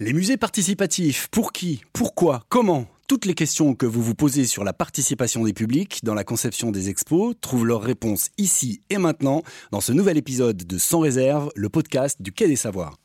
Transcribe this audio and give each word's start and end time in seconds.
Les 0.00 0.12
musées 0.12 0.36
participatifs, 0.36 1.28
pour 1.30 1.52
qui 1.52 1.82
Pourquoi 1.92 2.42
Comment 2.48 2.86
toutes 3.06 3.26
les 3.26 3.34
questions 3.34 3.74
que 3.74 3.86
vous 3.86 4.02
vous 4.02 4.14
posez 4.16 4.44
sur 4.44 4.64
la 4.64 4.72
participation 4.72 5.44
des 5.44 5.52
publics 5.52 6.00
dans 6.02 6.14
la 6.14 6.24
conception 6.24 6.72
des 6.72 6.88
expos 6.88 7.34
trouvent 7.40 7.66
leur 7.66 7.82
réponse 7.82 8.30
ici 8.38 8.80
et 8.90 8.98
maintenant 8.98 9.42
dans 9.70 9.80
ce 9.82 9.92
nouvel 9.92 10.16
épisode 10.16 10.56
de 10.56 10.78
Sans 10.78 10.98
réserve, 11.00 11.50
le 11.54 11.68
podcast 11.68 12.20
du 12.20 12.32
Quai 12.32 12.48
des 12.48 12.56
Savoirs. 12.56 12.96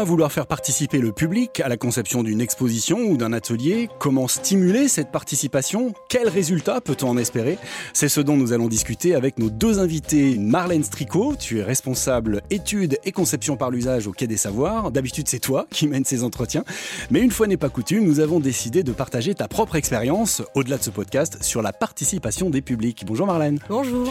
Pourquoi 0.00 0.12
vouloir 0.12 0.32
faire 0.32 0.46
participer 0.46 0.96
le 0.96 1.12
public 1.12 1.60
à 1.60 1.68
la 1.68 1.76
conception 1.76 2.22
d'une 2.22 2.40
exposition 2.40 3.00
ou 3.00 3.18
d'un 3.18 3.34
atelier? 3.34 3.90
Comment 3.98 4.28
stimuler 4.28 4.88
cette 4.88 5.12
participation? 5.12 5.92
Quels 6.08 6.30
résultats 6.30 6.80
peut-on 6.80 7.10
en 7.10 7.18
espérer? 7.18 7.58
C'est 7.92 8.08
ce 8.08 8.22
dont 8.22 8.38
nous 8.38 8.54
allons 8.54 8.68
discuter 8.68 9.14
avec 9.14 9.38
nos 9.38 9.50
deux 9.50 9.78
invités. 9.78 10.38
Marlène 10.38 10.84
Stricot, 10.84 11.34
tu 11.38 11.58
es 11.58 11.62
responsable 11.62 12.40
études 12.48 12.96
et 13.04 13.12
conception 13.12 13.58
par 13.58 13.70
l'usage 13.70 14.06
au 14.06 14.12
Quai 14.12 14.26
des 14.26 14.38
Savoirs. 14.38 14.90
D'habitude, 14.90 15.28
c'est 15.28 15.38
toi 15.38 15.66
qui 15.70 15.86
mène 15.86 16.06
ces 16.06 16.24
entretiens. 16.24 16.64
Mais 17.10 17.20
une 17.20 17.30
fois 17.30 17.46
n'est 17.46 17.58
pas 17.58 17.68
coutume, 17.68 18.04
nous 18.04 18.20
avons 18.20 18.40
décidé 18.40 18.82
de 18.82 18.92
partager 18.92 19.34
ta 19.34 19.48
propre 19.48 19.76
expérience, 19.76 20.40
au-delà 20.54 20.78
de 20.78 20.82
ce 20.82 20.88
podcast, 20.88 21.42
sur 21.42 21.60
la 21.60 21.74
participation 21.74 22.48
des 22.48 22.62
publics. 22.62 23.04
Bonjour 23.04 23.26
Marlène. 23.26 23.58
Bonjour. 23.68 24.10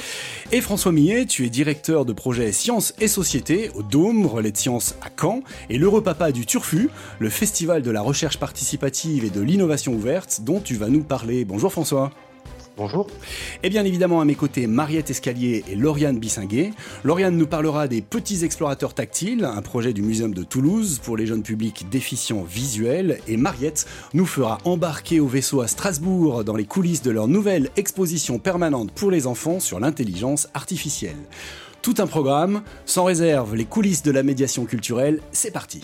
Et 0.51 0.61
François 0.61 0.91
Millet, 0.91 1.25
tu 1.25 1.47
es 1.47 1.49
directeur 1.49 2.05
de 2.05 2.13
projet 2.13 2.51
Sciences 2.51 2.93
et 2.99 3.07
Société 3.07 3.71
au 3.73 3.81
Dôme, 3.81 4.27
Relais 4.27 4.51
de 4.51 4.57
Sciences 4.57 4.93
à 5.01 5.09
Caen 5.19 5.41
et 5.71 5.78
l'heureux 5.79 6.03
papa 6.03 6.31
du 6.31 6.45
Turfu, 6.45 6.89
le 7.19 7.29
festival 7.29 7.81
de 7.81 7.89
la 7.89 8.01
recherche 8.01 8.37
participative 8.37 9.23
et 9.23 9.29
de 9.29 9.39
l'innovation 9.39 9.93
ouverte 9.93 10.41
dont 10.43 10.59
tu 10.59 10.75
vas 10.75 10.89
nous 10.89 11.03
parler. 11.03 11.45
Bonjour 11.45 11.71
François. 11.71 12.11
Bonjour. 12.75 13.07
Et 13.63 13.69
bien 13.69 13.83
évidemment 13.83 14.21
à 14.21 14.25
mes 14.25 14.35
côtés 14.35 14.67
Mariette 14.67 15.09
Escalier 15.09 15.63
et 15.69 15.75
Lauriane 15.75 16.17
Bissinguet. 16.17 16.71
Lauriane 17.03 17.35
nous 17.35 17.47
parlera 17.47 17.87
des 17.87 18.01
petits 18.01 18.45
explorateurs 18.45 18.93
tactiles, 18.93 19.45
un 19.45 19.61
projet 19.61 19.91
du 19.91 20.01
Muséum 20.01 20.33
de 20.33 20.43
Toulouse 20.43 20.99
pour 21.03 21.17
les 21.17 21.25
jeunes 21.25 21.43
publics 21.43 21.89
déficients 21.89 22.43
visuels. 22.43 23.19
Et 23.27 23.37
Mariette 23.37 23.85
nous 24.13 24.25
fera 24.25 24.59
embarquer 24.63 25.19
au 25.19 25.27
vaisseau 25.27 25.61
à 25.61 25.67
Strasbourg 25.67 26.43
dans 26.43 26.55
les 26.55 26.65
coulisses 26.65 27.01
de 27.01 27.11
leur 27.11 27.27
nouvelle 27.27 27.69
exposition 27.75 28.39
permanente 28.39 28.91
pour 28.91 29.11
les 29.11 29.27
enfants 29.27 29.59
sur 29.59 29.79
l'intelligence 29.79 30.47
artificielle. 30.53 31.17
Tout 31.81 31.95
un 31.99 32.07
programme, 32.07 32.61
sans 32.85 33.05
réserve, 33.05 33.55
les 33.55 33.65
coulisses 33.65 34.03
de 34.03 34.11
la 34.11 34.21
médiation 34.21 34.65
culturelle, 34.65 35.21
c'est 35.31 35.51
parti. 35.51 35.81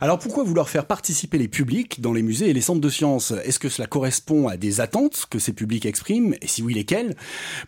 Alors 0.00 0.18
pourquoi 0.18 0.44
vouloir 0.44 0.68
faire 0.68 0.86
participer 0.86 1.38
les 1.38 1.48
publics 1.48 2.02
dans 2.02 2.12
les 2.12 2.22
musées 2.22 2.50
et 2.50 2.52
les 2.52 2.60
centres 2.60 2.80
de 2.80 2.88
sciences? 2.90 3.32
Est-ce 3.44 3.58
que 3.58 3.68
cela 3.68 3.86
correspond 3.86 4.48
à 4.48 4.56
des 4.56 4.80
attentes 4.80 5.24
que 5.30 5.38
ces 5.38 5.52
publics 5.52 5.86
expriment? 5.86 6.34
Et 6.42 6.48
si 6.48 6.62
oui, 6.62 6.74
lesquelles? 6.74 7.16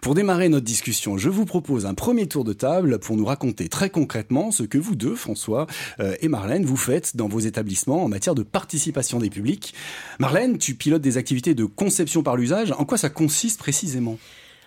Pour 0.03 0.15
démarrer 0.15 0.49
notre 0.49 0.67
discussion, 0.67 1.17
je 1.17 1.31
vous 1.31 1.47
propose 1.47 1.87
un 1.87 1.95
premier 1.95 2.27
tour 2.27 2.45
de 2.45 2.53
table 2.53 2.99
pour 2.99 3.17
nous 3.17 3.25
raconter 3.25 3.69
très 3.69 3.89
concrètement 3.89 4.51
ce 4.51 4.65
que 4.65 4.77
vous 4.77 4.97
deux, 4.97 5.15
François 5.15 5.67
euh, 6.01 6.17
et 6.21 6.29
Marlène, 6.29 6.67
vous 6.67 6.77
faites 6.77 7.17
dans 7.17 7.29
vos 7.29 7.41
établissements 7.41 8.05
en 8.05 8.09
matière 8.09 8.35
de 8.35 8.43
participation 8.43 9.21
des 9.21 9.31
publics. 9.31 9.73
Marlène, 10.19 10.59
tu 10.59 10.75
pilotes 10.75 11.01
des 11.01 11.17
activités 11.17 11.55
de 11.55 11.65
conception 11.65 12.23
par 12.23 12.37
l'usage. 12.37 12.73
En 12.73 12.85
quoi 12.85 12.99
ça 12.99 13.09
consiste 13.09 13.59
précisément? 13.59 14.19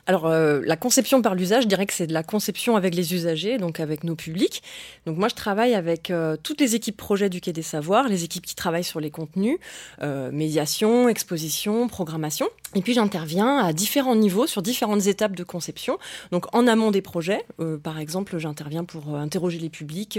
Alors, 0.08 0.26
euh, 0.26 0.62
la 0.66 0.76
conception 0.76 1.22
par 1.22 1.36
l'usage, 1.36 1.64
je 1.64 1.68
dirais 1.68 1.86
que 1.86 1.94
c'est 1.94 2.08
de 2.08 2.14
la 2.14 2.24
conception 2.24 2.76
avec 2.76 2.96
les 2.96 3.14
usagers, 3.14 3.58
donc 3.58 3.80
avec 3.80 4.04
nos 4.04 4.16
publics. 4.16 4.64
Donc, 5.06 5.18
moi, 5.18 5.28
je 5.28 5.36
travaille 5.36 5.76
avec 5.76 6.10
euh, 6.10 6.36
toutes 6.42 6.60
les 6.60 6.76
équipes 6.76 6.98
projets 6.98 7.30
du 7.30 7.42
Quai 7.42 7.54
des 7.54 7.62
Savoirs, 7.62 8.08
les 8.08 8.24
équipes 8.24 8.46
qui 8.46 8.56
travaillent 8.56 8.84
sur 8.84 9.00
les 9.00 9.12
contenus, 9.12 9.58
euh, 10.02 10.32
médiation, 10.32 11.08
exposition, 11.08 11.88
programmation. 11.88 12.48
Et 12.74 12.82
puis, 12.82 12.94
j'interviens 12.94 13.58
à 13.58 13.74
différents 13.74 14.16
niveaux, 14.16 14.48
sur 14.48 14.62
différentes 14.62 15.06
étapes 15.08 15.36
de 15.36 15.44
conception. 15.44 15.98
Donc, 16.32 16.54
en 16.56 16.68
amont 16.68 16.92
des 16.92 17.02
projets, 17.02 17.46
par 17.84 18.00
exemple, 18.00 18.38
j'interviens 18.38 18.86
pour 18.86 19.16
interroger 19.16 19.60
les 19.60 19.70
publics, 19.70 20.18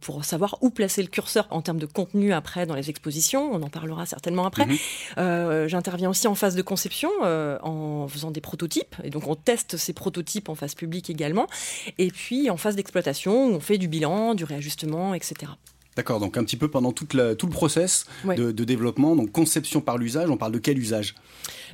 pour 0.00 0.24
savoir 0.24 0.58
où 0.60 0.68
placer 0.68 1.00
le 1.00 1.08
curseur 1.08 1.46
en 1.50 1.62
termes 1.62 1.78
de 1.78 1.86
contenu 1.86 2.34
après 2.34 2.66
dans 2.66 2.74
les 2.74 2.90
expositions. 2.90 3.50
On 3.50 3.62
en 3.62 3.70
parlera 3.70 4.04
certainement 4.04 4.44
après. 4.44 4.66
Mhm. 4.66 5.68
j'interviens 5.68 6.10
aussi 6.10 6.28
en 6.28 6.34
phase 6.34 6.54
de 6.54 6.62
conception, 6.62 7.10
en 7.22 8.06
faisant 8.08 8.30
des 8.30 8.42
prototypes 8.42 8.77
et 9.04 9.10
donc 9.10 9.26
on 9.26 9.34
teste 9.34 9.76
ces 9.76 9.92
prototypes 9.92 10.48
en 10.48 10.54
phase 10.54 10.74
publique 10.74 11.10
également. 11.10 11.46
Et 11.98 12.10
puis 12.10 12.50
en 12.50 12.56
phase 12.56 12.76
d'exploitation, 12.76 13.46
on 13.46 13.60
fait 13.60 13.78
du 13.78 13.88
bilan, 13.88 14.34
du 14.34 14.44
réajustement, 14.44 15.14
etc. 15.14 15.52
D'accord, 15.98 16.20
donc 16.20 16.36
un 16.36 16.44
petit 16.44 16.56
peu 16.56 16.68
pendant 16.68 16.92
tout 16.92 17.08
le 17.12 17.34
process 17.34 18.06
de, 18.24 18.52
de, 18.52 18.64
développement, 18.64 19.16
donc 19.16 19.32
conception 19.32 19.80
par 19.80 19.98
l'usage, 19.98 20.30
on 20.30 20.36
parle 20.36 20.52
de 20.52 20.60
quel 20.60 20.78
usage? 20.78 21.16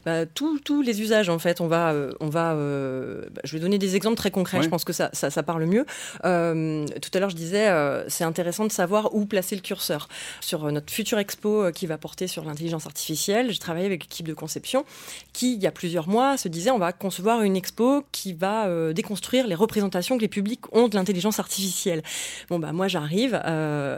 Bah, 0.04 0.26
tous 0.26 0.82
les 0.82 1.00
usages 1.00 1.28
en 1.28 1.38
fait. 1.38 1.60
On 1.60 1.66
va, 1.66 1.92
euh, 1.92 2.12
on 2.20 2.28
va, 2.28 2.52
euh, 2.52 3.22
bah, 3.32 3.40
je 3.44 3.52
vais 3.52 3.60
donner 3.60 3.78
des 3.78 3.96
exemples 3.96 4.16
très 4.16 4.30
concrets. 4.30 4.62
Je 4.62 4.68
pense 4.68 4.84
que 4.84 4.92
ça, 4.92 5.10
ça, 5.12 5.42
parle 5.42 5.64
mieux. 5.66 5.86
Euh, 6.24 6.86
tout 7.00 7.10
à 7.14 7.20
l'heure, 7.20 7.30
je 7.30 7.36
disais, 7.36 7.70
c'est 8.08 8.24
intéressant 8.24 8.66
de 8.66 8.72
savoir 8.72 9.14
où 9.14 9.26
placer 9.26 9.54
le 9.54 9.62
curseur 9.62 10.08
sur 10.40 10.70
notre 10.70 10.92
future 10.92 11.18
expo 11.18 11.70
qui 11.72 11.86
va 11.86 11.98
porter 11.98 12.26
sur 12.26 12.44
l'intelligence 12.44 12.86
artificielle. 12.86 13.50
J'ai 13.50 13.58
travaillé 13.58 13.86
avec 13.86 14.04
l'équipe 14.04 14.26
de 14.26 14.34
conception 14.34 14.84
qui, 15.32 15.54
il 15.54 15.62
y 15.62 15.66
a 15.66 15.70
plusieurs 15.70 16.08
mois, 16.08 16.36
se 16.36 16.48
disait 16.48 16.70
on 16.70 16.78
va 16.78 16.92
concevoir 16.92 17.42
une 17.42 17.56
expo 17.56 18.04
qui 18.12 18.32
va 18.32 18.92
déconstruire 18.92 19.46
les 19.46 19.54
représentations 19.54 20.16
que 20.16 20.22
les 20.22 20.28
publics 20.28 20.60
ont 20.72 20.88
de 20.88 20.94
l'intelligence 20.96 21.38
artificielle. 21.38 22.02
Bon 22.48 22.58
bah 22.58 22.72
moi 22.72 22.88
j'arrive 22.88 23.34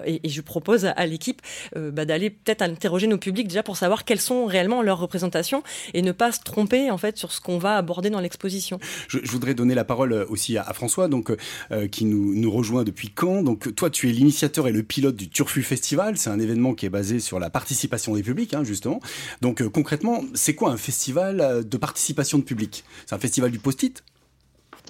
et, 0.06 0.20
et, 0.22 0.28
je 0.28 0.40
propose 0.40 0.84
à 0.84 1.06
l'équipe 1.06 1.42
bah, 1.74 2.04
d'aller 2.04 2.30
peut-être 2.30 2.62
interroger 2.62 3.06
nos 3.06 3.18
publics 3.18 3.48
déjà 3.48 3.62
pour 3.62 3.76
savoir 3.76 4.04
quelles 4.04 4.20
sont 4.20 4.46
réellement 4.46 4.82
leurs 4.82 4.98
représentations 4.98 5.62
et 5.96 6.02
ne 6.02 6.12
pas 6.12 6.30
se 6.30 6.40
tromper 6.40 6.90
en 6.90 6.98
fait 6.98 7.16
sur 7.16 7.32
ce 7.32 7.40
qu'on 7.40 7.56
va 7.56 7.76
aborder 7.76 8.10
dans 8.10 8.20
l'exposition. 8.20 8.78
Je, 9.08 9.18
voudrais 9.30 9.54
donner 9.54 9.74
la 9.74 9.84
parole 9.84 10.12
euh, 10.12 10.26
aussi 10.28 10.58
à, 10.58 10.72
François, 10.74 11.08
donc 11.08 11.34
euh, 11.70 11.88
qui 11.88 12.04
nous, 12.04 12.34
nous, 12.34 12.50
rejoint 12.50 12.84
depuis 12.84 13.08
quand. 13.08 13.42
Donc 13.42 13.74
toi, 13.74 13.88
tu 13.88 14.10
es 14.10 14.12
l'initiateur 14.12 14.68
et 14.68 14.72
le 14.72 14.82
pilote 14.82 15.16
du 15.16 15.30
Turfu 15.30 15.62
Festival. 15.62 16.18
C'est 16.18 16.28
un 16.28 16.38
événement 16.38 16.74
qui 16.74 16.84
est 16.84 16.90
basé 16.90 17.18
sur 17.18 17.40
la 17.40 17.48
participation 17.48 18.14
des 18.14 18.22
publics, 18.22 18.52
hein, 18.52 18.62
justement. 18.62 19.00
Donc 19.40 19.62
euh, 19.62 19.70
concrètement, 19.70 20.22
c'est 20.34 20.54
quoi 20.54 20.70
un 20.70 20.76
festival 20.76 21.66
de 21.66 21.76
participation 21.78 22.38
de 22.38 22.44
public? 22.44 22.84
C'est 23.06 23.14
un 23.14 23.18
festival 23.18 23.50
du 23.50 23.58
post-it? 23.58 24.04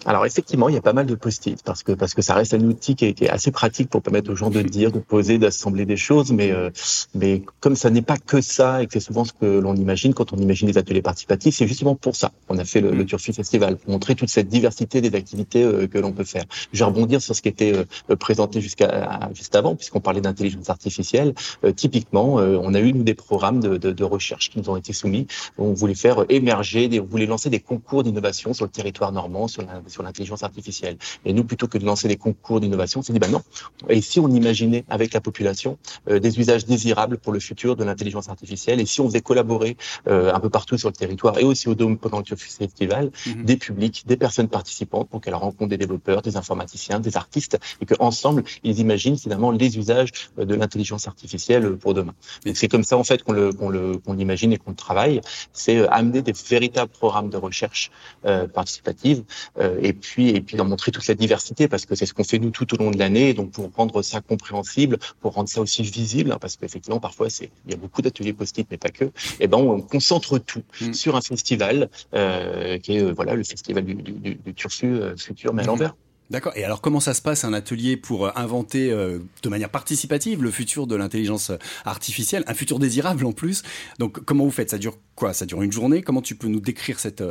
Alors 0.07 0.25
effectivement, 0.25 0.69
il 0.69 0.75
y 0.75 0.79
a 0.79 0.83
pas 0.83 0.93
mal 0.93 1.07
de 1.07 1.17
post-it 1.17 1.61
parce 1.65 1.83
que 1.83 1.91
parce 1.91 2.15
que 2.15 2.23
ça 2.23 2.35
reste 2.35 2.55
un 2.55 2.61
outil 2.61 2.95
qui 2.95 3.07
est, 3.07 3.29
assez 3.29 3.51
pratique 3.51 3.91
pour 3.91 4.03
permettre 4.03 4.31
aux 4.31 4.37
gens 4.37 4.51
de 4.51 4.63
dire, 4.63 4.93
de 4.93 5.01
poser, 5.01 5.37
d'assembler 5.39 5.85
des 5.85 5.97
choses. 5.97 6.31
Mais 6.33 6.53
euh, 6.53 6.71
mais 7.15 7.43
comme 7.59 7.75
ça 7.75 7.91
n'est 7.91 8.03
pas 8.03 8.17
que 8.17 8.41
ça 8.41 8.83
et 8.83 8.87
que 8.87 8.93
c'est 8.95 9.01
souvent 9.01 9.25
ce 9.25 9.33
que 9.33 9.59
l'on 9.59 9.75
imagine 9.75 10.15
quand 10.15 10.33
on 10.33 10.37
imagine 10.37 10.69
les 10.69 10.79
ateliers 10.79 11.03
participatifs, 11.03 11.57
c'est 11.57 11.67
justement 11.67 11.97
pour 11.97 12.15
ça 12.15 12.31
qu'on 12.47 12.57
a 12.59 12.65
fait 12.65 12.81
le, 12.81 12.93
le 12.93 13.03
mm. 13.03 13.07
Turfu 13.07 13.33
Festival 13.33 13.77
pour 13.77 13.91
montrer 13.91 14.15
toute 14.15 14.29
cette 14.29 14.49
diversité 14.49 15.01
des 15.01 15.13
activités 15.17 15.65
euh, 15.65 15.89
que 15.89 15.99
l'on 15.99 16.13
peut 16.13 16.25
faire. 16.25 16.45
Je 16.73 16.79
vais 16.79 16.85
rebondir 16.85 17.21
sur 17.21 17.35
ce 17.35 17.43
qui 17.43 17.49
était 17.49 17.73
euh, 17.75 18.17
présenté 18.17 18.61
jusqu'à 18.61 19.29
juste 19.35 19.57
avant 19.57 19.75
puisqu'on 19.75 20.01
parlait 20.01 20.21
d'intelligence 20.21 20.71
artificielle. 20.71 21.35
typiquement, 21.75 22.35
on 22.37 22.75
a 22.75 22.81
eu 22.81 22.93
nous 22.93 23.03
des 23.03 23.15
programmes 23.15 23.61
de, 23.61 23.77
de, 23.77 23.91
de, 23.93 24.05
recherche 24.05 24.51
qui 24.51 24.59
nous 24.61 24.71
ont 24.71 24.77
été 24.77 24.93
soumis. 24.93 25.27
On 25.59 25.73
voulait 25.73 25.95
faire 25.95 26.25
émerger, 26.29 26.89
des, 26.89 27.01
on 27.01 27.07
voulait 27.07 27.27
lancer 27.27 27.51
des 27.51 27.61
concours 27.61 28.05
d'innovation 28.05 28.55
sur 28.55 28.65
le 28.65 28.71
territoire 28.71 29.13
normand, 29.13 29.49
sur 29.49 29.63
la 29.63 29.81
sur 29.97 30.03
l'intelligence 30.03 30.43
artificielle. 30.43 30.97
Et 31.25 31.33
nous, 31.33 31.45
plutôt 31.45 31.69
que 31.69 31.79
de 31.79 31.87
lancer 31.87 32.07
des 32.07 32.17
concours 32.17 32.61
d'innovation, 32.61 33.01
on 33.01 33.03
s'est 33.03 33.15
dit, 33.15 33.19
ben 33.19 33.31
non. 33.31 33.43
Et 33.89 34.03
si 34.03 34.21
on 34.21 34.29
imaginait 34.29 34.85
avec 34.91 35.15
la 35.15 35.23
population 35.23 35.79
euh, 36.11 36.19
des 36.19 36.39
usages 36.39 36.67
désirables 36.67 37.17
pour 37.17 37.33
le 37.33 37.41
futur 37.41 37.77
de 37.77 37.85
l'intelligence 37.85 38.29
artificielle, 38.29 38.79
et 38.81 38.87
si 38.87 39.01
on 39.01 39.07
faisait 39.07 39.23
collaborer 39.23 39.77
euh, 40.07 40.35
un 40.35 40.41
peu 40.41 40.51
partout 40.51 40.77
sur 40.77 40.91
le 40.91 40.95
territoire 40.95 41.39
et 41.39 41.45
aussi 41.45 41.69
au 41.69 41.75
Dôme 41.75 41.97
pendant 41.97 42.19
le 42.19 42.37
Festival, 42.37 43.11
mhm. 43.27 43.45
des 43.45 43.57
publics, 43.57 44.05
des 44.07 44.19
personnes 44.19 44.49
participantes 44.49 45.09
pour 45.09 45.21
qu'elles 45.23 45.35
rencontrent 45.35 45.71
des 45.71 45.79
développeurs, 45.79 46.21
des 46.21 46.37
informaticiens, 46.37 47.01
des 47.01 47.17
artistes, 47.17 47.59
et 47.81 47.87
qu'ensemble, 47.87 48.45
ils 48.65 48.79
imaginent 48.81 49.19
finalement 49.19 49.51
les 49.51 49.79
usages 49.79 50.11
euh, 50.39 50.45
de 50.45 50.55
l'intelligence 50.55 51.09
artificielle 51.09 51.77
pour 51.77 51.95
demain. 51.95 52.15
C'est 52.55 52.69
comme 52.69 52.85
ça, 52.85 52.99
en 52.99 53.05
fait, 53.05 53.23
qu'on 53.23 53.33
le, 53.33 53.53
qu'on 53.53 53.71
le, 53.71 53.97
qu'on 53.97 54.13
l'imagine 54.13 54.53
et 54.53 54.59
qu'on 54.59 54.73
le 54.73 54.77
travaille. 54.77 55.23
C'est 55.55 55.89
amener 55.89 56.21
des 56.21 56.33
véritables 56.33 56.93
programmes 56.93 57.31
de 57.31 57.39
recherche 57.39 57.91
euh, 58.27 58.47
participative 58.47 59.23
euh, 59.59 59.76
et 59.81 59.93
puis 59.93 60.31
et 60.31 60.41
puis 60.41 60.57
d'en 60.57 60.65
montrer 60.65 60.93
toute 60.93 61.07
la 61.07 61.15
diversité 61.15 61.69
parce 61.69 61.87
que 61.87 61.95
c'est 61.95 62.07
ce 62.07 62.15
qu'on 62.15 62.25
fait 62.25 62.39
nous 62.39 62.51
tout 62.51 62.73
au 62.75 62.77
long 62.77 62.91
de 62.91 62.99
l'année. 62.99 63.35
Donc 63.35 63.53
pour 63.53 63.71
rendre 63.75 64.03
ça 64.03 64.21
compréhensible, 64.21 64.99
pour 65.21 65.35
rendre 65.35 65.49
ça 65.49 65.61
aussi 65.61 65.83
visible, 65.83 66.33
hein, 66.33 66.39
parce 66.41 66.57
qu'effectivement 66.57 67.01
parfois 67.01 67.31
c'est 67.31 67.51
il 67.67 67.73
y 67.73 67.75
a 67.75 67.79
beaucoup 67.79 68.03
d'ateliers 68.03 68.33
post-it 68.33 68.67
mais 68.71 68.77
pas 68.77 68.91
que. 68.91 69.05
Et 69.05 69.11
eh 69.41 69.47
ben 69.47 69.59
on, 69.59 69.81
concentre 69.81 70.39
tout 70.39 70.63
mm. 70.81 70.93
sur 70.93 71.17
un 71.17 71.21
festival 71.21 71.91
euh, 72.15 72.79
qui 72.79 72.97
est 72.97 73.03
euh, 73.03 73.13
voilà 73.13 73.35
le 73.35 73.45
festival 73.45 73.85
du, 73.85 73.95
du, 73.95 74.35
du, 74.35 74.55
Turfu 74.55 74.87
euh, 74.87 75.17
futur 75.17 75.55
mais 75.55 75.63
à 75.63 75.65
mm-hmm. 75.65 75.69
l'envers. 75.69 75.95
D'accord. 76.31 76.53
Et 76.57 76.65
alors, 76.65 76.81
comment 76.81 77.01
ça 77.01 77.15
se 77.15 77.23
passe 77.23 77.45
un 77.45 77.53
atelier 77.53 77.97
pour 77.97 78.27
euh, 78.27 78.31
inventer 78.35 78.91
de 78.91 79.49
manière 79.49 79.71
participative 79.71 80.43
le 80.43 80.51
futur 80.51 80.87
de 80.87 80.97
l'intelligence 80.97 81.53
artificielle, 81.85 82.43
un 82.47 82.55
futur 82.55 82.79
désirable 82.79 83.25
en 83.25 83.33
plus? 83.33 83.63
Donc, 83.99 84.25
comment 84.25 84.45
vous 84.45 84.51
faites? 84.51 84.71
Ça 84.71 84.79
dure 84.79 84.99
quoi? 85.15 85.33
Ça 85.33 85.47
dure 85.47 85.63
une 85.63 85.73
journée? 85.73 86.03
Comment 86.03 86.23
tu 86.23 86.35
peux 86.35 86.49
nous 86.49 86.61
décrire 86.61 86.99
cette, 86.99 87.23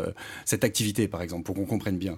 cette 0.46 0.64
activité, 0.64 1.08
par 1.08 1.22
exemple, 1.22 1.44
pour 1.44 1.56
qu'on 1.56 1.66
comprenne 1.66 1.98
bien? 1.98 2.18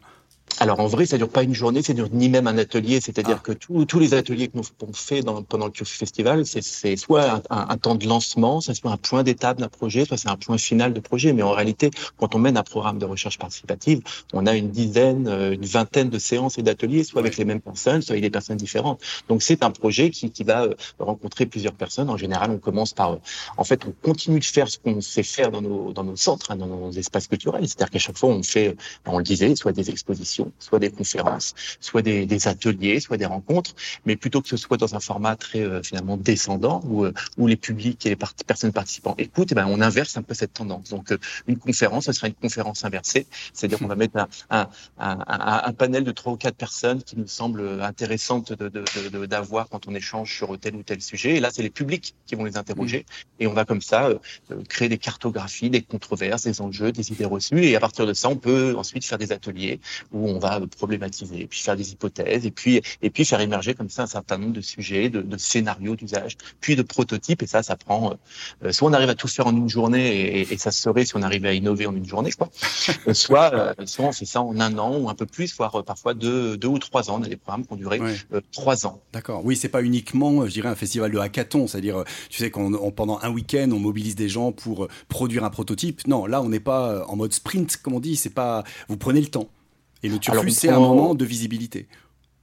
Alors 0.59 0.79
en 0.79 0.87
vrai, 0.87 1.05
ça 1.05 1.17
dure 1.17 1.29
pas 1.29 1.43
une 1.43 1.53
journée, 1.53 1.81
ça 1.81 1.93
dure 1.93 2.09
ni 2.11 2.29
même 2.29 2.47
un 2.47 2.57
atelier. 2.57 2.99
C'est-à-dire 3.01 3.37
ah. 3.39 3.43
que 3.43 3.51
tous 3.51 3.99
les 3.99 4.13
ateliers 4.13 4.47
que 4.47 4.57
nous 4.57 4.93
fait 4.93 5.21
dans, 5.21 5.43
pendant 5.43 5.67
le 5.67 5.73
festival, 5.85 6.45
c'est 6.45 6.95
soit 6.95 7.41
un, 7.49 7.77
temps 7.77 7.95
de 7.95 8.07
lancement, 8.07 8.61
soit 8.61 8.73
un 8.91 8.97
point 8.97 9.23
d'étape 9.23 9.59
d'un 9.59 9.67
projet, 9.67 10.05
soit 10.05 10.17
c'est 10.17 10.29
un 10.29 10.35
point 10.35 10.57
final 10.57 10.93
de 10.93 10.99
projet. 10.99 11.33
Mais 11.33 11.43
en 11.43 11.51
réalité, 11.51 11.91
quand 12.17 12.33
on 12.35 12.39
mène 12.39 12.57
un 12.57 12.63
programme 12.63 12.97
de 12.97 13.05
recherche 13.05 13.37
participative, 13.37 14.01
on 14.33 14.45
a 14.45 14.55
une 14.55 14.69
dizaine, 14.69 15.27
euh, 15.27 15.53
une 15.53 15.65
vingtaine 15.65 16.09
de 16.09 16.19
séances 16.19 16.57
et 16.57 16.63
d'ateliers, 16.63 17.03
soit 17.03 17.21
avec 17.21 17.37
les 17.37 17.45
mêmes 17.45 17.61
personnes, 17.61 18.01
soit 18.01 18.13
avec 18.13 18.23
des 18.23 18.29
personnes 18.29 18.57
différentes. 18.57 19.01
Donc 19.29 19.43
c'est 19.43 19.63
un 19.63 19.71
projet 19.71 20.09
qui, 20.09 20.31
qui 20.31 20.43
va 20.43 20.63
euh, 20.63 20.73
rencontrer 20.99 21.45
plusieurs 21.45 21.73
personnes. 21.73 22.09
En 22.09 22.17
général, 22.17 22.51
on 22.51 22.57
commence 22.57 22.93
par, 22.93 23.13
euh, 23.13 23.17
en 23.57 23.63
fait, 23.63 23.85
on 23.85 23.93
continue 24.01 24.39
de 24.39 24.45
faire 24.45 24.69
ce 24.69 24.79
qu'on 24.79 25.01
sait 25.01 25.23
faire 25.23 25.51
dans 25.51 25.61
nos, 25.61 25.93
dans 25.93 26.03
nos 26.03 26.15
centres, 26.15 26.51
hein, 26.51 26.55
dans 26.55 26.67
nos 26.67 26.91
espaces 26.91 27.27
culturels. 27.27 27.67
C'est-à-dire 27.67 27.91
qu'à 27.91 27.99
chaque 27.99 28.17
fois, 28.17 28.29
on 28.29 28.43
fait, 28.43 28.75
on 29.05 29.19
le 29.19 29.23
disait, 29.23 29.55
soit 29.55 29.71
des 29.71 29.89
expositions, 29.89 30.46
soit 30.59 30.79
des 30.79 30.91
conférences, 30.91 31.53
soit 31.79 32.01
des, 32.01 32.25
des, 32.25 32.47
ateliers, 32.47 32.99
soit 32.99 33.17
des 33.17 33.25
rencontres, 33.25 33.75
mais 34.05 34.15
plutôt 34.15 34.41
que 34.41 34.49
ce 34.49 34.57
soit 34.57 34.77
dans 34.77 34.95
un 34.95 34.99
format 34.99 35.35
très 35.35 35.61
euh, 35.61 35.81
finalement 35.83 36.17
descendant 36.17 36.81
où, 36.85 37.05
euh, 37.05 37.13
où 37.37 37.47
les 37.47 37.55
publics 37.55 38.05
et 38.05 38.09
les 38.09 38.15
personnes 38.15 38.71
participantes 38.71 39.19
écoutent, 39.19 39.51
eh 39.51 39.55
ben, 39.55 39.67
on 39.67 39.81
inverse 39.81 40.17
un 40.17 40.23
peu 40.23 40.33
cette 40.33 40.53
tendance. 40.53 40.89
Donc 40.89 41.11
euh, 41.11 41.17
une 41.47 41.57
conférence, 41.57 42.05
ce 42.05 42.11
sera 42.11 42.27
une 42.27 42.33
conférence 42.33 42.85
inversée, 42.85 43.27
c'est-à-dire 43.53 43.79
qu'on 43.79 43.87
va 43.87 43.95
mettre 43.95 44.17
un, 44.17 44.27
un, 44.49 44.67
un, 44.97 45.61
un, 45.65 45.73
panel 45.73 46.03
de 46.03 46.11
trois 46.11 46.33
ou 46.33 46.37
quatre 46.37 46.55
personnes 46.55 47.03
qui 47.03 47.17
nous 47.17 47.27
semblent 47.27 47.81
intéressantes 47.81 48.53
d'avoir 48.53 49.65
de, 49.65 49.69
de, 49.69 49.71
quand 49.71 49.87
on 49.87 49.95
échange 49.95 50.35
sur 50.35 50.57
tel 50.59 50.75
ou 50.75 50.83
tel 50.83 51.01
sujet. 51.01 51.35
Et 51.37 51.39
là, 51.39 51.49
c'est 51.51 51.63
les 51.63 51.69
publics 51.69 52.15
qui 52.25 52.35
vont 52.35 52.45
les 52.45 52.57
interroger, 52.57 52.99
mmh. 52.99 53.43
et 53.43 53.47
on 53.47 53.53
va 53.53 53.65
comme 53.65 53.81
ça 53.81 54.09
créer 54.69 54.89
des 54.89 54.97
cartographies, 54.97 55.69
des 55.69 55.81
controverses, 55.81 56.43
des 56.43 56.61
enjeux, 56.61 56.91
des 56.91 57.11
idées 57.11 57.25
reçues, 57.25 57.65
et 57.65 57.75
à 57.75 57.79
partir 57.79 58.05
de 58.05 58.13
ça, 58.13 58.29
on 58.29 58.35
peut 58.35 58.75
ensuite 58.77 59.05
faire 59.05 59.17
des 59.17 59.31
ateliers 59.31 59.79
où 60.11 60.29
on 60.29 60.36
va 60.37 60.59
problématiser, 60.77 61.47
puis 61.47 61.59
faire 61.59 61.75
des 61.75 61.91
hypothèses, 61.91 62.45
et 62.45 62.51
puis 62.51 62.81
et 63.01 63.09
puis 63.09 63.25
faire 63.25 63.41
émerger 63.41 63.73
comme 63.73 63.89
ça 63.89 64.03
un 64.03 64.07
certain 64.07 64.37
nombre 64.37 64.53
de 64.53 64.61
sujets, 64.61 65.09
de, 65.09 65.21
de 65.21 65.37
scénarios 65.37 65.95
d'usage, 65.95 66.37
puis 66.61 66.75
de 66.75 66.81
prototypes. 66.81 67.41
Et 67.43 67.47
ça, 67.47 67.63
ça 67.63 67.75
prend. 67.75 68.13
Euh, 68.63 68.71
soit 68.71 68.89
on 68.89 68.93
arrive 68.93 69.09
à 69.09 69.15
tout 69.15 69.27
faire 69.27 69.47
en 69.47 69.55
une 69.55 69.69
journée, 69.69 70.39
et, 70.39 70.53
et, 70.53 70.57
ça 70.57 70.71
serait 70.71 71.05
si 71.05 71.15
on 71.15 71.21
arrivait 71.21 71.49
à 71.49 71.53
innover 71.53 71.85
en 71.85 71.95
une 71.95 72.05
journée, 72.05 72.31
je 72.31 72.35
crois. 72.35 72.49
Euh, 73.07 73.13
soit, 73.13 73.53
euh, 73.53 73.73
soit 73.85 74.05
on 74.05 74.11
fait 74.11 74.25
ça 74.25 74.41
en 74.41 74.59
un 74.59 74.77
an 74.77 74.97
ou 74.97 75.09
un 75.09 75.15
peu 75.15 75.25
plus, 75.25 75.55
voire 75.55 75.83
parfois 75.83 76.13
deux, 76.13 76.57
deux 76.57 76.67
ou 76.67 76.79
trois 76.79 77.09
ans. 77.09 77.19
On 77.19 77.23
a 77.23 77.27
des 77.27 77.37
programmes 77.37 77.65
qui 77.65 77.73
ont 77.73 77.77
duré 77.77 77.99
trois 78.51 78.85
ans. 78.85 79.01
D'accord. 79.13 79.45
Oui, 79.45 79.55
c'est 79.55 79.69
pas 79.69 79.81
uniquement, 79.81 80.45
je 80.45 80.51
dirais, 80.51 80.69
un 80.69 80.75
festival 80.75 81.11
de 81.11 81.17
hackathon, 81.17 81.67
c'est-à-dire, 81.67 82.03
tu 82.29 82.39
sais, 82.39 82.51
qu'on 82.51 82.91
pendant 82.91 83.19
un 83.21 83.29
week-end, 83.29 83.69
on 83.71 83.79
mobilise 83.79 84.15
des 84.15 84.29
gens 84.29 84.51
pour 84.51 84.87
produire 85.07 85.43
un 85.43 85.49
prototype. 85.49 86.07
Non, 86.07 86.25
là, 86.25 86.41
on 86.41 86.49
n'est 86.49 86.59
pas 86.59 87.05
en 87.07 87.15
mode 87.15 87.33
sprint, 87.33 87.77
comme 87.77 87.93
on 87.93 87.99
dit. 87.99 88.15
C'est 88.15 88.33
pas. 88.33 88.63
Vous 88.87 88.97
prenez 88.97 89.21
le 89.21 89.27
temps. 89.27 89.49
Et 90.03 90.09
le 90.09 90.19
turfus, 90.19 90.51
c'est 90.51 90.69
un 90.69 90.79
moment 90.79 91.15
de 91.15 91.25
visibilité. 91.25 91.87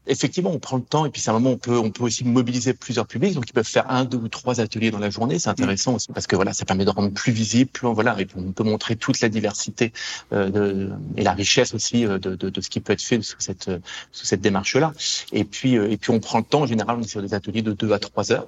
Effectivement, 0.06 0.50
on 0.50 0.58
prend 0.58 0.76
le 0.76 0.82
temps 0.82 1.06
et 1.06 1.10
puis 1.10 1.22
c'est 1.22 1.30
un 1.30 1.34
moment 1.34 1.50
où 1.50 1.54
on 1.54 1.56
peut, 1.56 1.78
on 1.78 1.90
peut 1.90 2.04
aussi 2.04 2.24
mobiliser 2.24 2.74
plusieurs 2.74 3.06
publics. 3.06 3.34
Donc, 3.34 3.48
ils 3.48 3.54
peuvent 3.54 3.66
faire 3.66 3.90
un, 3.90 4.04
deux 4.04 4.18
ou 4.18 4.28
trois 4.28 4.60
ateliers 4.60 4.90
dans 4.90 4.98
la 4.98 5.08
journée. 5.08 5.38
C'est 5.38 5.48
intéressant 5.48 5.94
aussi 5.94 6.08
parce 6.12 6.26
que 6.26 6.36
voilà, 6.36 6.52
ça 6.52 6.66
permet 6.66 6.84
de 6.84 6.90
rendre 6.90 7.10
plus 7.10 7.32
visible, 7.32 7.70
plus 7.70 7.88
voilà, 7.88 8.20
et 8.20 8.26
on 8.36 8.52
peut 8.52 8.64
montrer 8.64 8.96
toute 8.96 9.20
la 9.20 9.30
diversité 9.30 9.94
euh, 10.34 10.50
de, 10.50 10.90
et 11.16 11.22
la 11.22 11.32
richesse 11.32 11.72
aussi 11.72 12.04
euh, 12.04 12.18
de, 12.18 12.34
de, 12.34 12.50
de, 12.50 12.60
ce 12.60 12.68
qui 12.68 12.80
peut 12.80 12.92
être 12.92 13.02
fait 13.02 13.22
sous 13.22 13.36
cette, 13.38 13.70
sous 14.12 14.26
cette 14.26 14.42
démarche-là. 14.42 14.92
Et 15.32 15.44
puis, 15.44 15.78
euh, 15.78 15.90
et 15.90 15.96
puis 15.96 16.10
on 16.10 16.20
prend 16.20 16.38
le 16.38 16.44
temps. 16.44 16.62
En 16.62 16.66
général, 16.66 16.98
on 16.98 17.02
est 17.02 17.08
sur 17.08 17.22
des 17.22 17.32
ateliers 17.32 17.62
de 17.62 17.72
deux 17.72 17.92
à 17.92 17.98
trois 17.98 18.30
heures 18.30 18.46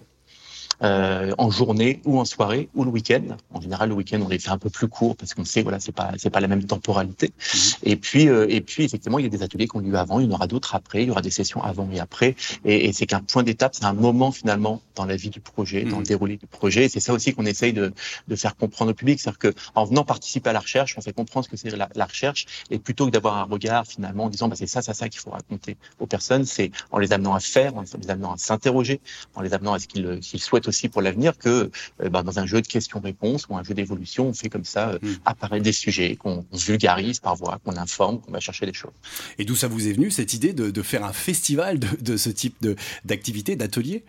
euh, 0.82 1.32
en 1.38 1.50
journée 1.50 2.00
ou 2.05 2.19
en 2.19 2.25
soirée 2.25 2.69
ou 2.75 2.84
le 2.84 2.90
week-end. 2.90 3.23
En 3.52 3.61
général, 3.61 3.88
le 3.88 3.94
week-end, 3.94 4.20
on 4.25 4.28
les 4.28 4.38
fait 4.38 4.50
un 4.50 4.58
peu 4.58 4.70
plus 4.70 4.88
court 4.88 5.17
parce 5.17 5.34
qu'on 5.34 5.44
sait, 5.44 5.62
voilà, 5.62 5.81
c'est 5.81 5.93
pas 5.93 6.12
c'est 6.19 6.31
pas 6.31 6.40
la 6.40 6.49
même 6.49 6.64
temporalité. 6.64 7.28
Mhm. 7.28 7.61
Et 7.84 7.96
puis 7.96 8.28
euh, 8.28 8.46
et 8.49 8.61
puis 8.61 8.84
effectivement, 8.84 9.19
il 9.19 9.25
y 9.25 9.26
a 9.26 9.31
des 9.31 9.43
ateliers 9.43 9.69
qui 9.69 9.76
ont 9.76 9.81
lieu 9.81 9.96
avant, 9.96 10.20
il 10.20 10.26
y 10.26 10.28
en 10.31 10.34
aura 10.34 10.46
d'autres 10.46 10.75
après, 10.75 11.02
il 11.02 11.08
y 11.08 11.11
aura 11.11 11.23
des 11.23 11.31
sessions 11.31 11.62
avant 11.62 11.88
et 11.93 12.00
après. 12.00 12.37
Et, 12.64 12.87
et 12.87 12.93
c'est 12.93 13.06
qu'un 13.06 13.20
point 13.20 13.43
d'étape, 13.43 13.75
c'est 13.75 13.84
un 13.84 13.94
moment 13.94 14.32
finalement 14.32 14.82
dans 14.94 15.05
la 15.05 15.17
vie 15.17 15.31
du 15.31 15.40
projet, 15.40 15.82
dans 15.84 15.96
le 15.96 15.96
mhm. 15.99 16.02
déroulé 16.05 16.37
du 16.37 16.46
projet. 16.46 16.84
Et 16.84 16.88
c'est 16.88 17.00
ça 17.00 17.12
aussi 17.12 17.34
qu'on 17.34 17.46
essaye 17.46 17.73
de, 17.73 17.93
de 18.28 18.37
faire 18.37 18.56
comprendre 18.56 18.90
au 18.90 18.94
public, 18.94 19.20
c'est-à-dire 19.20 19.38
que 19.38 19.55
en 19.75 19.84
venant 19.84 20.05
participer 20.05 20.50
à 20.50 20.52
la 20.52 20.61
recherche, 20.61 20.94
on 20.99 21.00
fait 21.00 21.12
comprendre 21.12 21.44
ce 21.46 21.50
que 21.50 21.56
c'est 21.56 21.70
la, 21.70 21.88
la, 21.94 22.05
recherche, 22.05 22.46
et 22.70 22.78
plutôt 22.78 23.06
que 23.06 23.11
d'avoir 23.11 23.37
un 23.37 23.44
regard 23.44 23.87
finalement 23.87 24.25
en 24.25 24.31
disant 24.31 24.49
bah, 24.49 24.56
c'est 24.56 24.67
ça, 24.67 24.82
ça, 24.82 24.94
ça 24.94 25.08
qu'il 25.08 25.20
faut 25.20 25.31
raconter 25.31 25.76
aux 26.00 26.06
personnes, 26.06 26.44
c'est 26.44 26.70
en 26.90 26.99
les 26.99 27.12
amenant 27.12 27.34
à 27.34 27.40
faire, 27.40 27.76
en 27.76 27.82
les 27.82 28.11
amenant 28.11 28.32
à 28.32 28.37
s'interroger, 28.37 29.00
en 29.34 29.40
les 29.40 29.55
amenant 29.55 29.75
à 29.75 29.78
ce 29.78 29.87
qu'ils 29.87 30.20
qu'ils 30.20 30.40
souhaitent 30.40 30.65
aussi 30.68 30.88
pour 30.88 31.02
l'avenir 31.02 31.36
que 31.38 31.70
euh, 32.02 32.08
bah, 32.08 32.22
dans 32.22 32.38
un 32.38 32.46
jeu 32.46 32.60
de 32.60 32.66
questions-réponses 32.66 33.46
ou 33.48 33.56
un 33.56 33.62
jeu 33.62 33.74
d'évolution, 33.74 34.28
on 34.28 34.34
fait 34.34 34.48
comme 34.48 34.64
ça 34.64 34.90
euh, 34.90 34.98
hmm. 35.00 35.14
apparaître 35.24 35.64
des 35.64 35.72
sujets, 35.72 36.16
qu'on 36.16 36.44
vulgarise 36.52 37.20
par 37.20 37.36
voix, 37.36 37.58
qu'on 37.64 37.76
informe, 37.76 38.20
qu'on 38.20 38.32
va 38.32 38.40
chercher 38.40 38.66
des 38.66 38.74
choses. 38.74 38.92
Et 39.38 39.44
d'où 39.44 39.56
ça 39.56 39.68
vous 39.68 39.88
est 39.88 39.92
venu 39.92 40.10
cette 40.10 40.34
idée 40.34 40.52
de, 40.52 40.70
de 40.70 40.82
faire 40.82 41.04
un 41.04 41.12
festival 41.12 41.78
de, 41.78 41.88
de 42.00 42.16
ce 42.16 42.30
type 42.30 42.56
d'activité, 43.04 43.56
d'atelier? 43.56 44.04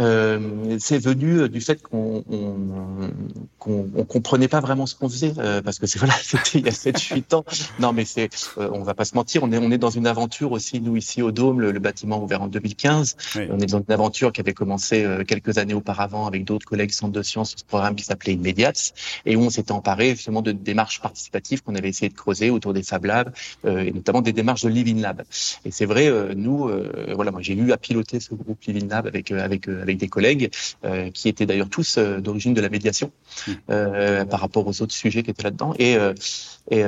Euh, 0.00 0.76
c'est 0.78 0.98
venu 0.98 1.40
euh, 1.40 1.48
du 1.48 1.60
fait 1.60 1.82
qu'on 1.82 2.22
qu'on 3.58 3.88
on, 3.96 4.04
comprenait 4.04 4.48
pas 4.48 4.60
vraiment 4.60 4.86
ce 4.86 4.94
qu'on 4.94 5.08
faisait 5.08 5.32
euh, 5.38 5.62
parce 5.62 5.78
que 5.78 5.86
c'est 5.86 5.98
voilà 6.00 6.14
c'était 6.22 6.58
il 6.58 6.66
y 6.66 6.68
a 6.68 6.72
7 6.72 7.00
8 7.00 7.34
ans. 7.34 7.44
Non 7.80 7.92
mais 7.92 8.04
c'est 8.04 8.28
euh, 8.58 8.70
on 8.72 8.82
va 8.82 8.94
pas 8.94 9.04
se 9.04 9.14
mentir 9.14 9.42
on 9.42 9.52
est 9.52 9.58
on 9.58 9.70
est 9.70 9.78
dans 9.78 9.90
une 9.90 10.06
aventure 10.06 10.52
aussi 10.52 10.80
nous 10.80 10.96
ici 10.96 11.22
au 11.22 11.32
Dôme 11.32 11.60
le, 11.60 11.76
bâtiment 11.78 12.22
ouvert 12.22 12.42
en 12.42 12.48
2015 12.48 13.16
on 13.50 13.60
est 13.60 13.66
dans 13.66 13.78
une 13.78 13.92
aventure 13.92 14.32
qui 14.32 14.40
avait 14.40 14.54
commencé 14.54 15.04
euh, 15.04 15.24
quelques 15.24 15.58
années 15.58 15.74
auparavant 15.74 16.26
avec 16.26 16.44
d'autres 16.44 16.66
collègues 16.66 16.90
centre 16.90 17.12
de 17.12 17.22
sciences 17.22 17.54
ce 17.56 17.64
programme 17.64 17.94
qui 17.94 18.04
s'appelait 18.04 18.32
Immediates 18.32 18.92
et 19.24 19.36
où 19.36 19.40
on 19.40 19.50
s'était 19.50 19.72
emparé 19.72 20.10
justement 20.10 20.42
de 20.42 20.52
démarches 20.52 21.00
participatives 21.00 21.62
qu'on 21.62 21.74
avait 21.74 21.88
essayé 21.88 22.08
de 22.08 22.14
creuser 22.14 22.50
autour 22.50 22.72
des 22.72 22.82
Fab 22.82 23.04
Labs 23.04 23.32
et 23.66 23.92
notamment 23.92 24.22
des 24.22 24.32
démarches 24.32 24.62
de 24.62 24.68
Living 24.68 25.00
Lab. 25.00 25.22
Et 25.64 25.70
c'est 25.70 25.86
vrai 25.86 26.10
nous 26.34 26.70
voilà 27.14 27.30
moi 27.30 27.42
j'ai 27.42 27.54
eu 27.54 27.72
à 27.72 27.76
piloter 27.76 28.20
ce 28.20 28.34
groupe 28.34 28.62
Living 28.64 28.88
Lab 28.88 29.06
avec 29.06 29.30
avec, 29.30 29.55
euh, 29.68 29.82
avec 29.82 29.98
des 29.98 30.08
collègues 30.08 30.50
euh, 30.84 31.10
qui 31.10 31.28
étaient 31.28 31.46
d'ailleurs 31.46 31.68
tous 31.68 31.98
euh, 31.98 32.20
d'origine 32.20 32.54
de 32.54 32.60
la 32.60 32.68
médiation 32.68 33.10
mmh. 33.46 33.52
par 34.30 34.40
rapport 34.40 34.66
aux 34.66 34.82
autres 34.82 34.94
sujets 34.94 35.22
qui 35.22 35.30
étaient 35.30 35.42
là-dedans. 35.42 35.74
Et, 35.78 35.96
et, 36.70 36.84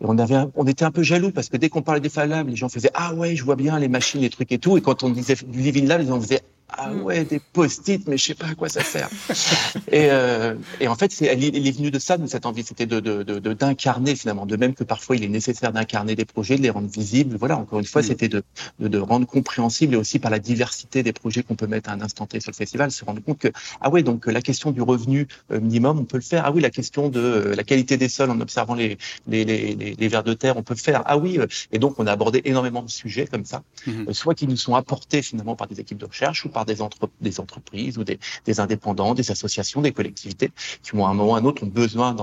on 0.00 0.18
avait, 0.18 0.36
on 0.54 0.66
était 0.66 0.84
un 0.84 0.90
peu 0.90 1.02
jaloux 1.02 1.30
parce 1.30 1.48
que 1.48 1.56
dès 1.56 1.68
qu'on 1.68 1.82
parlait 1.82 2.00
des 2.00 2.08
Fab 2.08 2.48
les 2.48 2.56
gens 2.56 2.68
faisaient 2.68 2.90
ah 2.94 3.14
ouais, 3.14 3.36
je 3.36 3.44
vois 3.44 3.56
bien 3.56 3.78
les 3.78 3.88
machines, 3.88 4.20
les 4.20 4.30
trucs 4.30 4.52
et 4.52 4.58
tout. 4.58 4.76
Et 4.76 4.80
quand 4.80 5.02
on 5.02 5.10
disait 5.10 5.36
du 5.46 5.60
Living 5.60 5.86
Lab, 5.86 6.02
ils 6.02 6.12
en 6.12 6.20
faisaient 6.20 6.42
ah 6.76 6.90
mm. 6.90 7.02
ouais, 7.02 7.24
des 7.24 7.40
post-it, 7.40 8.06
mais 8.08 8.16
je 8.16 8.24
sais 8.24 8.34
pas 8.34 8.46
à 8.46 8.54
quoi 8.54 8.68
ça 8.68 8.82
sert. 8.82 9.08
et, 9.92 10.10
euh, 10.10 10.54
et 10.80 10.88
en 10.88 10.94
fait, 10.94 11.12
c'est, 11.12 11.26
elle, 11.26 11.44
est 11.44 11.76
venue 11.76 11.90
de 11.90 11.98
ça, 11.98 12.16
de 12.16 12.26
cette 12.26 12.46
envie, 12.46 12.62
c'était 12.62 12.86
de, 12.86 13.00
de, 13.00 13.22
de, 13.22 13.52
d'incarner 13.52 14.14
finalement, 14.14 14.46
de 14.46 14.56
même 14.56 14.74
que 14.74 14.84
parfois 14.84 15.16
il 15.16 15.24
est 15.24 15.28
nécessaire 15.28 15.72
d'incarner 15.72 16.14
des 16.14 16.24
projets, 16.24 16.56
de 16.56 16.62
les 16.62 16.70
rendre 16.70 16.88
visibles. 16.88 17.36
Voilà, 17.36 17.56
encore 17.56 17.78
une 17.78 17.84
fois, 17.84 18.02
mm. 18.02 18.04
c'était 18.04 18.28
de, 18.28 18.42
de, 18.78 18.88
de, 18.88 18.98
rendre 18.98 19.26
compréhensible 19.26 19.94
et 19.94 19.96
aussi 19.96 20.18
par 20.18 20.30
la 20.30 20.38
diversité 20.38 21.02
des 21.02 21.12
projets 21.12 21.42
qu'on 21.42 21.56
peut 21.56 21.66
mettre 21.66 21.90
à 21.90 21.92
un 21.92 22.00
instant 22.00 22.26
T 22.26 22.40
sur 22.40 22.50
le 22.50 22.56
festival, 22.56 22.90
se 22.90 23.04
rendre 23.04 23.22
compte 23.22 23.38
que 23.38 23.48
ah 23.80 23.90
ouais, 23.90 24.02
donc 24.02 24.26
la 24.26 24.42
question 24.42 24.70
du 24.70 24.82
revenu 24.82 25.28
euh, 25.50 25.60
minimum, 25.60 25.98
on 25.98 26.04
peut 26.04 26.18
le 26.18 26.22
faire. 26.22 26.44
Ah 26.44 26.52
oui, 26.52 26.60
la 26.60 26.70
question 26.70 27.08
de 27.08 27.20
euh, 27.20 27.54
la 27.54 27.64
qualité 27.64 27.96
des 27.96 28.08
sols 28.08 28.30
en 28.30 28.40
observant 28.40 28.74
les 28.74 28.98
les, 29.26 29.44
les, 29.44 29.74
les, 29.74 30.08
vers 30.08 30.24
de 30.24 30.34
terre, 30.34 30.56
on 30.56 30.62
peut 30.62 30.74
le 30.74 30.80
faire. 30.80 31.02
Ah 31.06 31.18
oui, 31.18 31.38
et 31.72 31.78
donc 31.78 31.98
on 31.98 32.06
a 32.06 32.12
abordé 32.12 32.42
énormément 32.44 32.82
de 32.82 32.90
sujets 32.90 33.26
comme 33.26 33.44
ça, 33.44 33.62
mm-hmm. 33.86 34.12
soit 34.12 34.34
qui 34.34 34.46
nous 34.46 34.56
sont 34.56 34.74
apportés 34.74 35.22
finalement 35.22 35.56
par 35.56 35.66
des 35.66 35.80
équipes 35.80 35.98
de 35.98 36.06
recherche 36.06 36.44
ou 36.44 36.48
par 36.48 36.59
des, 36.64 36.80
entreprises 36.82 37.98
ou 37.98 38.04
des, 38.04 38.18
des, 38.44 38.60
indépendants, 38.60 39.14
des 39.14 39.30
associations, 39.30 39.80
des 39.80 39.92
collectivités 39.92 40.50
qui, 40.82 40.96
à 40.96 41.06
un 41.06 41.14
moment 41.14 41.32
ou 41.32 41.34
à 41.34 41.38
un 41.38 41.44
autre, 41.44 41.64
ont 41.64 41.66
besoin 41.66 42.14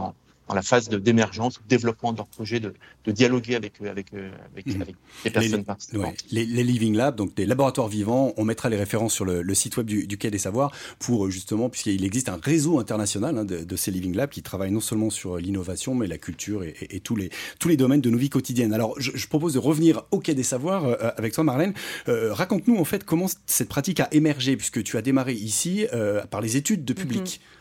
dans, 0.47 0.55
la 0.55 0.61
phase 0.61 0.89
d'émergence 0.89 1.55
de 1.55 1.67
développement 1.67 2.11
de 2.11 2.17
leur 2.17 2.27
projet, 2.27 2.59
de, 2.59 2.73
de 3.05 3.11
dialoguer 3.11 3.55
avec, 3.55 3.73
avec, 3.81 4.07
avec, 4.13 4.65
mmh. 4.65 4.81
avec 4.81 4.95
les 5.25 5.31
personnes 5.31 5.63
participantes. 5.63 6.23
Les, 6.31 6.45
les, 6.45 6.63
Living 6.63 6.95
Labs, 6.95 7.15
donc 7.15 7.35
des 7.35 7.45
laboratoires 7.45 7.87
vivants, 7.87 8.33
on 8.37 8.43
mettra 8.43 8.69
les 8.69 8.77
références 8.77 9.13
sur 9.13 9.25
le, 9.25 9.41
le 9.41 9.53
site 9.53 9.77
web 9.77 9.85
du, 9.85 10.07
du, 10.07 10.17
Quai 10.17 10.31
des 10.31 10.37
Savoirs 10.37 10.71
pour 10.99 11.29
justement, 11.29 11.69
puisqu'il 11.69 12.03
existe 12.03 12.29
un 12.29 12.39
réseau 12.41 12.79
international 12.79 13.37
hein, 13.37 13.45
de, 13.45 13.63
de, 13.63 13.75
ces 13.75 13.91
Living 13.91 14.15
Labs 14.15 14.29
qui 14.29 14.41
travaillent 14.41 14.71
non 14.71 14.79
seulement 14.81 15.09
sur 15.09 15.37
l'innovation, 15.37 15.95
mais 15.95 16.07
la 16.07 16.17
culture 16.17 16.63
et, 16.63 16.75
et, 16.81 16.97
et, 16.97 16.99
tous, 16.99 17.15
les, 17.15 17.29
tous 17.59 17.69
les 17.69 17.77
domaines 17.77 18.01
de 18.01 18.09
nos 18.09 18.17
vies 18.17 18.29
quotidiennes. 18.29 18.73
Alors, 18.73 18.95
je, 18.99 19.11
je 19.13 19.27
propose 19.27 19.53
de 19.53 19.59
revenir 19.59 20.03
au 20.11 20.19
Quai 20.19 20.35
des 20.35 20.43
Savoirs 20.43 20.85
euh, 20.85 20.95
avec 21.17 21.33
toi, 21.33 21.43
Marlène. 21.43 21.73
Euh, 22.07 22.33
Raconte-nous 22.33 22.77
en 22.77 22.85
fait 22.85 23.03
comment 23.03 23.27
cette 23.45 23.69
pratique 23.69 23.99
a 23.99 24.07
émergé, 24.11 24.57
puisque 24.57 24.83
tu 24.83 24.97
as 24.97 25.01
démarré 25.01 25.33
ici 25.33 25.87
euh, 25.93 26.25
par 26.25 26.41
les 26.41 26.57
études 26.57 26.85
de 26.85 26.93
public. 26.93 27.41
Mmh. 27.41 27.56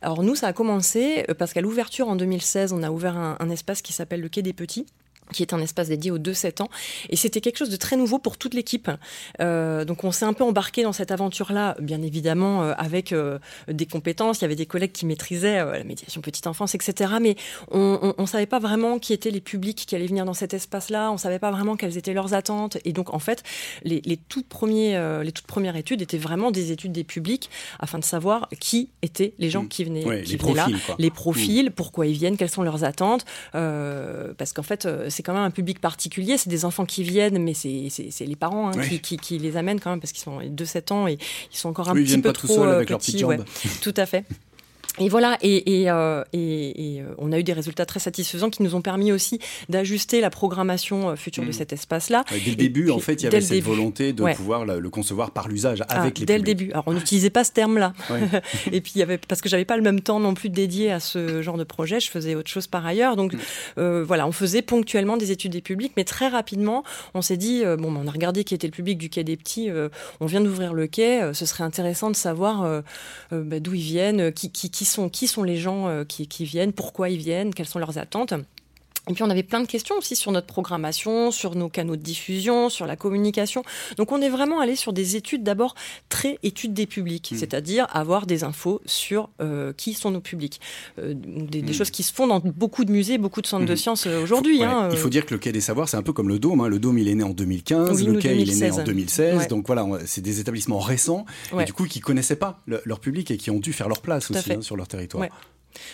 Alors 0.00 0.22
nous, 0.22 0.34
ça 0.34 0.48
a 0.48 0.52
commencé 0.52 1.24
euh, 1.28 1.34
parce 1.34 1.52
qu'à 1.52 1.60
l'ouverture 1.60 2.08
en 2.08 2.16
2016, 2.16 2.72
on 2.72 2.82
a 2.82 2.90
ouvert 2.90 3.16
un, 3.16 3.36
un 3.40 3.50
espace 3.50 3.82
qui 3.82 3.92
s'appelle 3.92 4.20
le 4.20 4.28
Quai 4.28 4.42
des 4.42 4.52
Petits 4.52 4.86
qui 5.32 5.42
est 5.42 5.52
un 5.52 5.60
espace 5.60 5.88
dédié 5.88 6.10
aux 6.10 6.18
2-7 6.18 6.62
ans. 6.62 6.68
Et 7.10 7.16
c'était 7.16 7.40
quelque 7.40 7.58
chose 7.58 7.70
de 7.70 7.76
très 7.76 7.96
nouveau 7.96 8.18
pour 8.18 8.38
toute 8.38 8.54
l'équipe. 8.54 8.90
Euh, 9.40 9.84
donc 9.84 10.04
on 10.04 10.12
s'est 10.12 10.24
un 10.24 10.32
peu 10.32 10.44
embarqué 10.44 10.82
dans 10.82 10.92
cette 10.92 11.10
aventure-là, 11.10 11.76
bien 11.80 12.02
évidemment, 12.02 12.62
euh, 12.62 12.74
avec 12.76 13.12
euh, 13.12 13.38
des 13.68 13.86
compétences. 13.86 14.38
Il 14.38 14.42
y 14.42 14.44
avait 14.46 14.56
des 14.56 14.66
collègues 14.66 14.92
qui 14.92 15.06
maîtrisaient 15.06 15.58
la 15.58 15.84
médiation 15.84 16.20
petite 16.20 16.46
enfance, 16.46 16.74
etc. 16.74 17.14
Mais 17.20 17.36
on 17.70 18.14
ne 18.18 18.26
savait 18.26 18.46
pas 18.46 18.58
vraiment 18.58 18.98
qui 18.98 19.12
étaient 19.12 19.30
les 19.30 19.40
publics 19.40 19.84
qui 19.86 19.94
allaient 19.94 20.06
venir 20.06 20.24
dans 20.24 20.34
cet 20.34 20.54
espace-là. 20.54 21.10
On 21.12 21.18
savait 21.18 21.38
pas 21.38 21.50
vraiment 21.50 21.76
quelles 21.76 21.96
étaient 21.96 22.12
leurs 22.12 22.34
attentes. 22.34 22.78
Et 22.84 22.92
donc, 22.92 23.14
en 23.14 23.18
fait, 23.18 23.42
les, 23.84 24.00
les, 24.04 24.16
toutes, 24.16 24.48
premiers, 24.48 24.98
les 25.22 25.32
toutes 25.32 25.46
premières 25.46 25.76
études 25.76 26.02
étaient 26.02 26.18
vraiment 26.18 26.50
des 26.50 26.72
études 26.72 26.92
des 26.92 27.04
publics 27.04 27.50
afin 27.78 27.98
de 27.98 28.04
savoir 28.04 28.48
qui 28.60 28.90
étaient 29.02 29.34
les 29.38 29.50
gens 29.50 29.64
mmh. 29.64 29.68
qui 29.68 29.84
venaient, 29.84 30.04
ouais, 30.04 30.22
qui 30.22 30.32
les 30.32 30.38
venaient 30.38 30.54
profils, 30.54 30.74
là, 30.74 30.80
quoi. 30.86 30.96
les 30.98 31.10
profils, 31.10 31.66
mmh. 31.66 31.72
pourquoi 31.72 32.06
ils 32.06 32.14
viennent, 32.14 32.36
quelles 32.36 32.50
sont 32.50 32.62
leurs 32.62 32.84
attentes. 32.84 33.24
parce 33.52 34.52
qu'en 34.52 34.62
fait, 34.62 34.88
c'est 35.18 35.24
quand 35.24 35.34
même 35.34 35.42
un 35.42 35.50
public 35.50 35.80
particulier. 35.80 36.38
C'est 36.38 36.48
des 36.48 36.64
enfants 36.64 36.86
qui 36.86 37.02
viennent, 37.02 37.42
mais 37.42 37.52
c'est 37.52 37.90
les 38.20 38.36
parents 38.36 38.68
hein, 38.68 38.98
qui, 39.02 39.16
qui, 39.16 39.38
les 39.38 39.56
amènent 39.56 39.80
quand 39.80 39.90
même 39.90 40.00
parce 40.00 40.12
qu'ils 40.12 40.22
sont 40.22 40.38
de 40.48 40.64
7 40.64 40.92
ans 40.92 41.08
et 41.08 41.18
ils 41.52 41.56
sont 41.56 41.70
encore 41.70 41.88
un 41.88 41.94
petit 41.94 42.18
peu 42.18 42.32
trop 42.32 42.46
petits. 42.46 43.24
Ouais, 43.24 43.40
tout 43.82 43.94
à 43.96 44.06
fait. 44.06 44.24
Et 45.00 45.08
voilà, 45.08 45.38
et, 45.42 45.82
et, 45.82 45.90
euh, 45.90 46.24
et, 46.32 46.96
et, 46.96 47.00
euh, 47.00 47.14
on 47.18 47.32
a 47.32 47.38
eu 47.38 47.44
des 47.44 47.52
résultats 47.52 47.86
très 47.86 48.00
satisfaisants 48.00 48.50
qui 48.50 48.62
nous 48.62 48.74
ont 48.74 48.82
permis 48.82 49.12
aussi 49.12 49.38
d'ajuster 49.68 50.20
la 50.20 50.30
programmation 50.30 51.10
euh, 51.10 51.16
future 51.16 51.44
de 51.44 51.50
mmh. 51.50 51.52
cet 51.52 51.72
espace-là. 51.72 52.24
dès 52.30 52.50
le 52.50 52.56
début, 52.56 52.90
en 52.90 52.98
fait, 52.98 53.14
il 53.14 53.24
y 53.24 53.26
avait 53.26 53.40
cette 53.40 53.62
volonté 53.62 54.12
de 54.12 54.24
pouvoir 54.34 54.64
le, 54.64 54.88
concevoir 54.90 55.30
par 55.30 55.48
l'usage 55.48 55.82
ah, 55.88 56.00
avec 56.00 56.18
les 56.18 56.26
Dès 56.26 56.38
le 56.38 56.44
début. 56.44 56.70
Alors, 56.72 56.84
on 56.86 56.92
n'utilisait 56.94 57.30
pas 57.30 57.44
ce 57.44 57.52
terme-là. 57.52 57.92
et 58.72 58.80
puis, 58.80 58.92
il 58.96 58.98
y 58.98 59.02
avait, 59.02 59.18
parce 59.18 59.40
que 59.40 59.48
j'avais 59.48 59.64
pas 59.64 59.76
le 59.76 59.82
même 59.82 60.00
temps 60.00 60.20
non 60.20 60.34
plus 60.34 60.48
dédié 60.48 60.90
à 60.90 61.00
ce 61.00 61.42
genre 61.42 61.58
de 61.58 61.64
projet, 61.64 62.00
je 62.00 62.10
faisais 62.10 62.34
autre 62.34 62.50
chose 62.50 62.66
par 62.66 62.84
ailleurs. 62.86 63.16
Donc, 63.16 63.34
mmh. 63.34 63.38
euh, 63.78 64.04
voilà, 64.04 64.26
on 64.26 64.32
faisait 64.32 64.62
ponctuellement 64.62 65.16
des 65.16 65.30
études 65.30 65.52
des 65.52 65.60
publics, 65.60 65.92
mais 65.96 66.04
très 66.04 66.28
rapidement, 66.28 66.84
on 67.14 67.22
s'est 67.22 67.36
dit, 67.36 67.62
bon, 67.78 67.94
on 67.96 68.06
a 68.06 68.10
regardé 68.10 68.44
qui 68.44 68.54
était 68.54 68.66
le 68.66 68.72
public 68.72 68.98
du 68.98 69.10
Quai 69.10 69.24
des 69.24 69.36
Petits, 69.36 69.70
on 70.20 70.26
vient 70.26 70.40
d'ouvrir 70.40 70.74
le 70.74 70.86
quai, 70.86 71.30
ce 71.32 71.46
serait 71.46 71.64
intéressant 71.64 72.10
de 72.10 72.16
savoir 72.16 72.82
bah, 73.30 73.60
d'où 73.60 73.74
ils 73.74 73.82
viennent, 73.82 74.32
qui, 74.32 74.50
qui, 74.50 74.70
qui 74.70 74.84
qui 75.12 75.26
sont 75.26 75.42
les 75.42 75.56
gens 75.56 75.88
euh, 75.88 76.04
qui 76.04 76.44
viennent, 76.44 76.72
pourquoi 76.72 77.10
ils 77.10 77.18
viennent, 77.18 77.54
quelles 77.54 77.66
sont 77.66 77.78
leurs 77.78 77.98
attentes. 77.98 78.34
Et 79.08 79.14
puis 79.14 79.22
on 79.22 79.30
avait 79.30 79.42
plein 79.42 79.60
de 79.60 79.66
questions 79.66 79.96
aussi 79.96 80.16
sur 80.16 80.32
notre 80.32 80.46
programmation, 80.46 81.30
sur 81.30 81.54
nos 81.54 81.68
canaux 81.68 81.96
de 81.96 82.02
diffusion, 82.02 82.68
sur 82.68 82.86
la 82.86 82.96
communication. 82.96 83.62
Donc 83.96 84.12
on 84.12 84.20
est 84.20 84.28
vraiment 84.28 84.60
allé 84.60 84.76
sur 84.76 84.92
des 84.92 85.16
études 85.16 85.42
d'abord 85.42 85.74
très 86.08 86.38
études 86.42 86.74
des 86.74 86.86
publics, 86.86 87.32
mmh. 87.32 87.36
c'est-à-dire 87.36 87.86
avoir 87.90 88.26
des 88.26 88.44
infos 88.44 88.80
sur 88.86 89.30
euh, 89.40 89.72
qui 89.76 89.94
sont 89.94 90.10
nos 90.10 90.20
publics. 90.20 90.60
Euh, 90.98 91.14
des, 91.14 91.62
mmh. 91.62 91.72
choses 91.72 91.90
qui 91.90 92.02
se 92.02 92.12
font 92.12 92.26
dans 92.26 92.40
beaucoup 92.40 92.84
de 92.84 92.92
musées, 92.92 93.18
beaucoup 93.18 93.42
de 93.42 93.46
centres 93.46 93.66
de 93.66 93.72
mmh. 93.72 93.76
sciences 93.76 94.06
aujourd'hui. 94.06 94.62
Hein, 94.62 94.88
il 94.90 94.98
faut 94.98 95.08
dire 95.08 95.26
que 95.26 95.34
le 95.34 95.38
Quai 95.38 95.52
des 95.52 95.60
Savoirs, 95.60 95.88
c'est 95.88 95.96
un 95.96 96.02
peu 96.02 96.12
comme 96.12 96.28
le 96.28 96.38
Dôme. 96.38 96.60
Hein. 96.60 96.68
Le 96.68 96.78
Dôme, 96.78 96.98
il 96.98 97.08
est 97.08 97.14
né 97.14 97.24
en 97.24 97.30
2015, 97.30 98.06
le 98.06 98.18
Quai, 98.18 98.36
il 98.36 98.50
est 98.50 98.60
né 98.60 98.70
en 98.70 98.82
2016. 98.82 99.48
Donc 99.48 99.66
voilà, 99.66 99.86
c'est 100.06 100.20
des 100.20 100.40
établissements 100.40 100.78
récents 100.78 101.24
et 101.58 101.64
du 101.64 101.72
coup 101.72 101.86
qui 101.86 102.00
connaissaient 102.00 102.36
pas 102.36 102.60
leur 102.66 103.00
public 103.00 103.30
et 103.30 103.36
qui 103.36 103.50
ont 103.50 103.58
dû 103.58 103.72
faire 103.72 103.88
leur 103.88 104.00
place 104.00 104.30
aussi 104.30 104.52
hein, 104.52 104.62
sur 104.62 104.76
leur 104.76 104.88
territoire. 104.88 105.28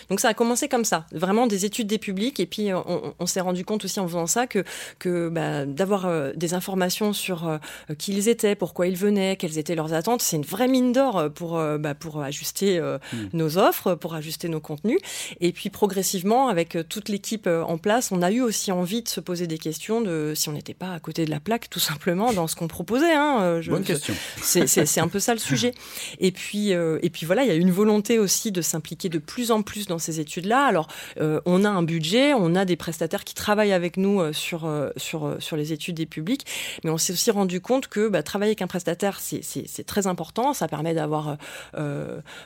Donc 0.09 0.19
ça 0.19 0.29
a 0.29 0.33
commencé 0.33 0.67
comme 0.67 0.85
ça, 0.85 1.05
vraiment 1.11 1.47
des 1.47 1.65
études 1.65 1.87
des 1.87 1.97
publics. 1.97 2.39
Et 2.39 2.45
puis 2.45 2.69
on, 2.73 3.25
s'est 3.25 3.41
rendu 3.41 3.65
compte 3.65 3.85
aussi 3.85 3.99
en 3.99 4.07
faisant 4.07 4.27
ça 4.27 4.47
que, 4.47 4.63
que 4.99 5.29
bah, 5.29 5.65
d'avoir 5.65 6.05
euh, 6.05 6.31
des 6.35 6.53
informations 6.53 7.13
sur 7.13 7.47
euh, 7.47 7.57
qui 7.97 8.13
ils 8.13 8.29
étaient, 8.29 8.55
pourquoi 8.55 8.87
ils 8.87 8.95
venaient, 8.95 9.35
quelles 9.35 9.57
étaient 9.57 9.75
leurs 9.75 9.93
attentes, 9.93 10.21
c'est 10.21 10.37
une 10.37 10.43
vraie 10.43 10.67
mine 10.67 10.93
d'or 10.93 11.29
pour, 11.33 11.57
euh, 11.57 11.77
bah, 11.77 11.95
pour 11.95 12.21
ajuster 12.21 12.79
hmm. 12.79 13.17
nos 13.33 13.57
offres, 13.57 13.95
pour 13.95 14.15
ajuster 14.15 14.47
nos 14.47 14.59
contenus. 14.59 14.99
Et 15.41 15.51
puis 15.51 15.69
progressivement, 15.69 16.47
avec 16.47 16.77
toute 16.89 17.09
l'équipe 17.09 17.47
en 17.47 17.77
place, 17.77 18.11
on 18.11 18.21
a 18.21 18.31
eu 18.31 18.41
aussi 18.41 18.71
envie 18.71 19.01
de 19.01 19.09
se 19.09 19.19
poser 19.19 19.47
des 19.47 19.57
questions 19.57 20.01
de 20.01 20.33
si 20.35 20.49
on 20.49 20.53
n'était 20.53 20.73
pas 20.73 20.93
à 20.93 20.99
côté 20.99 21.25
de 21.25 21.31
la 21.31 21.39
plaque, 21.39 21.69
tout 21.69 21.79
simplement, 21.79 22.33
dans 22.33 22.47
ce 22.47 22.55
qu'on 22.55 22.67
proposait. 22.67 23.13
Hein, 23.13 23.61
Bonne 23.67 23.83
question. 23.83 24.13
C'est 24.41 24.99
un 24.99 25.07
peu 25.07 25.19
ça 25.19 25.33
le 25.33 25.39
sujet. 25.39 25.73
Et 26.19 26.31
puis, 26.31 26.69
et 26.69 27.09
puis 27.09 27.25
voilà, 27.25 27.43
il 27.43 27.47
y 27.47 27.51
a 27.51 27.55
une 27.55 27.71
volonté 27.71 28.19
aussi 28.19 28.51
de 28.51 28.61
s'impliquer 28.61 29.09
de 29.09 29.17
plus 29.17 29.51
en 29.51 29.61
plus 29.61 29.74
dans 29.83 29.99
ces 29.99 30.19
études-là. 30.19 30.65
Alors, 30.65 30.87
euh, 31.19 31.41
on 31.45 31.65
a 31.65 31.69
un 31.69 31.83
budget, 31.83 32.33
on 32.33 32.55
a 32.55 32.65
des 32.65 32.75
prestataires 32.75 33.23
qui 33.23 33.35
travaillent 33.35 33.73
avec 33.73 33.97
nous 33.97 34.21
euh, 34.21 34.33
sur, 34.33 34.65
euh, 34.65 34.89
sur, 34.97 35.35
sur 35.39 35.57
les 35.57 35.73
études 35.73 35.95
des 35.95 36.05
publics, 36.05 36.45
mais 36.83 36.89
on 36.89 36.97
s'est 36.97 37.13
aussi 37.13 37.31
rendu 37.31 37.61
compte 37.61 37.87
que 37.87 38.07
bah, 38.07 38.23
travailler 38.23 38.51
avec 38.51 38.61
un 38.61 38.67
prestataire, 38.67 39.19
c'est 39.19 39.83
très 39.85 40.07
important. 40.07 40.53
Ça 40.53 40.67
permet 40.67 40.93
d'avoir 40.93 41.37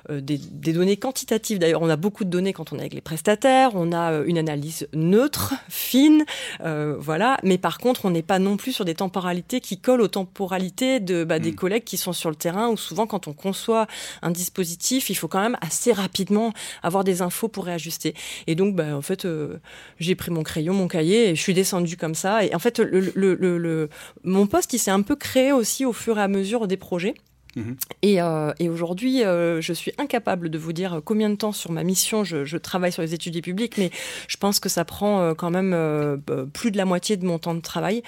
des, 0.09 0.37
des, 0.37 0.73
données 0.73 0.97
quantitatives. 0.97 1.59
D'ailleurs, 1.59 1.81
on 1.81 1.89
a 1.89 1.95
beaucoup 1.95 2.23
de 2.23 2.29
données 2.29 2.53
quand 2.53 2.73
on 2.73 2.77
est 2.77 2.81
avec 2.81 2.93
les 2.93 3.01
prestataires. 3.01 3.71
On 3.75 3.91
a 3.91 4.21
une 4.25 4.37
analyse 4.37 4.87
neutre, 4.93 5.53
fine, 5.67 6.25
voilà. 6.59 7.37
Mais 7.43 7.57
par 7.57 7.77
contre, 7.77 8.05
on 8.05 8.11
n'est 8.11 8.23
pas 8.23 8.39
non 8.39 8.57
plus 8.57 8.71
sur 8.71 8.85
des 8.85 8.95
temporalités 8.95 9.61
qui 9.61 9.77
collent 9.79 10.01
aux 10.01 10.07
temporalités 10.07 10.99
de, 10.99 11.23
bah, 11.23 11.39
des 11.39 11.51
hmm. 11.51 11.55
collègues 11.55 11.83
qui 11.83 11.97
sont 11.97 12.13
sur 12.13 12.29
le 12.29 12.35
terrain, 12.35 12.69
où 12.69 12.77
souvent, 12.77 13.07
quand 13.07 13.27
on 13.27 13.33
conçoit 13.33 13.87
un 14.21 14.31
dispositif, 14.31 15.09
il 15.09 15.15
faut 15.15 15.27
quand 15.27 15.41
même 15.41 15.57
assez 15.61 15.91
rapidement 15.91 16.53
avoir 16.83 17.03
des 17.03 17.08
infos 17.21 17.47
pour 17.47 17.65
réajuster. 17.65 18.13
Et 18.47 18.55
donc, 18.55 18.75
bah, 18.75 18.95
en 18.95 19.01
fait, 19.01 19.25
euh, 19.25 19.57
j'ai 19.99 20.15
pris 20.15 20.31
mon 20.31 20.43
crayon, 20.43 20.73
mon 20.73 20.87
cahier, 20.87 21.29
et 21.29 21.35
je 21.35 21.41
suis 21.41 21.53
descendue 21.53 21.97
comme 21.97 22.15
ça. 22.15 22.45
Et 22.45 22.53
en 22.55 22.59
fait, 22.59 22.79
le, 22.79 23.89
mon 24.23 24.47
poste, 24.47 24.73
il 24.73 24.79
s'est 24.79 24.91
un 24.91 25.01
peu 25.01 25.15
créé 25.15 25.51
aussi 25.51 25.85
au 25.85 25.93
fur 25.93 26.17
et 26.17 26.21
à 26.21 26.27
mesure 26.27 26.67
des 26.67 26.77
projets. 26.77 27.15
Mhm. 27.55 27.77
Et, 28.01 28.21
euh, 28.21 28.53
et 28.59 28.69
aujourd'hui, 28.69 29.23
euh, 29.23 29.61
je 29.61 29.73
suis 29.73 29.91
incapable 29.97 30.49
de 30.49 30.57
vous 30.57 30.73
dire 30.73 31.01
combien 31.03 31.29
de 31.29 31.35
temps 31.35 31.51
sur 31.51 31.71
ma 31.71 31.83
mission 31.83 32.23
je, 32.23 32.45
je 32.45 32.57
travaille 32.57 32.91
sur 32.91 33.01
les 33.01 33.13
études 33.13 33.41
publiques, 33.41 33.77
mais 33.77 33.91
je 34.27 34.37
pense 34.37 34.59
que 34.59 34.69
ça 34.69 34.85
prend 34.85 35.21
euh, 35.21 35.33
quand 35.33 35.49
même 35.49 35.69
plus 36.53 36.71
de 36.71 36.77
la 36.77 36.85
moitié 36.85 37.17
de 37.17 37.25
mon 37.25 37.39
temps 37.39 37.55
de 37.55 37.61
travail, 37.61 38.03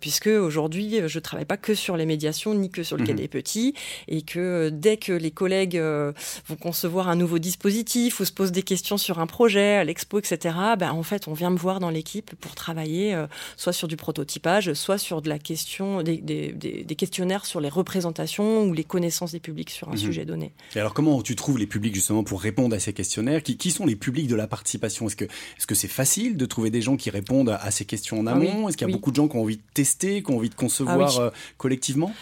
puisque 0.00 0.26
aujourd'hui, 0.26 1.00
je 1.06 1.18
travaille 1.18 1.44
pas 1.44 1.56
que 1.56 1.74
sur 1.74 1.96
les 1.96 2.06
médiations, 2.06 2.54
ni 2.54 2.70
que 2.70 2.82
sur 2.82 2.96
le 2.96 3.04
cas 3.04 3.12
mhm. 3.12 3.18
des 3.18 3.28
petits, 3.28 3.74
et 4.08 4.22
que 4.22 4.70
dès 4.70 4.96
que 4.96 5.12
les 5.12 5.30
collègues 5.30 5.78
vont 5.78 6.56
concevoir 6.60 7.08
un 7.08 7.16
nouveau 7.16 7.38
dispositif 7.38 8.20
ou 8.20 8.24
se 8.24 8.32
posent 8.32 8.52
des 8.52 8.62
questions 8.62 8.98
sur 8.98 9.18
un 9.18 9.26
projet, 9.26 9.76
à 9.76 9.84
l'expo, 9.84 10.18
etc., 10.18 10.56
ben, 10.78 10.92
en 10.92 11.02
fait, 11.02 11.28
on 11.28 11.32
vient 11.32 11.50
me 11.50 11.58
voir 11.58 11.80
dans 11.80 11.90
l'équipe 11.90 12.34
pour 12.36 12.54
travailler 12.54 13.16
soit 13.56 13.72
sur 13.72 13.88
du 13.88 13.96
prototypage, 13.96 14.72
soit 14.74 14.98
sur 14.98 15.22
de 15.22 15.28
la 15.28 15.38
question, 15.38 16.02
des, 16.02 16.18
des, 16.18 16.52
des, 16.52 16.84
des 16.84 16.96
questionnaires 16.96 17.46
sur 17.46 17.60
les 17.60 17.68
représentations 17.68 18.33
ou 18.42 18.72
les 18.72 18.84
connaissances 18.84 19.32
des 19.32 19.40
publics 19.40 19.70
sur 19.70 19.88
un 19.88 19.92
mhm. 19.92 19.98
sujet 19.98 20.24
donné. 20.24 20.52
Et 20.74 20.80
alors 20.80 20.94
comment 20.94 21.22
tu 21.22 21.36
trouves 21.36 21.58
les 21.58 21.66
publics 21.66 21.94
justement 21.94 22.24
pour 22.24 22.40
répondre 22.40 22.74
à 22.74 22.78
ces 22.78 22.92
questionnaires 22.92 23.42
qui, 23.42 23.56
qui, 23.56 23.70
sont 23.70 23.86
les 23.86 23.96
publics 23.96 24.28
de 24.28 24.36
la 24.36 24.46
participation? 24.46 25.06
Est-ce 25.06 25.16
que 25.16 25.24
est-ce 25.24 25.66
que 25.66 25.74
c'est 25.74 25.88
facile 25.88 26.36
de 26.36 26.46
trouver 26.46 26.70
des 26.70 26.82
gens 26.82 26.96
qui 26.96 27.10
répondent 27.10 27.50
à, 27.50 27.70
ces 27.70 27.84
questions 27.84 28.20
en 28.20 28.26
amont? 28.26 28.68
Est-ce 28.68 28.76
qu'il 28.76 28.86
y 28.86 28.90
a 28.90 28.92
beaucoup 28.92 29.10
de 29.10 29.16
gens 29.16 29.28
qui 29.28 29.36
ont 29.36 29.42
envie 29.42 29.56
de 29.56 29.62
tester, 29.74 30.22
qui 30.22 30.30
ont 30.30 30.36
envie 30.36 30.50
de 30.50 30.54
concevoir 30.54 31.16
ah 31.18 31.22
euh, 31.22 31.30
collectivement? 31.58 32.12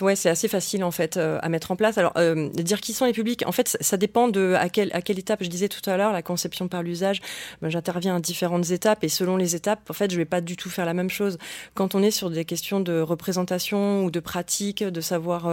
Ouais, 0.00 0.16
c'est 0.16 0.28
assez 0.28 0.48
facile 0.48 0.84
en 0.84 0.90
fait 0.90 1.16
euh, 1.16 1.38
à 1.42 1.48
mettre 1.48 1.70
en 1.70 1.76
place. 1.76 1.98
Alors 1.98 2.12
euh, 2.16 2.48
dire 2.50 2.80
qui 2.80 2.92
sont 2.92 3.04
les 3.04 3.12
publics, 3.12 3.44
en 3.46 3.52
fait, 3.52 3.76
ça, 3.80 3.96
dépend 3.96 4.28
de 4.28 4.54
à 4.58 4.68
quelle 4.68 4.90
à 4.92 5.02
quelle 5.02 5.18
étape. 5.18 5.42
Je 5.42 5.48
disais 5.48 5.68
tout 5.68 5.88
à 5.88 5.96
l'heure 5.96 6.12
la 6.12 6.22
conception 6.22 6.68
par 6.68 6.82
l'usage. 6.82 7.20
Ben, 7.60 7.68
J'interviens 7.68 8.16
à 8.16 8.20
différentes 8.20 8.70
étapes 8.70 9.04
et 9.04 9.08
selon 9.08 9.36
les 9.36 9.54
étapes, 9.54 9.90
en 9.90 9.92
fait, 9.92 10.10
je 10.10 10.16
vais 10.16 10.24
pas 10.24 10.40
du 10.40 10.56
tout 10.56 10.70
faire 10.70 10.86
la 10.86 10.94
même 10.94 11.10
chose. 11.10 11.38
Quand 11.74 11.94
on 11.94 12.02
est 12.02 12.10
sur 12.10 12.30
des 12.30 12.44
questions 12.44 12.80
de 12.80 13.00
représentation 13.00 14.04
ou 14.04 14.10
de 14.10 14.20
pratique, 14.20 14.82
de 14.82 15.00
savoir 15.00 15.46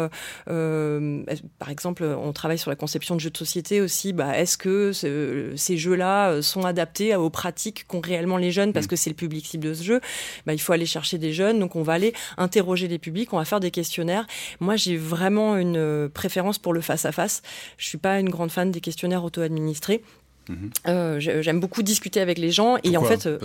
par 1.60 1.70
exemple, 1.70 2.04
on 2.04 2.34
travaille 2.34 2.58
sur 2.58 2.70
la 2.70 2.76
conception 2.76 3.16
de 3.16 3.20
jeux 3.20 3.30
de 3.30 3.38
société 3.38 3.82
aussi. 3.82 4.14
Bah, 4.14 4.38
Est-ce 4.38 4.58
que 4.58 4.92
ces 4.94 5.78
jeux-là 5.78 6.32
euh, 6.32 6.42
sont 6.42 6.66
adaptés 6.66 7.16
aux 7.16 7.30
pratiques 7.30 7.86
qu'ont 7.88 8.02
réellement 8.02 8.38
les 8.38 8.52
jeunes 8.52 8.74
parce 8.74 8.86
mm. 8.86 8.90
que 8.90 8.96
c'est 8.96 9.10
le 9.10 9.16
public 9.16 9.46
cible 9.46 9.66
de 9.66 9.74
ce 9.74 9.84
jeu? 9.84 10.02
Bah, 10.46 10.54
Il 10.54 10.60
faut 10.60 10.74
aller 10.74 10.86
chercher 10.86 11.18
des 11.18 11.34
jeunes, 11.34 11.60
donc 11.60 11.76
on 11.76 11.84
va 11.84 11.94
aller 11.94 12.14
interroger 12.38 12.88
les 12.88 13.00
publics, 13.00 13.34
on 13.34 13.38
va 13.38 13.46
faire 13.46 13.60
des 13.60 13.72
questionnaires. 13.72 14.26
Moi, 14.60 14.76
j'ai 14.76 14.98
vraiment 14.98 15.58
une 15.58 16.10
préférence 16.14 16.58
pour 16.58 16.74
le 16.74 16.82
face-à-face. 16.82 17.42
-face. 17.42 17.44
Je 17.78 17.88
suis 17.88 17.98
pas 17.98 18.20
une 18.20 18.30
grande 18.30 18.52
fan 18.52 18.72
des 18.72 18.82
questionnaires 18.82 19.24
auto-administrés. 19.24 20.02
Mhm. 20.50 20.72
Euh, 20.88 21.20
j'aime 21.20 21.60
beaucoup 21.60 21.84
discuter 21.84 22.20
avec 22.20 22.40
les 22.40 22.52
gens 22.52 22.78
et 22.84 22.98
en 22.98 23.04
fait, 23.04 23.28
euh, 23.28 23.38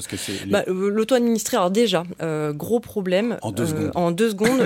bah, 0.47 0.65
euh, 0.69 0.89
l'auto-administré, 0.89 1.57
alors 1.57 1.71
déjà, 1.71 2.05
gros 2.55 2.81
problème. 2.81 3.37
En 3.43 3.53
deux 3.53 3.67
secondes. 3.67 3.91
En 3.95 4.11
deux 4.11 4.31
secondes, 4.31 4.63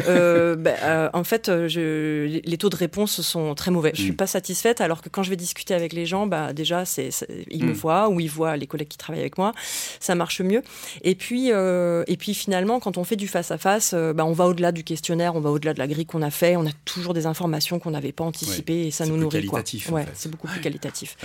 bah, 0.62 1.10
en 1.12 1.24
fait, 1.24 1.50
je, 1.66 2.40
les 2.44 2.58
taux 2.58 2.70
de 2.70 2.76
réponse 2.76 3.20
sont 3.20 3.54
très 3.54 3.70
mauvais. 3.70 3.90
Je 3.94 4.02
suis 4.02 4.10
mhm. 4.10 4.16
pas 4.16 4.26
satisfaite, 4.26 4.80
alors 4.80 5.02
que 5.02 5.08
quand 5.08 5.22
je 5.22 5.30
vais 5.30 5.36
discuter 5.36 5.74
avec 5.74 5.92
les 5.92 6.06
gens, 6.06 6.26
bah 6.26 6.52
déjà, 6.52 6.84
c'est 6.84 7.10
ils 7.50 7.64
me 7.64 7.70
mhm. 7.70 7.74
voient 7.74 8.08
ou 8.08 8.20
ils 8.20 8.30
voient 8.30 8.56
les 8.56 8.66
collègues 8.66 8.88
qui 8.88 8.98
travaillent 8.98 9.20
avec 9.20 9.38
moi, 9.38 9.52
ça 10.00 10.14
marche 10.14 10.40
mieux. 10.40 10.62
Et 11.02 11.16
puis, 11.16 11.48
et 11.48 12.16
puis 12.16 12.34
finalement, 12.34 12.78
quand 12.78 12.96
on 12.96 13.04
fait 13.04 13.16
du 13.16 13.26
face 13.26 13.50
à 13.50 13.58
face, 13.58 13.94
bah, 13.94 14.24
on 14.24 14.32
va 14.32 14.46
au-delà 14.46 14.70
du 14.70 14.84
questionnaire, 14.84 15.34
on 15.34 15.40
va 15.40 15.50
au-delà 15.50 15.74
de 15.74 15.78
la 15.78 15.88
grille 15.88 16.06
qu'on 16.06 16.22
a 16.22 16.30
fait, 16.30 16.56
on 16.56 16.66
a 16.66 16.72
toujours 16.84 17.14
des 17.14 17.26
informations 17.26 17.80
qu'on 17.80 17.90
n'avait 17.90 18.12
pas 18.12 18.24
anticipées 18.24 18.86
et 18.86 18.90
ça 18.90 19.06
nous 19.06 19.16
nourrit. 19.16 19.46
Quoi. 19.46 19.62
Ouais, 19.90 20.06
c'est 20.14 20.30
beaucoup 20.30 20.46
plus 20.46 20.60
qualitatif. 20.60 21.16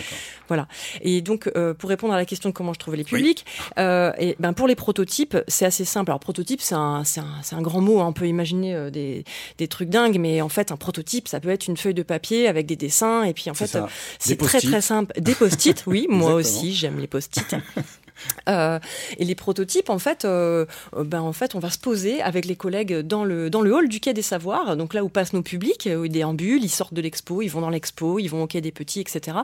Voilà. 0.47 0.67
Et 1.03 1.21
donc, 1.21 1.51
euh, 1.55 1.73
pour 1.73 1.89
répondre 1.89 2.13
à 2.13 2.17
la 2.17 2.25
question 2.25 2.49
de 2.49 2.53
comment 2.53 2.73
je 2.73 2.79
trouvais 2.79 2.97
les 2.97 3.03
publics, 3.03 3.45
euh, 3.77 4.11
et 4.17 4.35
ben 4.39 4.53
pour 4.53 4.67
les 4.67 4.75
prototypes, 4.75 5.37
c'est 5.47 5.65
assez 5.65 5.85
simple. 5.85 6.09
Alors, 6.09 6.19
prototype, 6.19 6.61
c'est 6.61 6.75
un, 6.75 7.03
un, 7.03 7.57
un, 7.57 7.61
grand 7.61 7.81
mot. 7.81 7.99
Hein. 7.99 8.07
On 8.07 8.13
peut 8.13 8.27
imaginer 8.27 8.73
euh, 8.73 8.89
des, 8.89 9.25
des, 9.57 9.67
trucs 9.67 9.89
dingues, 9.89 10.17
mais 10.17 10.41
en 10.41 10.49
fait, 10.49 10.71
un 10.71 10.77
prototype, 10.77 11.27
ça 11.27 11.39
peut 11.39 11.49
être 11.49 11.67
une 11.67 11.77
feuille 11.77 11.93
de 11.93 12.03
papier 12.03 12.47
avec 12.47 12.65
des 12.65 12.77
dessins. 12.77 13.23
Et 13.23 13.33
puis, 13.33 13.49
en 13.49 13.53
fait, 13.53 13.77
c'est 14.17 14.37
très 14.37 14.61
très 14.61 14.81
simple. 14.81 15.13
Des 15.19 15.35
post-it, 15.35 15.83
oui. 15.85 16.07
moi 16.09 16.33
aussi, 16.33 16.73
j'aime 16.73 16.99
les 16.99 17.07
post-it. 17.07 17.55
Euh, 18.49 18.79
et 19.17 19.25
les 19.25 19.35
prototypes, 19.35 19.89
en 19.89 19.99
fait, 19.99 20.25
euh, 20.25 20.65
euh, 20.95 21.03
ben, 21.03 21.21
en 21.21 21.33
fait, 21.33 21.55
on 21.55 21.59
va 21.59 21.69
se 21.69 21.77
poser 21.77 22.21
avec 22.21 22.45
les 22.45 22.55
collègues 22.55 22.99
dans 22.99 23.23
le, 23.23 23.49
dans 23.49 23.61
le 23.61 23.73
hall 23.73 23.87
du 23.87 23.99
Quai 23.99 24.13
des 24.13 24.21
Savoirs, 24.21 24.75
donc 24.77 24.93
là 24.93 25.03
où 25.03 25.09
passent 25.09 25.33
nos 25.33 25.41
publics, 25.41 25.89
où 25.97 26.05
ils 26.05 26.11
déambulent, 26.11 26.63
ils 26.63 26.69
sortent 26.69 26.93
de 26.93 27.01
l'expo, 27.01 27.41
ils 27.41 27.49
vont 27.49 27.61
dans 27.61 27.69
l'expo, 27.69 28.19
ils 28.19 28.27
vont 28.27 28.43
au 28.43 28.47
Quai 28.47 28.61
des 28.61 28.71
Petits, 28.71 28.99
etc. 28.99 29.37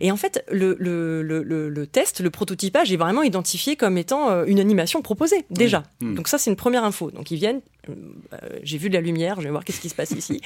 Et 0.00 0.10
en 0.10 0.16
fait, 0.16 0.44
le, 0.50 0.76
le, 0.78 1.22
le, 1.22 1.42
le 1.42 1.86
test, 1.86 2.20
le 2.20 2.30
prototypage 2.30 2.92
est 2.92 2.96
vraiment 2.96 3.22
identifié 3.22 3.76
comme 3.76 3.98
étant 3.98 4.44
une 4.44 4.60
animation 4.60 5.02
proposée, 5.02 5.44
déjà. 5.50 5.82
Hmm. 6.00 6.14
Donc 6.14 6.28
ça, 6.28 6.38
c'est 6.38 6.50
une 6.50 6.56
première 6.56 6.84
info. 6.84 7.10
Donc 7.10 7.30
ils 7.30 7.36
viennent, 7.36 7.60
j'ai 8.62 8.78
vu 8.78 8.88
de 8.88 8.94
la 8.94 9.00
lumière, 9.00 9.36
je 9.40 9.46
vais 9.46 9.50
voir 9.50 9.64
qu'est-ce 9.64 9.80
qui 9.80 9.88
se 9.88 9.94
passe 9.94 10.10
ici. 10.12 10.40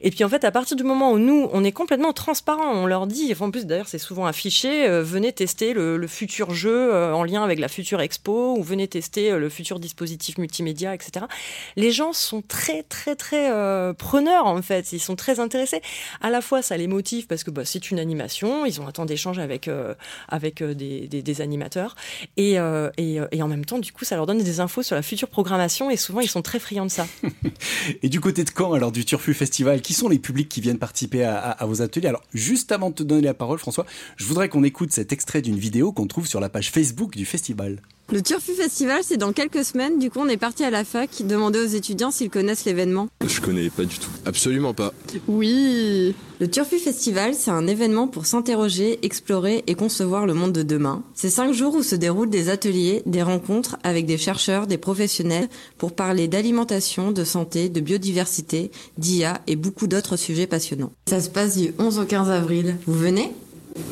Et 0.00 0.10
puis 0.10 0.24
en 0.24 0.28
fait, 0.28 0.44
à 0.44 0.50
partir 0.50 0.76
du 0.76 0.84
moment 0.84 1.12
où 1.12 1.18
nous, 1.18 1.48
on 1.52 1.64
est 1.64 1.72
complètement 1.72 2.12
transparent, 2.12 2.72
on 2.74 2.86
leur 2.86 3.06
dit, 3.06 3.34
en 3.38 3.50
plus 3.50 3.66
d'ailleurs 3.66 3.88
c'est 3.88 3.98
souvent 3.98 4.26
affiché, 4.26 4.88
venez 5.02 5.32
tester 5.32 5.72
le, 5.72 6.06
futur 6.06 6.54
jeu 6.54 6.94
en 7.12 7.24
lien 7.24 7.42
avec 7.42 7.58
la 7.58 7.68
future 7.68 8.00
expo, 8.00 8.56
ou 8.56 8.62
venez 8.62 8.88
tester 8.88 9.30
le 9.36 9.48
futur 9.48 9.78
dispositif 9.80 10.38
multimédia, 10.38 10.94
etc. 10.94 11.26
Les 11.76 11.90
gens 11.90 12.12
sont 12.12 12.42
très 12.42 12.82
très 12.82 13.16
très 13.16 13.50
preneurs 13.94 14.46
en 14.46 14.60
fait, 14.62 14.92
ils 14.92 15.00
sont 15.00 15.16
très 15.16 15.40
intéressés. 15.40 15.80
À 16.20 16.30
la 16.30 16.40
fois, 16.40 16.62
ça 16.62 16.76
les 16.76 16.86
motive 16.86 17.26
parce 17.26 17.44
que 17.44 17.50
bah, 17.50 17.64
c'est 17.64 17.90
une 17.90 17.98
animation, 17.98 18.66
ils 18.66 18.80
ont 18.80 18.86
un 18.86 18.92
temps 18.92 19.06
d'échange 19.06 19.38
avec, 19.38 19.70
avec 20.28 20.62
des, 20.62 21.08
des, 21.08 21.40
animateurs, 21.40 21.96
et, 22.36 22.56
et, 22.98 23.20
et 23.32 23.42
en 23.42 23.48
même 23.48 23.64
temps, 23.64 23.78
du 23.78 23.92
coup, 23.92 24.04
ça 24.04 24.16
leur 24.16 24.26
donne 24.26 24.38
des 24.38 24.60
infos 24.60 24.82
sur 24.82 24.96
la 24.96 25.02
future 25.02 25.28
programmation, 25.28 25.90
et 25.90 25.96
souvent 25.96 26.20
ils 26.20 26.28
sont 26.28 26.42
très 26.42 26.58
friands 26.58 26.73
de 26.82 26.90
ça. 26.90 27.06
et 28.02 28.08
du 28.08 28.20
côté 28.20 28.44
de 28.44 28.50
Caen, 28.56 28.72
alors 28.72 28.92
du 28.92 29.04
Turfu 29.04 29.34
Festival, 29.34 29.80
qui 29.80 29.94
sont 29.94 30.08
les 30.08 30.18
publics 30.18 30.48
qui 30.48 30.60
viennent 30.60 30.78
participer 30.78 31.24
à, 31.24 31.56
vos 31.62 31.82
ateliers? 31.82 32.08
Alors, 32.08 32.22
juste 32.34 32.72
avant 32.72 32.90
de 32.90 32.94
te 32.94 33.02
donner 33.02 33.22
la 33.22 33.34
parole, 33.34 33.58
François, 33.58 33.86
je 34.16 34.24
voudrais 34.24 34.48
qu'on 34.48 34.64
écoute 34.64 34.92
cet 34.92 35.12
extrait 35.12 35.42
d'une 35.42 35.58
vidéo 35.58 35.92
qu'on 35.92 36.06
trouve 36.06 36.26
sur 36.26 36.40
la 36.40 36.48
page 36.48 36.70
Facebook 36.70 37.16
du 37.16 37.24
festival. 37.24 37.80
Le 38.12 38.20
Turfu 38.20 38.52
Festival, 38.52 39.00
c'est 39.02 39.16
dans 39.16 39.32
quelques 39.32 39.64
semaines. 39.64 39.98
Du 39.98 40.10
coup, 40.10 40.20
on 40.20 40.28
est 40.28 40.36
parti 40.36 40.62
à 40.62 40.70
la 40.70 40.84
fac 40.84 41.22
demander 41.26 41.58
aux 41.58 41.66
étudiants 41.66 42.10
s'ils 42.10 42.28
connaissent 42.28 42.66
l'événement. 42.66 43.08
Je 43.26 43.40
connais 43.40 43.70
pas 43.70 43.84
du 43.84 43.98
tout. 43.98 44.10
Absolument 44.26 44.74
pas. 44.74 44.92
Oui. 45.26 46.14
Le 46.38 46.50
Turfu 46.50 46.78
Festival, 46.78 47.34
c'est 47.34 47.50
un 47.50 47.66
événement 47.66 48.06
pour 48.06 48.26
s'interroger, 48.26 48.98
explorer 49.02 49.64
et 49.66 49.74
concevoir 49.74 50.26
le 50.26 50.34
monde 50.34 50.52
de 50.52 50.62
demain. 50.62 51.02
C'est 51.14 51.30
cinq 51.30 51.52
jours 51.52 51.74
où 51.74 51.82
se 51.82 51.94
déroulent 51.94 52.28
des 52.28 52.50
ateliers, 52.50 53.02
des 53.06 53.22
rencontres 53.22 53.78
avec 53.82 54.04
des 54.04 54.18
chercheurs, 54.18 54.66
des 54.66 54.78
professionnels 54.78 55.48
pour 55.78 55.94
parler 55.94 56.28
d'alimentation, 56.28 57.10
de 57.10 57.24
santé, 57.24 57.70
de 57.70 57.80
biodiversité, 57.80 58.70
d'IA 58.98 59.40
et 59.46 59.56
beaucoup 59.56 59.86
d'autres 59.86 60.16
sujets 60.16 60.46
passionnants. 60.46 60.92
Ça 61.08 61.20
se 61.20 61.30
passe 61.30 61.56
du 61.56 61.72
11 61.78 62.00
au 62.00 62.04
15 62.04 62.28
avril. 62.28 62.76
Vous 62.86 62.98
venez? 62.98 63.32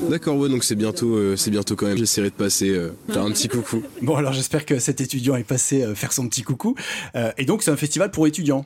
D'accord, 0.08 0.36
ouais, 0.36 0.48
donc 0.48 0.62
c'est 0.64 0.74
bientôt, 0.74 1.16
euh, 1.16 1.36
c'est 1.36 1.50
bientôt 1.50 1.74
quand 1.74 1.86
même. 1.86 1.98
J'essaierai 1.98 2.30
de 2.30 2.34
passer 2.34 2.70
euh, 2.70 2.90
faire 3.08 3.22
un 3.22 3.30
petit 3.30 3.48
coucou. 3.48 3.82
Bon, 4.00 4.16
alors 4.16 4.32
j'espère 4.32 4.64
que 4.64 4.78
cet 4.78 5.00
étudiant 5.00 5.36
est 5.36 5.44
passé 5.44 5.82
euh, 5.82 5.94
faire 5.94 6.12
son 6.12 6.28
petit 6.28 6.42
coucou. 6.42 6.74
et 7.36 7.44
donc 7.44 7.62
c'est 7.62 7.70
un 7.70 7.76
festival 7.76 8.10
pour 8.10 8.26
étudiants. 8.26 8.64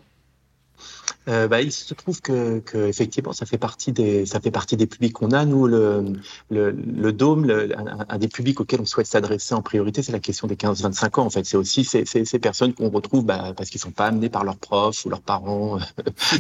Euh, 1.29 1.49
bah, 1.49 1.61
il 1.61 1.73
se 1.73 1.93
trouve 1.93 2.21
que, 2.21 2.61
que, 2.61 2.79
effectivement 2.87 3.33
ça 3.33 3.47
fait 3.47 3.59
partie 3.59 3.91
des 3.91 4.27
ça 4.27 4.41
fait 4.41 4.53
partie 4.53 4.77
des 4.77 4.87
publics 4.87 5.13
qu'on 5.13 5.33
a. 5.33 5.45
Nous 5.45 5.67
le 5.67 6.05
le, 6.51 6.71
le 6.71 7.13
dôme 7.13 7.51
un, 8.09 8.19
des 8.19 8.29
publics 8.29 8.61
auxquels 8.61 8.81
on 8.81 8.87
souhaite 8.87 9.09
s'adresser 9.09 9.55
en 9.55 9.63
priorité 9.63 10.03
c'est 10.03 10.13
la 10.13 10.21
question 10.21 10.47
des 10.47 10.55
15-25 10.55 11.21
ans 11.21 11.27
en 11.27 11.31
fait. 11.31 11.45
C'est 11.45 11.57
aussi 11.57 11.85
ces, 11.85 12.05
ces, 12.05 12.25
ces 12.25 12.39
personnes 12.39 12.75
qu'on 12.75 12.91
retrouve 12.91 13.25
bah, 13.25 13.53
parce 13.57 13.71
qu'ils 13.71 13.81
sont 13.81 13.91
pas 13.91 14.07
amenés 14.07 14.29
par 14.29 14.45
leurs 14.45 14.57
profs 14.57 15.05
ou 15.05 15.09
leurs 15.09 15.21
parents 15.21 15.79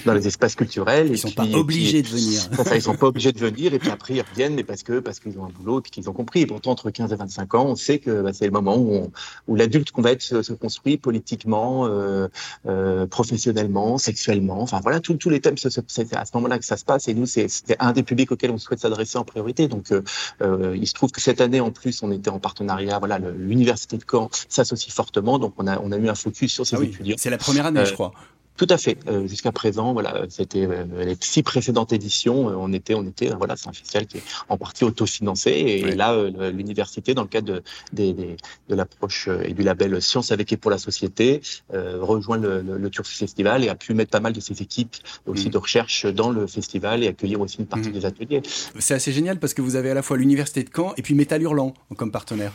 dans 0.07 0.14
les 0.14 0.28
espaces 0.28 0.55
culturels. 0.55 1.09
Ils 1.09 1.14
et 1.14 1.16
sont 1.16 1.33
pas 1.33 1.47
obligés 1.55 2.02
de 2.02 2.09
venir. 2.09 2.49
ça, 2.64 2.76
ils 2.76 2.83
sont 2.83 2.97
pas 2.97 3.09
obligés 3.09 3.33
de 3.33 3.40
venir. 3.40 3.75
Et 3.75 3.81
puis 3.81 3.90
après 3.90 4.14
ils 4.14 4.23
reviennent 4.23 4.55
mais 4.55 4.64
parce 4.64 4.85
que 4.85 5.00
parce 5.00 5.19
qu'ils 5.19 5.38
ont 5.40 5.47
un 5.47 5.50
boulot 5.50 5.81
et 5.81 5.90
qu'ils 5.90 6.09
ont 6.09 6.12
compris. 6.14 6.43
Et 6.43 6.47
pourtant 6.47 6.71
entre 6.71 6.90
15 6.90 7.12
et 7.12 7.16
25 7.16 7.55
ans 7.55 7.66
on 7.66 7.76
sait 7.76 7.99
que 7.99 8.23
bah, 8.23 8.33
c'est 8.33 8.47
le 8.47 8.52
moment 8.52 8.76
où, 8.76 9.11
où 9.49 9.57
l'adulte 9.57 9.90
qu'on 9.90 10.02
va 10.02 10.12
être 10.12 10.23
se, 10.23 10.52
construit 10.52 10.97
politiquement 10.97 11.87
euh, 11.87 12.28
euh, 12.66 13.07
professionnellement 13.07 13.99
sexuellement 13.99 14.62
enfin 14.62 14.75
voilà 14.83 15.00
tous 15.00 15.30
les 15.30 15.40
thèmes, 15.40 15.56
c'est 15.56 16.14
à 16.14 16.25
ce 16.25 16.30
moment-là 16.35 16.59
que 16.59 16.64
ça 16.64 16.76
se 16.76 16.85
passe. 16.85 17.09
Et 17.09 17.14
nous, 17.14 17.26
c'est 17.26 17.49
un 17.78 17.92
des 17.92 18.02
publics 18.02 18.30
auxquels 18.33 18.50
on 18.50 18.59
souhaite 18.59 18.80
s'adresser 18.80 19.18
en 19.18 19.25
priorité. 19.25 19.68
Donc, 19.68 19.92
euh, 19.92 20.02
euh, 20.42 20.76
il 20.76 20.87
se 20.87 20.95
trouve 20.95 21.11
que 21.11 21.21
cette 21.21 21.40
année, 21.40 21.61
en 21.61 21.71
plus, 21.71 22.02
on 22.02 22.11
était 22.11 22.30
en 22.30 22.38
partenariat. 22.38 22.99
Voilà, 22.99 23.18
l'université 23.18 23.97
de 23.97 24.04
Caen 24.11 24.28
s'associe 24.49 24.92
fortement. 24.92 25.38
Donc, 25.38 25.54
on 25.59 25.66
a, 25.66 25.78
on 25.80 25.92
a 25.92 25.99
mis 25.99 26.09
un 26.09 26.14
focus 26.14 26.52
sur 26.52 26.66
ces 26.66 26.76
ah 26.76 26.83
étudiants. 26.83 27.16
C'est 27.18 27.30
la 27.30 27.38
première 27.38 27.66
année, 27.66 27.85
je 27.85 27.92
crois. 27.92 28.12
Tout 28.57 28.67
à 28.71 28.79
fait. 28.79 28.99
Euh, 29.07 29.27
jusqu'à 29.27 29.53
présent, 29.53 29.93
voilà, 29.93 30.25
c'était 30.29 30.67
euh, 30.67 30.85
les 31.05 31.17
six 31.21 31.43
précédentes 31.43 31.93
éditions. 31.93 32.49
Euh, 32.49 32.55
on 32.57 32.73
était, 32.73 32.95
on 32.95 33.07
était, 33.07 33.29
voilà, 33.37 33.57
c'est 33.57 33.69
un 33.69 33.73
festival 33.73 34.07
qui 34.07 34.19
est 34.19 34.23
en 34.49 34.57
partie 34.57 34.85
autofinancé. 34.85 35.51
Et 35.51 35.95
là, 35.95 36.17
l'université, 36.51 37.15
dans 37.15 37.23
le 37.23 37.29
cadre 37.29 37.63
de, 37.93 38.13
de, 38.13 38.37
l'approche 38.75 39.29
et 39.45 39.53
du 39.53 39.63
label 39.63 40.01
Science 40.01 40.33
avec 40.33 40.53
et 40.53 40.57
pour 40.57 40.71
la 40.71 40.79
société, 40.79 41.41
rejoint 41.73 42.39
le, 42.39 42.63
le, 42.63 42.91
Festival 43.05 43.63
et 43.63 43.69
a 43.69 43.75
pu 43.75 43.93
mettre 43.93 44.11
pas 44.11 44.21
mal 44.21 44.33
de 44.33 44.41
ses 44.41 44.63
équipes 44.63 44.97
aussi 45.27 45.49
mmh. 45.49 45.51
de 45.51 45.59
recherche 45.59 46.07
dans 46.07 46.31
le 46.31 46.47
festival 46.47 47.05
et 47.05 47.09
accueillir 47.09 47.41
aussi 47.41 47.59
une 47.59 47.67
partie 47.67 47.91
mmh. 47.91 47.93
des 47.93 48.07
ateliers. 48.07 48.43
C'est 48.79 48.95
assez 48.95 49.13
génial 49.13 49.39
parce 49.39 49.53
que 49.53 49.61
vous 49.61 49.77
avez 49.77 49.91
à 49.91 49.95
la 49.95 50.03
fois 50.03 50.17
l'université 50.17 50.63
de 50.63 50.71
Caen 50.75 50.95
et 50.97 51.03
puis 51.03 51.15
Métal 51.15 51.43
Hurlant 51.43 51.75
comme 51.97 52.11
partenaire. 52.11 52.53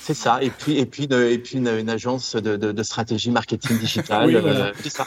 C'est 0.00 0.14
ça. 0.14 0.42
Et 0.42 0.50
puis, 0.50 0.78
et 0.78 0.86
puis, 0.86 1.04
et 1.04 1.38
puis 1.38 1.58
une, 1.58 1.88
agence 1.88 2.36
de, 2.36 2.56
de, 2.56 2.72
de, 2.72 2.82
stratégie 2.82 3.30
marketing 3.30 3.78
digital. 3.78 4.26
oui, 4.26 4.36
euh, 4.36 4.72
ça. 4.88 5.06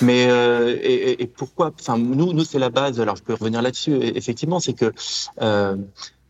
Mais 0.00 0.26
euh, 0.28 0.76
et, 0.80 1.22
et, 1.22 1.26
pourquoi 1.26 1.72
Enfin, 1.78 1.98
nous, 1.98 2.32
nous, 2.32 2.44
c'est 2.44 2.58
la 2.58 2.70
base. 2.70 3.00
Alors, 3.00 3.16
je 3.16 3.22
peux 3.22 3.34
revenir 3.34 3.62
là-dessus. 3.62 3.94
Effectivement, 3.94 4.60
c'est 4.60 4.72
que 4.72 4.92
euh, 5.42 5.76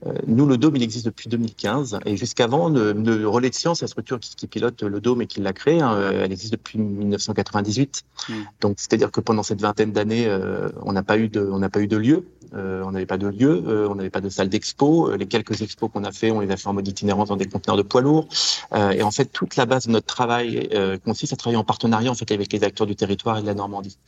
euh, 0.07 0.13
nous, 0.27 0.47
le 0.47 0.57
Dôme, 0.57 0.77
il 0.77 0.83
existe 0.83 1.07
depuis 1.07 1.29
2015 1.29 1.99
et 2.05 2.17
jusqu'avant, 2.17 2.69
le, 2.69 2.93
le, 2.93 3.29
Relais 3.29 3.51
de 3.51 3.55
Science, 3.55 3.81
la 3.81 3.89
structure 3.89 4.21
qui, 4.21 4.37
qui, 4.37 4.47
pilote 4.47 4.83
le 4.83 5.01
Dôme 5.01 5.23
et 5.23 5.27
qui 5.27 5.41
l'a 5.41 5.53
créé, 5.53 5.81
hein, 5.81 5.95
euh, 5.95 6.25
elle 6.25 6.33
existe 6.33 6.53
depuis 6.53 6.79
1998. 6.79 8.05
Mmh. 8.29 8.35
Donc, 8.61 8.77
c'est-à-dire 8.79 9.11
que 9.11 9.21
pendant 9.21 9.43
cette 9.43 9.61
vingtaine 9.61 9.93
d'années, 9.93 10.27
euh, 10.27 10.69
on 10.83 10.93
n'a 10.93 11.03
pas 11.03 11.19
eu 11.19 11.29
de, 11.29 11.41
on 11.41 11.59
n'a 11.59 11.69
pas 11.69 11.81
eu 11.81 11.89
de 11.89 11.97
lieu, 11.97 12.29
euh, 12.55 12.83
on 12.85 12.93
n'avait 12.93 13.07
pas 13.07 13.19
de 13.19 13.29
lieu, 13.29 13.89
on 13.91 13.95
n'avait 13.95 14.11
pas 14.11 14.21
de 14.21 14.29
salle 14.29 14.49
d'expo. 14.49 15.15
les 15.17 15.27
quelques 15.27 15.63
expos 15.63 15.91
qu'on 15.93 16.05
a 16.05 16.13
fait, 16.13 16.31
on 16.31 16.41
les 16.41 16.51
a 16.51 16.57
fait 16.57 16.69
en 16.69 16.75
mode 16.75 16.89
itinérance 16.89 17.29
dans 17.29 17.37
des 17.37 17.47
conteneurs 17.47 17.77
de 17.77 17.83
poids 17.83 18.01
lourds. 18.01 18.29
et 18.75 19.03
en 19.03 19.11
fait, 19.11 19.27
toute 19.27 19.57
la 19.57 19.67
base 19.67 19.87
de 19.87 19.93
notre 19.93 20.07
travail 20.07 20.69
consiste 21.05 21.33
à 21.33 21.37
travailler 21.37 21.59
en 21.59 21.65
partenariat 21.65 22.11
en 22.11 22.15
fait 22.15 22.31
avec 22.33 22.53
les 22.53 22.65
acteurs 22.65 22.87
du 22.87 22.97
territoire 22.97 23.39
et 23.39 23.43
de 23.43 23.47
la 23.47 23.55
Normandie. 23.55 23.99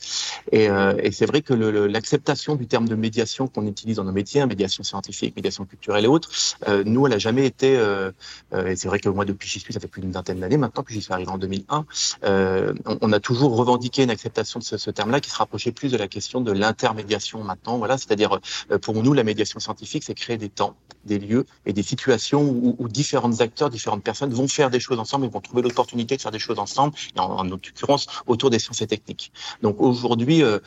Et, 0.51 0.65
et 0.65 1.11
c'est 1.11 1.25
vrai 1.25 1.41
que 1.41 1.53
l'acceptation 1.53 2.55
du 2.55 2.67
terme 2.67 2.87
de 2.87 2.95
médiation 2.95 3.47
qu'on 3.47 3.67
utilise 3.67 3.97
dans 3.97 4.03
nos 4.03 4.11
métiers, 4.11 4.41
hein, 4.41 4.47
médiation 4.47 4.83
scientifique, 4.83 5.35
médiation 5.35 5.65
culturelle 5.65 6.05
et 6.05 6.07
autres. 6.07 6.29
Euh, 6.67 6.83
nous, 6.85 7.07
elle 7.07 7.13
a 7.13 7.17
jamais 7.17 7.45
été, 7.45 7.77
euh, 7.77 8.11
euh, 8.53 8.67
et 8.67 8.75
c'est 8.75 8.87
vrai 8.87 8.99
que 8.99 9.09
moi, 9.09 9.25
depuis 9.25 9.47
j'y 9.49 9.59
suis, 9.59 9.73
ça 9.73 9.79
fait 9.79 9.87
plus 9.87 10.01
d'une 10.01 10.11
vingtaine 10.11 10.39
d'années 10.39 10.57
maintenant, 10.57 10.83
puis 10.83 10.95
j'y 10.95 11.01
suis 11.01 11.13
arrivé 11.13 11.29
en 11.29 11.37
2001, 11.37 11.85
on, 12.23 12.97
on, 13.01 13.11
a 13.11 13.19
toujours 13.19 13.55
revendiqué 13.55 14.03
une 14.03 14.09
acceptation 14.09 14.59
de 14.59 14.63
ce, 14.63 14.77
ce 14.77 14.91
terme-là 14.91 15.19
qui 15.19 15.29
se 15.29 15.35
rapprochait 15.35 15.71
plus 15.71 15.91
de 15.91 15.97
la 15.97 16.07
question 16.07 16.41
de 16.41 16.51
l'intermédiation 16.51 17.43
maintenant. 17.43 17.77
Voilà, 17.77 17.97
c'est-à-dire 17.97 18.30
pour 18.81 18.95
nous, 19.03 19.13
la 19.13 19.23
médiation 19.23 19.59
scientifique, 19.59 20.03
c'est 20.03 20.13
créer 20.13 20.37
des 20.37 20.49
temps, 20.49 20.75
des 21.05 21.19
lieux 21.19 21.45
et 21.65 21.73
des 21.73 21.83
situations 21.83 22.43
où, 22.43 22.75
où, 22.77 22.87
différents 22.87 23.39
acteurs, 23.39 23.69
différentes 23.69 24.03
personnes 24.03 24.33
vont 24.33 24.47
faire 24.47 24.69
des 24.69 24.79
choses 24.79 24.99
ensemble 24.99 25.25
et 25.25 25.29
vont 25.29 25.41
trouver 25.41 25.61
l'opportunité 25.61 26.15
de 26.17 26.21
faire 26.21 26.31
des 26.31 26.39
choses 26.39 26.59
ensemble, 26.59 26.93
et 27.15 27.19
en, 27.19 27.37
en 27.39 27.43
l'occurrence 27.43 28.07
autour 28.27 28.49
des 28.49 28.59
sciences 28.59 28.81
et 28.81 28.87
techniques. 28.87 29.31
Donc 29.61 29.81
aujourd'hui, 29.81 30.43
euh, 30.43 30.59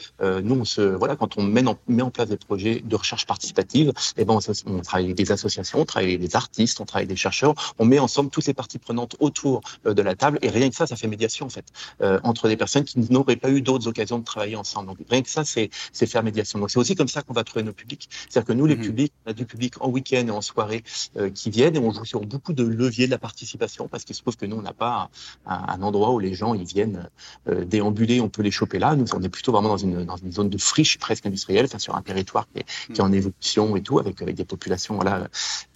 nous, 0.42 0.56
on 0.60 0.64
se, 0.64 0.80
voilà, 0.80 1.16
quand 1.16 1.38
on 1.38 1.42
met 1.42 1.66
en, 1.66 1.76
met 1.88 2.02
en 2.02 2.10
place 2.10 2.28
des 2.28 2.36
projets 2.36 2.82
de 2.84 2.96
recherche 2.96 3.26
participative, 3.26 3.92
eh 4.16 4.24
ben 4.24 4.34
on, 4.34 4.72
on 4.72 4.80
travaille 4.80 5.04
avec 5.04 5.16
des 5.16 5.30
associations, 5.30 5.80
on 5.80 5.84
travaille 5.84 6.10
avec 6.10 6.20
des 6.20 6.36
artistes, 6.36 6.80
on 6.80 6.84
travaille 6.84 7.04
avec 7.04 7.10
des 7.16 7.16
chercheurs, 7.16 7.54
on 7.78 7.84
met 7.84 7.98
ensemble 7.98 8.30
toutes 8.30 8.46
les 8.46 8.54
parties 8.54 8.78
prenantes 8.78 9.16
autour 9.20 9.60
euh, 9.86 9.94
de 9.94 10.02
la 10.02 10.14
table 10.14 10.38
et 10.42 10.50
rien 10.50 10.68
que 10.68 10.76
ça, 10.76 10.86
ça 10.86 10.96
fait 10.96 11.06
médiation 11.06 11.46
en 11.46 11.50
fait 11.50 11.66
euh, 12.02 12.18
entre 12.24 12.48
des 12.48 12.56
personnes 12.56 12.84
qui 12.84 12.98
n'auraient 13.10 13.36
pas 13.36 13.50
eu 13.50 13.60
d'autres 13.60 13.86
occasions 13.88 14.18
de 14.18 14.24
travailler 14.24 14.56
ensemble. 14.56 14.88
Donc 14.88 14.98
rien 15.08 15.22
que 15.22 15.30
ça, 15.30 15.44
c'est 15.44 15.70
faire 15.92 16.22
médiation. 16.22 16.58
Donc 16.58 16.70
c'est 16.70 16.78
aussi 16.78 16.94
comme 16.96 17.08
ça 17.08 17.22
qu'on 17.22 17.32
va 17.32 17.44
trouver 17.44 17.53
nos 17.62 17.72
publics. 17.72 18.08
C'est-à-dire 18.28 18.46
que 18.46 18.52
nous, 18.52 18.66
les 18.66 18.76
mhm. 18.76 18.82
publics, 18.82 19.12
on 19.26 19.30
a 19.30 19.32
du 19.32 19.46
public 19.46 19.74
en 19.80 19.88
week-end 19.88 20.26
et 20.26 20.30
en 20.30 20.40
soirée 20.40 20.82
euh, 21.16 21.30
qui 21.30 21.50
viennent 21.50 21.76
et 21.76 21.78
on 21.78 21.92
joue 21.92 22.04
sur 22.04 22.20
beaucoup 22.20 22.52
de 22.52 22.64
leviers 22.64 23.06
de 23.06 23.10
la 23.10 23.18
participation 23.18 23.88
parce 23.88 24.04
qu'il 24.04 24.14
se 24.14 24.22
trouve 24.22 24.36
que 24.36 24.46
nous, 24.46 24.56
on 24.56 24.62
n'a 24.62 24.72
pas 24.72 25.10
un, 25.46 25.82
endroit 25.82 26.12
où 26.12 26.18
les 26.18 26.34
gens 26.34 26.54
ils 26.54 26.64
viennent 26.64 27.08
déambuler, 27.46 28.20
on 28.20 28.28
peut 28.28 28.42
les 28.42 28.50
choper 28.50 28.78
là. 28.78 28.96
Nous, 28.96 29.06
on 29.14 29.22
est 29.22 29.28
plutôt 29.28 29.52
vraiment 29.52 29.68
dans 29.68 29.76
une 29.76 30.04
dans 30.04 30.16
une 30.16 30.32
zone 30.32 30.48
de 30.48 30.58
friche 30.58 30.98
presque 30.98 31.26
industrielle, 31.26 31.66
enfin 31.66 31.78
sur 31.78 31.94
un 31.94 32.02
territoire 32.02 32.46
qui 32.52 32.60
est, 32.60 32.92
qui 32.92 33.00
est 33.00 33.04
en 33.04 33.08
mhm. 33.08 33.14
évolution 33.14 33.76
et 33.76 33.82
tout, 33.82 33.98
avec, 33.98 34.22
avec 34.22 34.34
des 34.36 34.44
populations 34.44 34.94
voilà. 34.94 35.28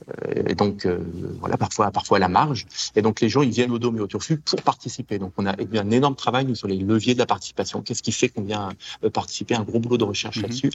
Euh, 0.08 0.42
et 0.46 0.54
donc, 0.54 0.86
euh, 0.86 0.98
voilà, 1.40 1.56
parfois, 1.56 1.90
parfois 1.90 2.16
à 2.16 2.20
la 2.20 2.28
marge. 2.28 2.66
Et 2.96 3.02
donc, 3.02 3.20
les 3.20 3.28
gens, 3.28 3.42
ils 3.42 3.50
viennent 3.50 3.70
au 3.70 3.78
Dôme 3.78 3.98
et 3.98 4.00
au 4.00 4.06
Turfu 4.06 4.38
pour 4.38 4.62
participer. 4.62 5.18
Donc, 5.18 5.32
on 5.36 5.46
a 5.46 5.52
un 5.52 5.90
énorme 5.90 6.14
travail 6.14 6.46
nous, 6.46 6.54
sur 6.54 6.68
les 6.68 6.76
leviers 6.76 7.14
de 7.14 7.18
la 7.18 7.26
participation. 7.26 7.82
Qu'est-ce 7.82 8.02
qui 8.02 8.12
fait 8.12 8.28
qu'on 8.28 8.42
vient 8.42 8.70
euh, 9.04 9.10
participer? 9.10 9.54
Un 9.54 9.62
gros 9.62 9.80
boulot 9.80 9.98
de 9.98 10.04
recherche 10.04 10.36
mhm. 10.38 10.42
là-dessus. 10.44 10.70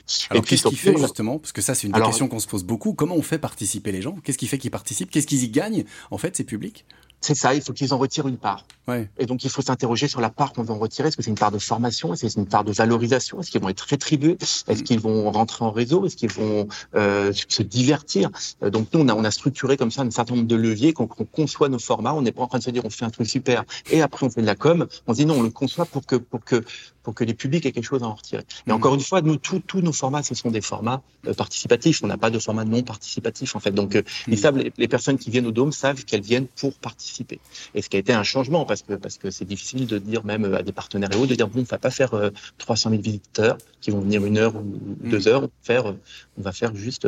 Qu'est-ce 0.46 0.68
qui 0.68 0.76
fait 0.96 1.02
justement 1.02 1.38
Parce 1.38 1.52
que 1.52 1.62
ça, 1.62 1.74
c'est 1.74 1.86
une 1.86 1.92
question 1.92 2.28
qu'on 2.28 2.40
se 2.40 2.46
pose 2.46 2.64
beaucoup. 2.64 2.94
Comment 2.94 3.16
on 3.16 3.22
fait 3.22 3.38
participer 3.38 3.92
les 3.92 4.02
gens? 4.02 4.16
Qu'est-ce 4.22 4.38
qui 4.38 4.46
fait 4.46 4.58
qu'ils 4.58 4.70
participent? 4.70 5.10
Qu'est-ce 5.10 5.26
qu'ils 5.26 5.44
y 5.44 5.48
gagnent, 5.48 5.84
en 6.10 6.18
fait, 6.18 6.36
ces 6.36 6.44
publics? 6.44 6.84
C'est 7.20 7.34
ça, 7.34 7.54
il 7.54 7.62
faut 7.62 7.72
qu'ils 7.72 7.94
en 7.94 7.96
retirent 7.96 8.28
une 8.28 8.36
part. 8.36 8.66
Ouais. 8.86 9.08
Et 9.16 9.24
donc, 9.24 9.44
il 9.44 9.50
faut 9.50 9.62
s'interroger 9.62 10.08
sur 10.08 10.20
la 10.20 10.28
part 10.28 10.52
qu'on 10.52 10.62
veut 10.62 10.74
en 10.74 10.78
retirer. 10.78 11.08
Est-ce 11.08 11.16
que 11.16 11.22
c'est 11.22 11.30
une 11.30 11.38
part 11.38 11.50
de 11.50 11.58
formation? 11.58 12.12
Est-ce 12.12 12.20
que 12.20 12.28
c'est 12.28 12.38
une 12.38 12.46
part 12.46 12.64
de 12.64 12.72
valorisation? 12.72 13.40
Est-ce 13.40 13.50
qu'ils 13.50 13.62
vont 13.62 13.70
être 13.70 13.80
rétribués? 13.80 14.36
Est-ce 14.68 14.82
qu'ils 14.82 15.00
vont 15.00 15.30
rentrer 15.30 15.64
en 15.64 15.70
réseau? 15.70 16.04
Est-ce 16.04 16.16
qu'ils 16.16 16.30
vont 16.30 16.68
euh, 16.94 17.32
se 17.48 17.62
divertir? 17.62 18.28
Euh, 18.62 18.68
Donc, 18.68 18.88
nous, 18.92 19.00
on 19.00 19.08
a, 19.08 19.14
on 19.14 19.24
a 19.24 19.30
structuré 19.30 19.78
comme 19.78 19.90
ça 19.90 20.02
un 20.02 20.10
certain 20.10 20.34
nombre 20.34 20.46
de 20.46 20.54
leviers, 20.54 20.92
qu'on 20.92 21.06
conçoit 21.06 21.70
nos 21.70 21.78
formats. 21.78 22.12
On 22.12 22.20
n'est 22.20 22.32
pas 22.32 22.42
en 22.42 22.46
train 22.46 22.58
de 22.58 22.64
se 22.64 22.68
dire 22.68 22.84
on 22.84 22.90
fait 22.90 23.06
un 23.06 23.10
truc 23.10 23.26
super 23.26 23.64
et 23.90 24.02
après 24.02 24.26
on 24.26 24.28
fait 24.28 24.42
de 24.42 24.46
la 24.46 24.54
com. 24.54 24.86
On 25.06 25.14
se 25.14 25.18
dit 25.18 25.24
non, 25.24 25.38
on 25.38 25.42
le 25.42 25.48
conçoit 25.48 25.86
pour 25.86 26.04
que, 26.04 26.16
pour 26.16 26.44
que 26.44 26.62
pour 27.04 27.14
que 27.14 27.22
les 27.22 27.34
publics 27.34 27.64
aient 27.66 27.72
quelque 27.72 27.84
chose 27.84 28.02
à 28.02 28.06
en 28.06 28.14
retirer. 28.14 28.42
Et 28.66 28.70
mmh. 28.70 28.74
encore 28.74 28.94
une 28.94 29.00
fois, 29.00 29.20
nous, 29.20 29.36
tous 29.36 29.80
nos 29.80 29.92
formats, 29.92 30.22
ce 30.22 30.34
sont 30.34 30.50
des 30.50 30.60
formats 30.60 31.02
euh, 31.28 31.34
participatifs. 31.34 32.02
On 32.02 32.08
n'a 32.08 32.16
pas 32.16 32.30
de 32.30 32.38
format 32.38 32.64
non 32.64 32.82
participatif, 32.82 33.54
en 33.54 33.60
fait. 33.60 33.70
Donc, 33.70 33.94
euh, 33.94 34.02
ils 34.26 34.34
mmh. 34.34 34.36
savent, 34.36 34.58
les, 34.76 34.88
personnes 34.88 35.18
qui 35.18 35.30
viennent 35.30 35.46
au 35.46 35.52
Dôme 35.52 35.70
savent 35.70 36.04
qu'elles 36.04 36.22
viennent 36.22 36.46
pour 36.46 36.74
participer. 36.74 37.38
Et 37.74 37.82
ce 37.82 37.88
qui 37.88 37.96
a 37.96 38.00
été 38.00 38.12
un 38.12 38.24
changement, 38.24 38.64
parce 38.64 38.82
que 38.82 38.94
parce 38.94 39.18
que 39.18 39.30
c'est 39.30 39.44
difficile 39.44 39.86
de 39.86 39.98
dire 39.98 40.24
même 40.24 40.54
à 40.54 40.62
des 40.62 40.72
partenaires 40.72 41.12
et 41.12 41.16
autres, 41.16 41.28
de 41.28 41.34
dire 41.34 41.48
bon, 41.48 41.60
on 41.60 41.64
va 41.64 41.78
pas 41.78 41.90
faire 41.90 42.12
300 42.58 42.90
000 42.90 43.02
visiteurs 43.02 43.58
qui 43.80 43.90
vont 43.90 44.00
venir 44.00 44.24
une 44.24 44.38
heure 44.38 44.56
ou 44.56 44.64
deux 45.02 45.18
mmh. 45.18 45.28
heures. 45.28 45.42
On 45.42 45.46
va 45.46 45.50
faire, 45.62 45.94
on 46.38 46.42
va 46.42 46.52
faire 46.52 46.74
juste 46.74 47.06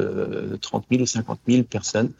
30 0.60 0.84
000 0.90 1.02
ou 1.02 1.06
50 1.06 1.40
000 1.48 1.62
personnes 1.62 2.12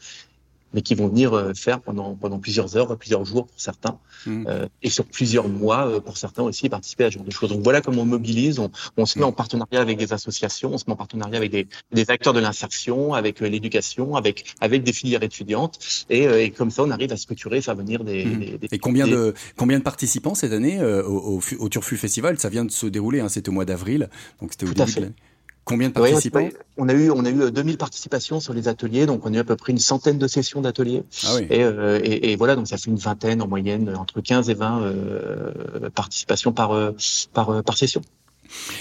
mais 0.73 0.81
qui 0.81 0.95
vont 0.95 1.07
venir 1.07 1.33
euh, 1.33 1.53
faire 1.53 1.79
pendant, 1.81 2.15
pendant 2.15 2.39
plusieurs 2.39 2.75
heures, 2.75 2.97
plusieurs 2.97 3.25
jours 3.25 3.47
pour 3.47 3.59
certains, 3.59 3.97
mmh. 4.25 4.45
euh, 4.47 4.67
et 4.83 4.89
sur 4.89 5.05
plusieurs 5.05 5.47
mois 5.47 5.87
euh, 5.87 5.99
pour 5.99 6.17
certains 6.17 6.43
aussi 6.43 6.69
participer 6.69 7.05
à 7.05 7.11
ce 7.11 7.15
genre 7.15 7.23
de 7.23 7.31
choses. 7.31 7.49
Donc 7.49 7.61
voilà 7.63 7.81
comment 7.81 8.01
on 8.01 8.05
mobilise, 8.05 8.59
on, 8.59 8.69
on 8.97 9.05
se 9.05 9.17
met 9.17 9.25
en 9.25 9.31
partenariat 9.31 9.81
avec 9.81 9.97
des 9.97 10.13
associations, 10.13 10.73
on 10.73 10.77
se 10.77 10.85
met 10.87 10.93
en 10.93 10.97
partenariat 10.97 11.37
avec 11.37 11.51
des, 11.51 11.67
des 11.91 12.09
acteurs 12.09 12.33
de 12.33 12.39
l'insertion, 12.39 13.13
avec 13.13 13.39
l'éducation, 13.39 14.15
avec, 14.15 14.45
avec 14.59 14.83
des 14.83 14.93
filières 14.93 15.23
étudiantes, 15.23 15.79
et, 16.09 16.23
et, 16.23 16.51
comme 16.51 16.71
ça 16.71 16.83
on 16.83 16.91
arrive 16.91 17.11
à 17.11 17.17
structurer, 17.17 17.61
faire 17.61 17.75
venir 17.75 18.03
des... 18.03 18.25
Mmh. 18.25 18.39
des, 18.57 18.67
et 18.71 18.79
combien, 18.79 19.07
de, 19.07 19.33
combien 19.55 19.79
de 19.79 19.83
participants 19.83 20.35
cette 20.35 20.53
année 20.53 20.81
au, 20.83 21.37
au, 21.37 21.41
au, 21.59 21.69
Turfu 21.69 21.97
Festival? 21.97 22.37
Ça 22.39 22.49
vient 22.49 22.65
de 22.65 22.71
se 22.71 22.87
dérouler, 22.87 23.19
hein, 23.21 23.29
c'était 23.29 23.49
au 23.49 23.53
mois 23.53 23.65
d'avril, 23.65 24.09
donc 24.41 24.51
c'était 24.51 24.65
au 24.65 24.73
début 24.73 24.91
de 24.93 24.99
l'année. 25.01 25.13
Combien 25.67 25.89
de 25.89 25.93
participants 25.93 26.47
On 26.77 26.87
a 26.87 26.93
eu 26.93 27.11
on 27.11 27.25
a 27.25 27.29
eu 27.29 27.51
2000 27.51 27.73
euh, 27.73 27.77
participations 27.77 28.39
sur 28.39 28.53
les 28.53 28.69
ateliers, 28.69 29.05
donc 29.05 29.25
on 29.25 29.33
a 29.33 29.37
eu 29.37 29.39
à 29.39 29.43
peu 29.43 29.57
près 29.57 29.73
une 29.73 29.79
centaine 29.79 30.17
de 30.17 30.27
sessions 30.27 30.61
d'ateliers. 30.61 31.03
Ah 31.25 31.35
oui. 31.35 31.47
et, 31.49 31.61
euh, 31.61 31.99
et, 32.01 32.31
et, 32.31 32.35
voilà, 32.37 32.55
donc 32.55 32.67
ça 32.67 32.77
fait 32.77 32.89
une 32.89 32.97
vingtaine 32.97 33.41
en 33.41 33.47
moyenne, 33.47 33.93
entre 33.97 34.21
15 34.21 34.49
et 34.49 34.53
20 34.53 34.81
euh, 34.81 35.89
participations 35.93 36.53
par 36.53 36.71
euh, 36.71 36.91
par 37.33 37.49
euh, 37.49 37.61
par 37.61 37.77
session. 37.77 38.01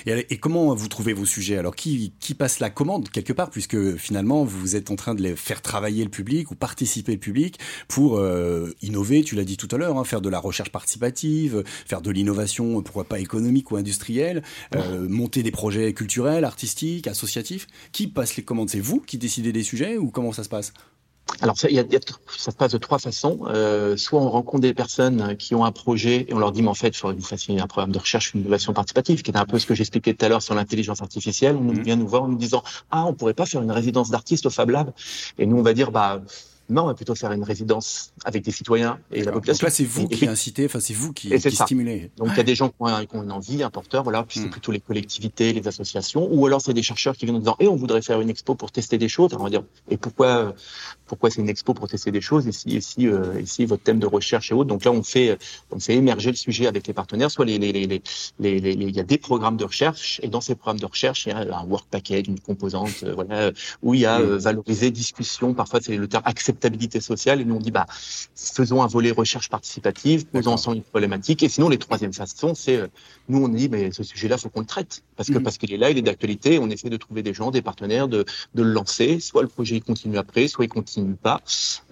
Et, 0.07 0.39
comment 0.39 0.75
vous 0.75 0.89
trouvez 0.89 1.13
vos 1.13 1.25
sujets 1.25 1.57
Alors, 1.57 1.75
qui, 1.75 2.13
qui 2.21 2.35
passe 2.35 2.61
la 2.61 2.71
commande 2.71 3.09
quelque 3.11 3.33
part, 3.33 3.51
puisque 3.51 3.97
finalement, 3.97 4.45
vous 4.45 4.77
êtes 4.77 4.91
en 4.91 4.97
train 4.97 5.15
de 5.15 5.23
les 5.23 5.37
faire 5.37 5.63
travailler 5.63 6.05
le 6.05 6.11
public 6.11 6.51
ou 6.51 6.55
participer 6.55 7.13
le 7.13 7.19
public 7.19 7.59
pour 7.89 8.19
euh, 8.19 8.73
innover, 8.83 9.23
tu 9.23 9.35
l'as 9.35 9.45
dit 9.45 9.57
tout 9.57 9.69
à 9.71 9.77
l'heure, 9.77 9.99
hein, 9.99 10.05
faire 10.05 10.21
de 10.21 10.29
la 10.29 10.39
recherche 10.39 10.71
participative, 10.71 11.65
faire 11.87 12.01
de 12.01 12.11
l'innovation, 12.11 12.83
pourquoi 12.83 13.05
pas 13.05 13.21
économique 13.21 13.71
ou 13.71 13.77
industrielle, 13.77 14.43
euh, 14.75 15.09
monter 15.09 15.43
des 15.43 15.51
projets 15.51 15.93
culturels, 15.93 16.45
artistiques, 16.45 17.07
associatifs. 17.07 17.67
Qui 17.93 18.07
passe 18.07 18.37
les 18.37 18.43
commandes? 18.43 18.71
C'est 18.71 18.81
vous 18.81 19.01
qui 19.01 19.19
décidez 19.19 19.53
des 19.53 19.63
sujets 19.63 19.97
ou 19.99 20.11
comment 20.11 20.33
ça 20.33 20.45
se 20.45 20.49
passe? 20.49 20.73
Alors, 21.43 21.59
ça, 21.59 21.69
y 21.71 21.79
a, 21.79 21.85
ça 22.37 22.51
se 22.51 22.57
passe 22.57 22.73
de 22.73 22.79
trois 22.79 22.99
façons. 22.99 23.41
Euh, 23.49 23.97
soit 23.97 24.21
on 24.21 24.31
rencontre 24.31 24.63
des 24.63 24.75
personnes 24.75 25.37
qui 25.37 25.55
ont 25.55 25.65
un 25.65 25.73
projet 25.73 26.27
et 26.29 26.35
on 26.35 26.39
leur 26.39 26.53
dit, 26.53 26.63
mais 26.63 26.69
en 26.69 26.75
fait, 26.75 26.89
il 26.89 26.97
faudrait 26.97 27.17
que 27.17 27.21
vous 27.21 27.27
fassiez 27.27 27.61
un 27.61 27.67
programme 27.67 27.93
de 27.93 27.99
recherche, 27.99 28.33
une 28.35 28.41
innovation 28.41 28.73
participative, 28.73 29.23
qui 29.23 29.31
est 29.31 29.37
un 29.37 29.45
peu 29.45 29.59
ce 29.59 29.67
que 29.67 29.75
j'expliquais 29.75 30.15
tout 30.15 30.25
à 30.25 30.29
l'heure 30.29 30.43
sur 30.43 30.55
l'intelligence 30.55 31.03
artificielle. 31.03 31.57
On 31.57 31.73
mmh. 31.73 31.83
vient 31.83 31.97
nous 31.97 32.09
voir 32.09 32.23
en 32.23 32.29
nous 32.29 32.39
disant, 32.39 32.63
ah, 32.91 33.05
on 33.07 33.13
pourrait 33.13 33.35
pas 33.35 33.47
faire 33.47 33.63
une 33.63 33.73
résidence 33.73 34.11
d'artiste 34.11 34.47
au 34.47 34.51
Fab 34.51 34.71
Lab? 34.71 34.93
Et 35.39 35.47
nous, 35.47 35.59
on 35.59 35.63
va 35.63 35.75
dire, 35.75 35.91
bah, 35.91 36.23
non, 36.69 36.83
on 36.83 36.87
va 36.87 36.95
plutôt 36.95 37.15
faire 37.15 37.33
une 37.33 37.45
résidence 37.45 38.13
avec 38.25 38.43
des 38.43 38.51
citoyens 38.51 38.99
et 39.13 39.23
la 39.23 39.33
population. 39.33 39.65
Donc 39.65 39.71
là, 39.71 39.71
c'est 39.71 39.85
vous 39.85 40.09
qui 40.09 40.27
incitez, 40.27 40.67
enfin, 40.67 40.81
c'est 40.81 40.95
vous 40.95 41.13
qui, 41.13 41.31
qui 41.31 41.57
stimulez. 41.57 42.11
Donc, 42.17 42.29
il 42.33 42.37
y 42.37 42.41
a 42.41 42.45
des 42.45 42.55
gens 42.55 42.69
qui 42.69 42.75
ont, 42.81 43.23
une 43.23 43.33
envie, 43.33 43.63
un 43.63 43.71
porteur, 43.71 44.03
voilà, 44.03 44.25
puis 44.25 44.41
c'est 44.41 44.47
hmm. 44.47 44.51
plutôt 44.51 44.73
les 44.73 44.81
collectivités, 44.81 45.53
les 45.53 45.67
associations, 45.69 46.29
ou 46.31 46.45
alors 46.47 46.61
c'est 46.61 46.75
des 46.75 46.83
chercheurs 46.83 47.17
qui 47.17 47.25
viennent 47.25 47.37
en 47.37 47.41
disant, 47.41 47.57
et 47.61 47.65
eh, 47.65 47.69
on 47.69 47.77
voudrait 47.77 48.03
faire 48.03 48.21
une 48.21 48.31
expo 48.31 48.55
pour 48.55 48.73
tester 48.73 48.99
des 48.99 49.09
choses. 49.09 49.33
Alors, 49.33 49.43
on 49.43 49.45
va 49.45 49.51
dire, 49.51 49.63
et 49.89 49.97
pourquoi, 49.97 50.55
pourquoi 51.07 51.31
c'est 51.31 51.41
une 51.41 51.49
expo 51.49 51.73
pour 51.75 51.89
tester 51.89 52.11
des 52.11 52.21
choses, 52.21 52.47
ici, 52.47 52.69
ici, 52.69 53.07
euh, 53.07 53.41
ici, 53.41 53.65
votre 53.65 53.83
thème 53.83 53.99
de 53.99 54.07
recherche 54.07 54.51
et 54.51 54.55
autres. 54.55 54.69
Donc 54.69 54.85
là, 54.85 54.91
on 54.91 55.03
fait, 55.03 55.39
on 55.71 55.79
fait 55.79 55.95
émerger 55.95 56.31
le 56.31 56.37
sujet 56.37 56.67
avec 56.67 56.87
les 56.87 56.95
partenaires, 56.95 57.31
soit 57.31 57.45
les, 57.45 57.59
les, 57.59 57.73
les, 57.73 57.87
les, 57.87 58.61
les, 58.61 58.73
il 58.73 58.97
y 58.97 59.01
a 59.01 59.05
des 59.05 59.19
programmes 59.19 59.57
de 59.57 59.65
recherche, 59.65 60.21
et 60.23 60.29
dans 60.29 60.41
ces 60.41 60.55
programmes 60.55 60.81
de 60.81 60.87
recherche, 60.87 61.27
il 61.27 61.31
y 61.31 61.33
a 61.33 61.59
un 61.59 61.65
work 61.65 61.87
package, 61.91 62.25
une 62.29 62.41
composante, 62.41 63.05
euh, 63.05 63.15
voilà, 63.15 63.53
où 63.83 63.95
il 63.95 64.01
y 64.01 64.07
a 64.07 64.19
hmm. 64.19 64.23
euh, 64.23 64.39
valoriser, 64.39 64.91
discussion, 64.91 65.55
parfois 65.55 65.81
c'est 65.81 65.97
le 65.97 66.09
terme 66.09 66.23
acceptabilité 66.57 67.01
sociale, 67.01 67.41
et 67.41 67.45
nous, 67.45 67.57
on 67.57 67.61
dit, 67.61 67.71
bah, 67.71 67.87
faisons 68.35 68.83
un 68.83 68.87
volet 68.87 69.11
recherche 69.11 69.49
participative, 69.49 70.27
posons 70.27 70.53
ensemble 70.53 70.79
une 70.79 70.83
problématique. 70.83 71.43
Et 71.43 71.49
sinon, 71.49 71.69
les 71.69 71.79
troisièmes 71.79 72.13
façons, 72.13 72.55
c'est, 72.55 72.77
euh, 72.77 72.87
nous, 73.29 73.45
on 73.45 73.49
dit, 73.49 73.69
mais 73.69 73.93
ce 73.93 74.03
sujet-là, 74.03 74.39
faut 74.39 74.49
qu'on 74.49 74.61
le 74.61 74.67
traite. 74.67 75.03
Parce 75.17 75.29
que, 75.29 75.39
mhm. 75.39 75.43
parce 75.43 75.59
qu'il 75.59 75.73
est 75.73 75.77
là, 75.77 75.91
il 75.91 75.99
est 75.99 76.03
d'actualité. 76.03 76.59
On 76.59 76.71
essaie 76.71 76.89
de 76.89 76.97
trouver 76.97 77.23
des 77.23 77.35
gens, 77.35 77.51
des 77.51 77.63
partenaires, 77.63 78.09
de, 78.09 78.25
de 78.55 78.63
le 78.63 78.73
lancer. 78.73 79.21
Soit 79.21 79.43
le 79.43 79.49
projet, 79.49 79.77
il 79.77 79.83
continue 79.83 80.19
après, 80.19 80.49
soit 80.49 80.65
il 80.65 80.69
continue 80.69 81.15
pas. 81.15 81.41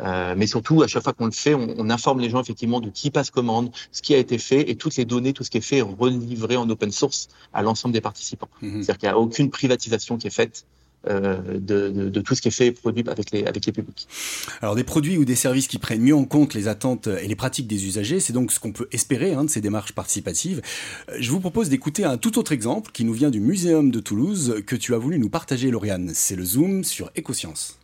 Euh, 0.00 0.34
mais 0.36 0.46
surtout, 0.46 0.82
à 0.82 0.86
chaque 0.86 1.02
fois 1.02 1.12
qu'on 1.12 1.26
le 1.26 1.32
fait, 1.32 1.54
on, 1.54 1.74
on, 1.78 1.90
informe 1.90 2.20
les 2.20 2.30
gens, 2.30 2.40
effectivement, 2.40 2.80
de 2.80 2.90
qui 2.90 3.10
passe 3.10 3.30
commande, 3.30 3.70
ce 3.92 4.02
qui 4.02 4.14
a 4.14 4.18
été 4.18 4.38
fait 4.38 4.70
et 4.70 4.76
toutes 4.76 4.96
les 4.96 5.04
données, 5.04 5.32
tout 5.32 5.44
ce 5.44 5.50
qui 5.50 5.58
est 5.58 5.68
fait 5.68 5.78
est 5.78 5.82
relivré 5.82 6.56
en 6.56 6.68
open 6.70 6.90
source 6.90 7.28
à 7.52 7.62
l'ensemble 7.62 7.92
des 7.92 8.00
participants. 8.00 8.48
Mhm. 8.62 8.82
C'est-à-dire 8.82 8.98
qu'il 8.98 9.08
n'y 9.08 9.12
a 9.12 9.18
aucune 9.18 9.50
privatisation 9.50 10.16
qui 10.16 10.26
est 10.26 10.34
faite. 10.34 10.64
Euh, 11.08 11.36
de, 11.58 12.20
tout 12.20 12.34
ce 12.34 12.40
qui 12.40 12.48
est 12.48 12.50
fait 12.50 12.66
et 12.66 12.72
produit 12.72 13.04
avec 13.06 13.30
les, 13.30 13.44
avec 13.44 13.66
les 13.66 13.72
publics. 13.72 14.08
Alors 14.62 14.74
des 14.74 14.84
produits 14.84 15.18
ou 15.18 15.24
des 15.24 15.34
services 15.34 15.68
qui 15.68 15.78
prennent 15.78 16.00
mieux 16.00 16.14
en 16.14 16.24
compte 16.24 16.54
les 16.54 16.68
attentes 16.68 17.08
et 17.08 17.26
les 17.26 17.36
pratiques 17.36 17.66
des 17.66 17.86
usagers, 17.86 18.20
c'est 18.20 18.32
donc 18.32 18.52
ce 18.52 18.58
qu'on 18.58 18.72
peut 18.72 18.88
espérer 18.92 19.34
hein, 19.34 19.44
de 19.44 19.50
ces 19.50 19.60
démarches 19.60 19.92
participatives. 19.92 20.62
Euh, 21.10 21.16
je 21.20 21.30
vous 21.30 21.40
propose 21.40 21.68
d'écouter 21.68 22.04
un 22.04 22.16
tout 22.16 22.38
autre 22.38 22.52
exemple 22.52 22.90
qui 22.92 23.04
nous 23.04 23.12
vient 23.12 23.30
du 23.30 23.40
Muséum 23.40 23.90
de 23.90 24.00
Toulouse 24.00 24.62
que 24.66 24.76
tu 24.76 24.94
as 24.94 24.98
voulu 24.98 25.18
nous 25.18 25.28
partager, 25.28 25.70
Lauriane. 25.70 26.12
C'est 26.14 26.36
le 26.36 26.44
Zoom 26.44 26.84
sur 26.84 27.10
Écosciences. 27.16 27.78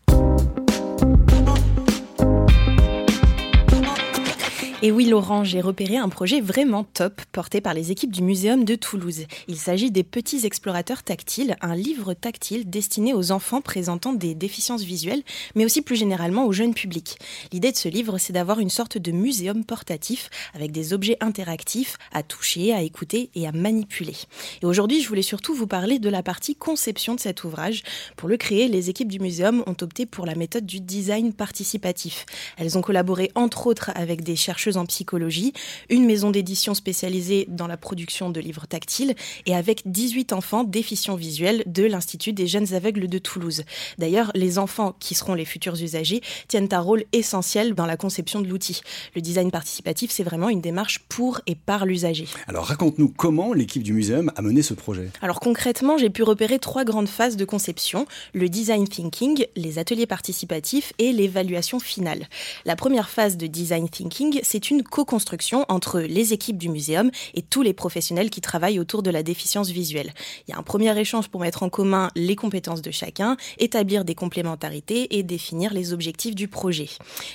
Et 4.82 4.90
oui, 4.92 5.04
Laurent, 5.04 5.44
j'ai 5.44 5.60
repéré 5.60 5.98
un 5.98 6.08
projet 6.08 6.40
vraiment 6.40 6.84
top 6.84 7.20
porté 7.32 7.60
par 7.60 7.74
les 7.74 7.90
équipes 7.90 8.12
du 8.12 8.22
Muséum 8.22 8.64
de 8.64 8.76
Toulouse. 8.76 9.26
Il 9.46 9.56
s'agit 9.56 9.90
des 9.90 10.04
Petits 10.04 10.46
Explorateurs 10.46 11.02
Tactiles, 11.02 11.58
un 11.60 11.74
livre 11.74 12.14
tactile 12.14 12.70
destiné 12.70 13.12
aux 13.12 13.30
enfants 13.30 13.60
présentant 13.60 14.14
des 14.14 14.34
déficiences 14.34 14.82
visuelles, 14.82 15.22
mais 15.54 15.66
aussi 15.66 15.82
plus 15.82 15.96
généralement 15.96 16.46
au 16.46 16.52
jeune 16.52 16.72
public. 16.72 17.18
L'idée 17.52 17.72
de 17.72 17.76
ce 17.76 17.90
livre, 17.90 18.16
c'est 18.16 18.32
d'avoir 18.32 18.58
une 18.58 18.70
sorte 18.70 18.96
de 18.96 19.12
muséum 19.12 19.66
portatif 19.66 20.30
avec 20.54 20.72
des 20.72 20.94
objets 20.94 21.18
interactifs 21.20 21.98
à 22.10 22.22
toucher, 22.22 22.72
à 22.72 22.80
écouter 22.80 23.28
et 23.34 23.46
à 23.46 23.52
manipuler. 23.52 24.16
Et 24.62 24.66
aujourd'hui, 24.66 25.02
je 25.02 25.08
voulais 25.08 25.20
surtout 25.20 25.54
vous 25.54 25.66
parler 25.66 25.98
de 25.98 26.08
la 26.08 26.22
partie 26.22 26.56
conception 26.56 27.14
de 27.14 27.20
cet 27.20 27.44
ouvrage. 27.44 27.82
Pour 28.16 28.30
le 28.30 28.38
créer, 28.38 28.66
les 28.66 28.88
équipes 28.88 29.12
du 29.12 29.20
muséum 29.20 29.62
ont 29.66 29.76
opté 29.82 30.06
pour 30.06 30.24
la 30.24 30.34
méthode 30.34 30.64
du 30.64 30.80
design 30.80 31.34
participatif. 31.34 32.24
Elles 32.56 32.78
ont 32.78 32.82
collaboré 32.82 33.30
entre 33.34 33.66
autres 33.66 33.90
avec 33.94 34.22
des 34.22 34.36
chercheurs 34.36 34.69
en 34.76 34.86
psychologie, 34.86 35.52
une 35.88 36.04
maison 36.04 36.30
d'édition 36.30 36.74
spécialisée 36.74 37.46
dans 37.48 37.66
la 37.66 37.76
production 37.76 38.30
de 38.30 38.40
livres 38.40 38.66
tactiles 38.66 39.14
et 39.46 39.54
avec 39.54 39.82
18 39.86 40.32
enfants 40.32 40.64
déficients 40.64 41.16
visuels 41.16 41.62
de 41.66 41.84
l'Institut 41.84 42.32
des 42.32 42.46
jeunes 42.46 42.74
aveugles 42.74 43.08
de 43.08 43.18
Toulouse. 43.18 43.64
D'ailleurs, 43.98 44.30
les 44.34 44.58
enfants 44.58 44.94
qui 44.98 45.14
seront 45.14 45.34
les 45.34 45.44
futurs 45.44 45.80
usagers 45.80 46.20
tiennent 46.48 46.68
un 46.72 46.80
rôle 46.80 47.04
essentiel 47.12 47.74
dans 47.74 47.86
la 47.86 47.96
conception 47.96 48.40
de 48.40 48.48
l'outil. 48.48 48.80
Le 49.14 49.20
design 49.20 49.50
participatif, 49.50 50.10
c'est 50.10 50.22
vraiment 50.22 50.48
une 50.48 50.60
démarche 50.60 51.00
pour 51.08 51.40
et 51.46 51.54
par 51.54 51.86
l'usager. 51.86 52.26
Alors 52.46 52.66
raconte-nous 52.66 53.08
comment 53.08 53.52
l'équipe 53.52 53.82
du 53.82 53.92
muséum 53.92 54.32
a 54.36 54.42
mené 54.42 54.62
ce 54.62 54.74
projet. 54.74 55.10
Alors 55.22 55.40
concrètement, 55.40 55.98
j'ai 55.98 56.10
pu 56.10 56.22
repérer 56.22 56.58
trois 56.58 56.84
grandes 56.84 57.08
phases 57.08 57.36
de 57.36 57.44
conception, 57.44 58.06
le 58.32 58.48
design 58.48 58.86
thinking, 58.88 59.46
les 59.56 59.78
ateliers 59.78 60.06
participatifs 60.06 60.92
et 60.98 61.12
l'évaluation 61.12 61.80
finale. 61.80 62.28
La 62.64 62.76
première 62.76 63.08
phase 63.08 63.36
de 63.36 63.46
design 63.46 63.88
thinking, 63.88 64.40
c'est 64.42 64.59
une 64.68 64.82
co-construction 64.82 65.64
entre 65.68 66.00
les 66.00 66.32
équipes 66.34 66.58
du 66.58 66.68
muséum 66.68 67.10
et 67.34 67.42
tous 67.42 67.62
les 67.62 67.72
professionnels 67.72 68.28
qui 68.28 68.40
travaillent 68.40 68.78
autour 68.78 69.02
de 69.02 69.10
la 69.10 69.22
déficience 69.22 69.70
visuelle. 69.70 70.12
Il 70.46 70.50
y 70.50 70.54
a 70.54 70.58
un 70.58 70.62
premier 70.62 70.98
échange 70.98 71.28
pour 71.28 71.40
mettre 71.40 71.62
en 71.62 71.70
commun 71.70 72.10
les 72.14 72.36
compétences 72.36 72.82
de 72.82 72.90
chacun, 72.90 73.36
établir 73.58 74.04
des 74.04 74.14
complémentarités 74.14 75.16
et 75.16 75.22
définir 75.22 75.72
les 75.72 75.92
objectifs 75.92 76.34
du 76.34 76.48
projet. 76.48 76.88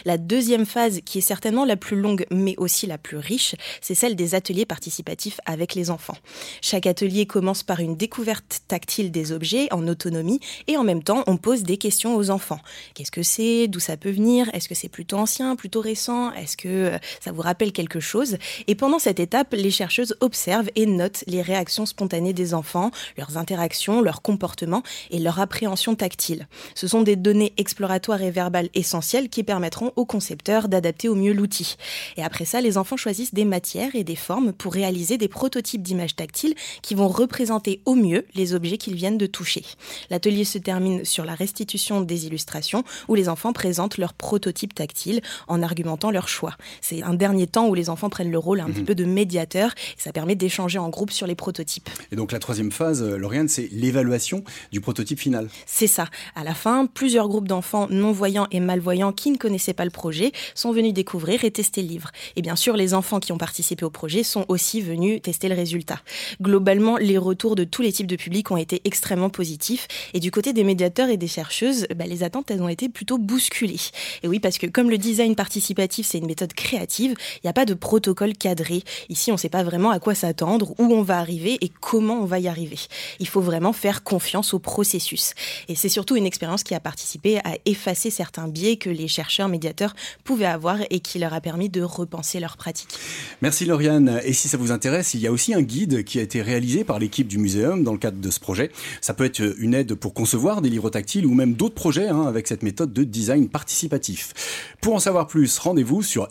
La 0.06 0.18
deuxième 0.18 0.66
phase, 0.66 1.00
qui 1.04 1.18
est 1.18 1.22
certainement 1.22 1.66
la 1.66 1.78
plus 1.78 2.00
longue 2.00 2.26
mais 2.30 2.56
aussi 2.58 2.86
la 2.86 2.98
plus 2.98 3.18
riche, 3.18 3.56
c'est 3.82 3.96
celle 3.96 4.16
des 4.16 4.36
ateliers 4.36 4.66
participatifs 4.66 5.40
avec 5.46 5.76
les 5.76 5.90
enfants. 5.90 6.18
Chaque 6.62 6.86
atelier 6.86 7.26
commence 7.26 7.64
par 7.64 7.80
une 7.80 7.96
découverte 7.96 8.62
tactile 8.68 9.12
des 9.12 9.32
objets 9.32 9.72
en 9.72 9.88
autonomie 9.88 10.40
et 10.68 10.78
en 10.78 10.84
même 10.84 11.04
temps 11.04 11.24
on 11.28 11.38
pose 11.38 11.64
des 11.64 11.78
questions 11.78 12.16
aux 12.16 12.30
enfants. 12.30 12.60
Qu'est-ce 12.94 13.12
que 13.12 13.24
c'est? 13.24 13.68
D'où 13.68 13.80
ça 13.80 13.98
peut 13.98 14.12
venir? 14.12 14.50
Est-ce 14.54 14.70
que 14.70 14.76
c'est 14.76 14.90
plutôt 14.90 15.18
ancien, 15.18 15.56
plutôt 15.56 15.82
récent? 15.82 16.32
Est-ce 16.34 16.58
que 16.58 16.68
euh, 16.68 16.98
ça 17.20 17.32
vous 17.32 17.42
rappelle 17.42 17.72
quelque 17.72 18.00
chose. 18.00 18.38
Et 18.68 18.76
pendant 18.76 19.00
cette 19.00 19.20
étape, 19.20 19.54
les 19.54 19.72
chercheuses 19.72 20.16
observent 20.20 20.70
et 20.76 20.86
notent 20.86 21.24
les 21.28 21.42
réactions 21.42 21.86
spontanées 21.86 22.34
des 22.34 22.54
enfants, 22.54 22.92
leurs 23.18 23.38
interactions, 23.38 24.02
leurs 24.02 24.22
comportements 24.22 24.84
et 25.12 25.20
leur 25.20 25.40
appréhension 25.40 25.96
tactile. 25.96 26.48
Ce 26.74 26.88
sont 26.88 27.02
des 27.02 27.16
données 27.16 27.54
exploratoires 27.58 28.22
et 28.22 28.32
verbales 28.32 28.70
essentielles 28.74 29.30
qui 29.30 29.44
permettront 29.44 29.92
aux 29.96 30.06
concepteurs 30.06 30.68
d'adapter 30.68 31.10
au 31.10 31.16
mieux 31.16 31.34
l'outil. 31.34 31.76
Et 32.18 32.24
après 32.24 32.46
ça, 32.46 32.62
les 32.62 32.78
enfants 32.78 32.98
choisissent 32.98 33.34
des 33.34 33.46
matières 33.46 33.96
et 33.96 34.04
des 34.04 34.16
formes 34.16 34.54
pour 34.54 34.74
réaliser 34.74 35.18
des 35.18 35.28
prototypes 35.28 35.82
d'images 35.82 36.16
tactiles 36.16 36.56
qui 36.82 36.96
vont 36.96 37.08
représenter 37.08 37.82
au 37.86 37.96
mieux 37.96 38.26
les 38.36 38.54
objets 38.54 38.78
qu'ils 38.78 38.96
viennent 38.96 39.18
de 39.18 39.26
toucher. 39.26 39.64
L'atelier 40.10 40.44
se 40.44 40.58
termine 40.58 41.06
sur 41.06 41.26
la 41.26 41.36
restitution 41.36 42.02
des 42.02 42.26
illustrations 42.26 42.84
où 43.08 43.16
les 43.16 43.30
enfants 43.30 43.54
présentent 43.54 43.98
leurs 43.98 44.14
prototypes 44.14 44.74
tactiles 44.74 45.22
en 45.48 45.62
argumentant 45.62 46.12
leur 46.12 46.28
choix. 46.28 46.56
Un 47.06 47.14
dernier 47.14 47.48
temps 47.48 47.68
où 47.68 47.74
les 47.74 47.90
enfants 47.90 48.10
prennent 48.10 48.32
le 48.32 48.38
rôle 48.38 48.60
un 48.60 48.66
petit 48.66 48.82
mhm. 48.82 48.86
peu 48.86 48.96
de 48.96 49.06
médiateur. 49.06 49.72
Et 49.98 50.02
ça 50.02 50.12
permet 50.12 50.36
d'échanger 50.36 50.80
en 50.80 50.90
groupe 50.90 51.12
sur 51.12 51.28
les 51.28 51.36
prototypes. 51.36 51.90
Et 52.12 52.16
donc 52.16 52.32
la 52.32 52.40
troisième 52.40 52.72
phase, 52.72 53.02
euh, 53.02 53.18
Lauriane, 53.18 53.48
c'est 53.48 53.70
l'évaluation 53.72 54.44
du 54.72 54.82
prototype 54.82 55.20
final. 55.20 55.50
C'est 55.66 55.88
ça. 55.88 56.08
À 56.36 56.44
la 56.44 56.54
fin, 56.54 56.86
plusieurs 56.86 57.28
groupes 57.28 57.48
d'enfants 57.48 57.88
non-voyants 57.90 58.48
et 58.52 58.60
malvoyants 58.60 59.12
qui 59.12 59.32
ne 59.32 59.38
connaissaient 59.38 59.74
pas 59.74 59.86
le 59.86 59.92
projet 59.92 60.32
sont 60.54 60.72
venus 60.72 60.94
découvrir 60.94 61.44
et 61.44 61.52
tester 61.52 61.82
le 61.82 61.88
livre. 61.88 62.12
Et 62.36 62.42
bien 62.42 62.56
sûr, 62.56 62.76
les 62.76 62.94
enfants 62.94 63.20
qui 63.20 63.32
ont 63.32 63.38
participé 63.38 63.86
au 63.86 63.90
projet 63.90 64.24
sont 64.24 64.46
aussi 64.48 64.82
venus 64.82 65.22
tester 65.22 65.50
le 65.50 65.56
résultat. 65.56 66.00
Globalement, 66.42 66.98
les 66.98 67.18
retours 67.18 67.56
de 67.56 67.64
tous 67.64 67.82
les 67.82 67.92
types 67.92 68.08
de 68.08 68.16
publics 68.16 68.52
ont 68.52 68.58
été 68.58 68.82
extrêmement 68.86 69.30
positifs. 69.30 69.88
Et 70.14 70.20
du 70.20 70.32
côté 70.32 70.54
des 70.54 70.64
médiateurs 70.64 71.10
et 71.10 71.18
des 71.18 71.28
chercheuses, 71.28 71.88
bah, 71.96 72.06
les 72.06 72.24
attentes, 72.24 72.52
elles 72.52 72.62
ont 72.62 72.70
été 72.70 72.90
plutôt 72.90 73.18
bousculées. 73.18 73.76
Et 74.24 74.28
oui, 74.28 74.40
parce 74.40 74.58
que 74.58 74.68
comme 74.68 74.90
le 74.90 74.98
design 74.98 75.36
participatif, 75.36 76.08
c'est 76.08 76.18
une 76.18 76.28
méthode 76.28 76.54
créative, 76.54 76.86
il 77.04 77.16
n'y 77.44 77.50
a 77.50 77.54
pas 77.54 77.66
de 77.66 77.74
protocole 77.74 78.34
cadré. 78.34 78.84
Ici, 79.10 79.32
on 79.32 79.36
ne 79.36 79.40
sait 79.40 79.50
pas 79.50 79.64
vraiment 79.64 79.92
à 79.92 80.00
quoi 80.00 80.16
s'attendre, 80.16 80.74
où 80.80 80.94
on 80.94 81.02
va 81.02 81.20
arriver 81.20 81.58
et 81.62 81.72
comment 81.82 82.22
on 82.22 82.26
va 82.26 82.40
y 82.40 82.48
arriver. 82.48 82.80
Il 83.20 83.28
faut 83.28 83.42
vraiment 83.42 83.74
faire 83.74 84.04
confiance 84.04 84.54
au 84.54 84.60
processus. 84.60 85.34
Et 85.68 85.76
c'est 85.76 85.90
surtout 85.90 86.16
une 86.16 86.26
expérience 86.26 86.64
qui 86.64 86.74
a 86.74 86.80
participé 86.80 87.40
à 87.40 87.56
effacer 87.66 88.10
certains 88.10 88.48
biais 88.48 88.78
que 88.78 88.90
les 88.90 89.08
chercheurs 89.08 89.50
médiateurs 89.50 89.96
pouvaient 90.24 90.46
avoir 90.46 90.80
et 90.90 91.00
qui 91.00 91.20
leur 91.20 91.34
a 91.34 91.42
permis 91.42 91.70
de 91.70 91.82
repenser 91.82 92.40
leur 92.40 92.58
pratique. 92.58 92.98
Merci 93.42 93.66
Lauriane. 93.66 94.22
Et 94.24 94.34
si 94.34 94.48
ça 94.48 94.58
vous 94.58 94.72
intéresse, 94.72 95.14
il 95.14 95.22
y 95.22 95.28
a 95.28 95.32
aussi 95.32 95.54
un 95.54 95.62
guide 95.62 96.04
qui 96.04 96.20
a 96.20 96.22
été 96.22 96.42
réalisé 96.42 96.84
par 96.84 97.00
l'équipe 97.00 97.28
du 97.28 97.38
muséum 97.38 97.84
dans 97.84 97.92
le 97.92 97.98
cadre 97.98 98.20
de 98.20 98.32
ce 98.32 98.40
projet. 98.40 98.72
Ça 99.02 99.14
peut 99.14 99.26
être 99.26 99.42
une 99.60 99.74
aide 99.74 99.96
pour 99.96 100.14
concevoir 100.14 100.62
des 100.62 100.70
livres 100.70 100.90
tactiles 100.90 101.26
ou 101.26 101.34
même 101.34 101.54
d'autres 101.54 101.76
projets 101.76 102.08
hein, 102.08 102.24
avec 102.24 102.48
cette 102.48 102.64
méthode 102.64 102.94
de 102.94 103.04
design 103.04 103.50
participatif. 103.50 104.34
Pour 104.82 104.96
en 104.96 105.00
savoir 105.00 105.28
plus, 105.28 105.58
rendez-vous 105.58 106.04
sur 106.04 106.30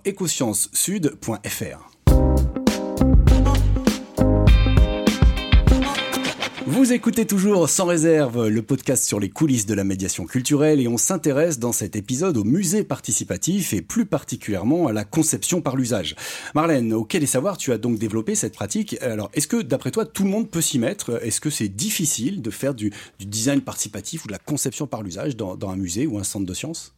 Vous 6.67 6.93
écoutez 6.93 7.27
toujours 7.27 7.69
sans 7.69 7.85
réserve 7.85 8.49
le 8.49 8.63
podcast 8.63 9.05
sur 9.05 9.21
les 9.21 9.29
coulisses 9.29 9.67
de 9.67 9.75
la 9.75 9.85
médiation 9.85 10.27
culturelle 10.27 10.81
et 10.81 10.89
on 10.89 10.97
s'intéresse 10.97 11.59
dans 11.59 11.73
cet 11.73 11.95
épisode 11.95 12.37
au 12.37 12.45
musée 12.45 12.85
participatif 12.85 13.73
et 13.75 13.83
plus 13.83 14.07
particulièrement 14.07 14.87
à 14.87 14.93
la 14.93 15.05
conception 15.05 15.61
par 15.61 15.77
l'usage. 15.77 16.17
Marlène, 16.55 16.93
au 16.93 17.05
Quai 17.05 17.21
des 17.21 17.27
Savoirs, 17.27 17.59
tu 17.59 17.73
as 17.73 17.79
donc 17.79 17.99
développé 17.99 18.35
cette 18.35 18.55
pratique. 18.55 18.97
Alors, 19.03 19.31
est-ce 19.35 19.47
que 19.47 19.61
d'après 19.61 19.91
toi, 19.91 20.07
tout 20.07 20.25
le 20.25 20.31
monde 20.31 20.51
peut 20.51 20.61
s'y 20.63 20.79
mettre? 20.79 21.23
Est-ce 21.23 21.41
que 21.41 21.51
c'est 21.51 21.69
difficile 21.69 22.43
de 22.43 22.51
faire 22.51 22.75
du, 22.75 22.93
design 23.21 23.61
participatif 23.61 24.25
ou 24.25 24.29
de 24.29 24.33
la 24.33 24.39
conception 24.39 24.87
par 24.87 25.03
l'usage 25.03 25.37
dans, 25.37 25.59
un 25.69 25.77
musée 25.77 26.07
ou 26.07 26.19
un 26.19 26.25
centre 26.25 26.47
de 26.47 26.55
sciences? 26.55 26.95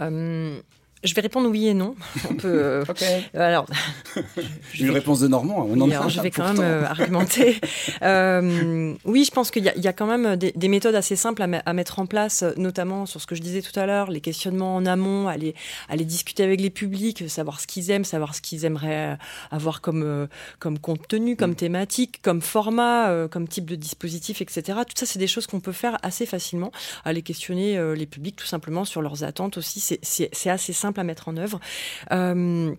Euh, 0.00 0.60
je 1.04 1.14
vais 1.14 1.20
répondre 1.20 1.48
oui 1.50 1.68
et 1.68 1.74
non. 1.74 1.94
On 2.30 2.34
peut, 2.34 2.48
euh, 2.48 2.84
alors, 3.34 3.66
une 4.80 4.90
réponse 4.90 5.20
de 5.20 5.28
Normand. 5.28 5.66
On 5.68 5.80
en 5.80 6.08
je 6.08 6.20
vais 6.20 6.30
quand 6.30 6.52
même 6.52 6.60
euh, 6.60 6.84
argumenter. 6.86 7.60
Euh, 8.02 8.94
oui, 9.04 9.24
je 9.24 9.30
pense 9.30 9.50
qu'il 9.50 9.64
y, 9.64 9.80
y, 9.80 9.88
a 9.88 9.92
quand 9.92 10.06
même 10.06 10.36
des, 10.36 10.68
méthodes 10.68 10.94
assez 10.94 11.16
simples 11.16 11.42
à, 11.42 11.72
mettre 11.72 11.98
en 11.98 12.06
place, 12.06 12.44
notamment 12.56 13.06
sur 13.06 13.20
ce 13.20 13.26
que 13.26 13.34
je 13.34 13.40
disais 13.40 13.62
tout 13.62 13.78
à 13.78 13.86
l'heure, 13.86 14.10
les 14.10 14.20
questionnements 14.20 14.74
en 14.76 14.84
amont, 14.84 15.28
aller, 15.28 15.54
aller 15.88 16.04
discuter 16.04 16.42
avec 16.42 16.60
les 16.60 16.70
publics, 16.70 17.28
savoir 17.28 17.60
ce 17.60 17.66
qu'ils 17.66 17.90
aiment, 17.90 18.04
savoir 18.04 18.34
ce 18.34 18.42
qu'ils 18.42 18.64
aimeraient 18.64 19.16
avoir 19.50 19.80
comme, 19.80 20.28
comme 20.58 20.78
contenu, 20.78 21.36
comme 21.36 21.52
mm. 21.52 21.56
thématique, 21.56 22.20
comme 22.22 22.42
format, 22.42 23.28
comme 23.28 23.48
type 23.48 23.66
de 23.66 23.76
dispositif, 23.76 24.42
etc. 24.42 24.80
Tout 24.86 24.94
ça, 24.96 25.06
c'est 25.06 25.18
des 25.18 25.28
choses 25.28 25.46
qu'on 25.46 25.60
peut 25.60 25.72
faire 25.72 25.98
assez 26.02 26.26
facilement. 26.26 26.72
Aller 27.04 27.22
questionner 27.22 27.94
les 27.94 28.06
publics 28.06 28.36
tout 28.36 28.46
simplement 28.46 28.84
sur 28.84 29.02
leurs 29.02 29.24
attentes 29.24 29.56
aussi, 29.56 29.80
c'est 29.80 30.50
assez 30.50 30.72
simple 30.72 30.93
à 30.98 31.04
mettre 31.04 31.28
en 31.28 31.36
œuvre. 31.36 31.60
Euh, 32.12 32.74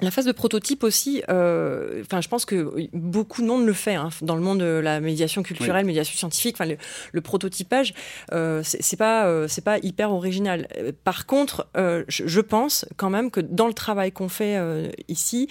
la 0.00 0.10
phase 0.10 0.24
de 0.24 0.32
prototype 0.32 0.84
aussi, 0.84 1.22
euh, 1.28 2.00
enfin, 2.00 2.20
je 2.20 2.28
pense 2.28 2.44
que 2.44 2.88
beaucoup 2.92 3.42
de 3.42 3.46
monde 3.46 3.66
le 3.66 3.72
fait 3.72 3.94
hein, 3.94 4.08
dans 4.22 4.34
le 4.34 4.40
monde 4.40 4.60
de 4.60 4.80
la 4.82 5.00
médiation 5.00 5.42
culturelle, 5.42 5.84
médiation 5.84 6.16
scientifique. 6.16 6.56
Enfin, 6.58 6.74
le, 7.12 7.20
prototypage, 7.20 7.94
euh, 8.32 8.62
c'est 8.64 8.96
pas, 8.96 9.26
euh, 9.26 9.46
c'est 9.48 9.62
pas 9.62 9.78
hyper 9.78 10.10
original. 10.10 10.66
Par 11.04 11.26
contre, 11.26 11.68
euh, 11.76 12.04
je, 12.08 12.40
pense 12.40 12.84
quand 12.96 13.10
même 13.10 13.30
que 13.30 13.40
dans 13.40 13.68
le 13.68 13.74
travail 13.74 14.10
qu'on 14.10 14.28
fait 14.28 14.56
euh, 14.56 14.90
ici, 15.08 15.48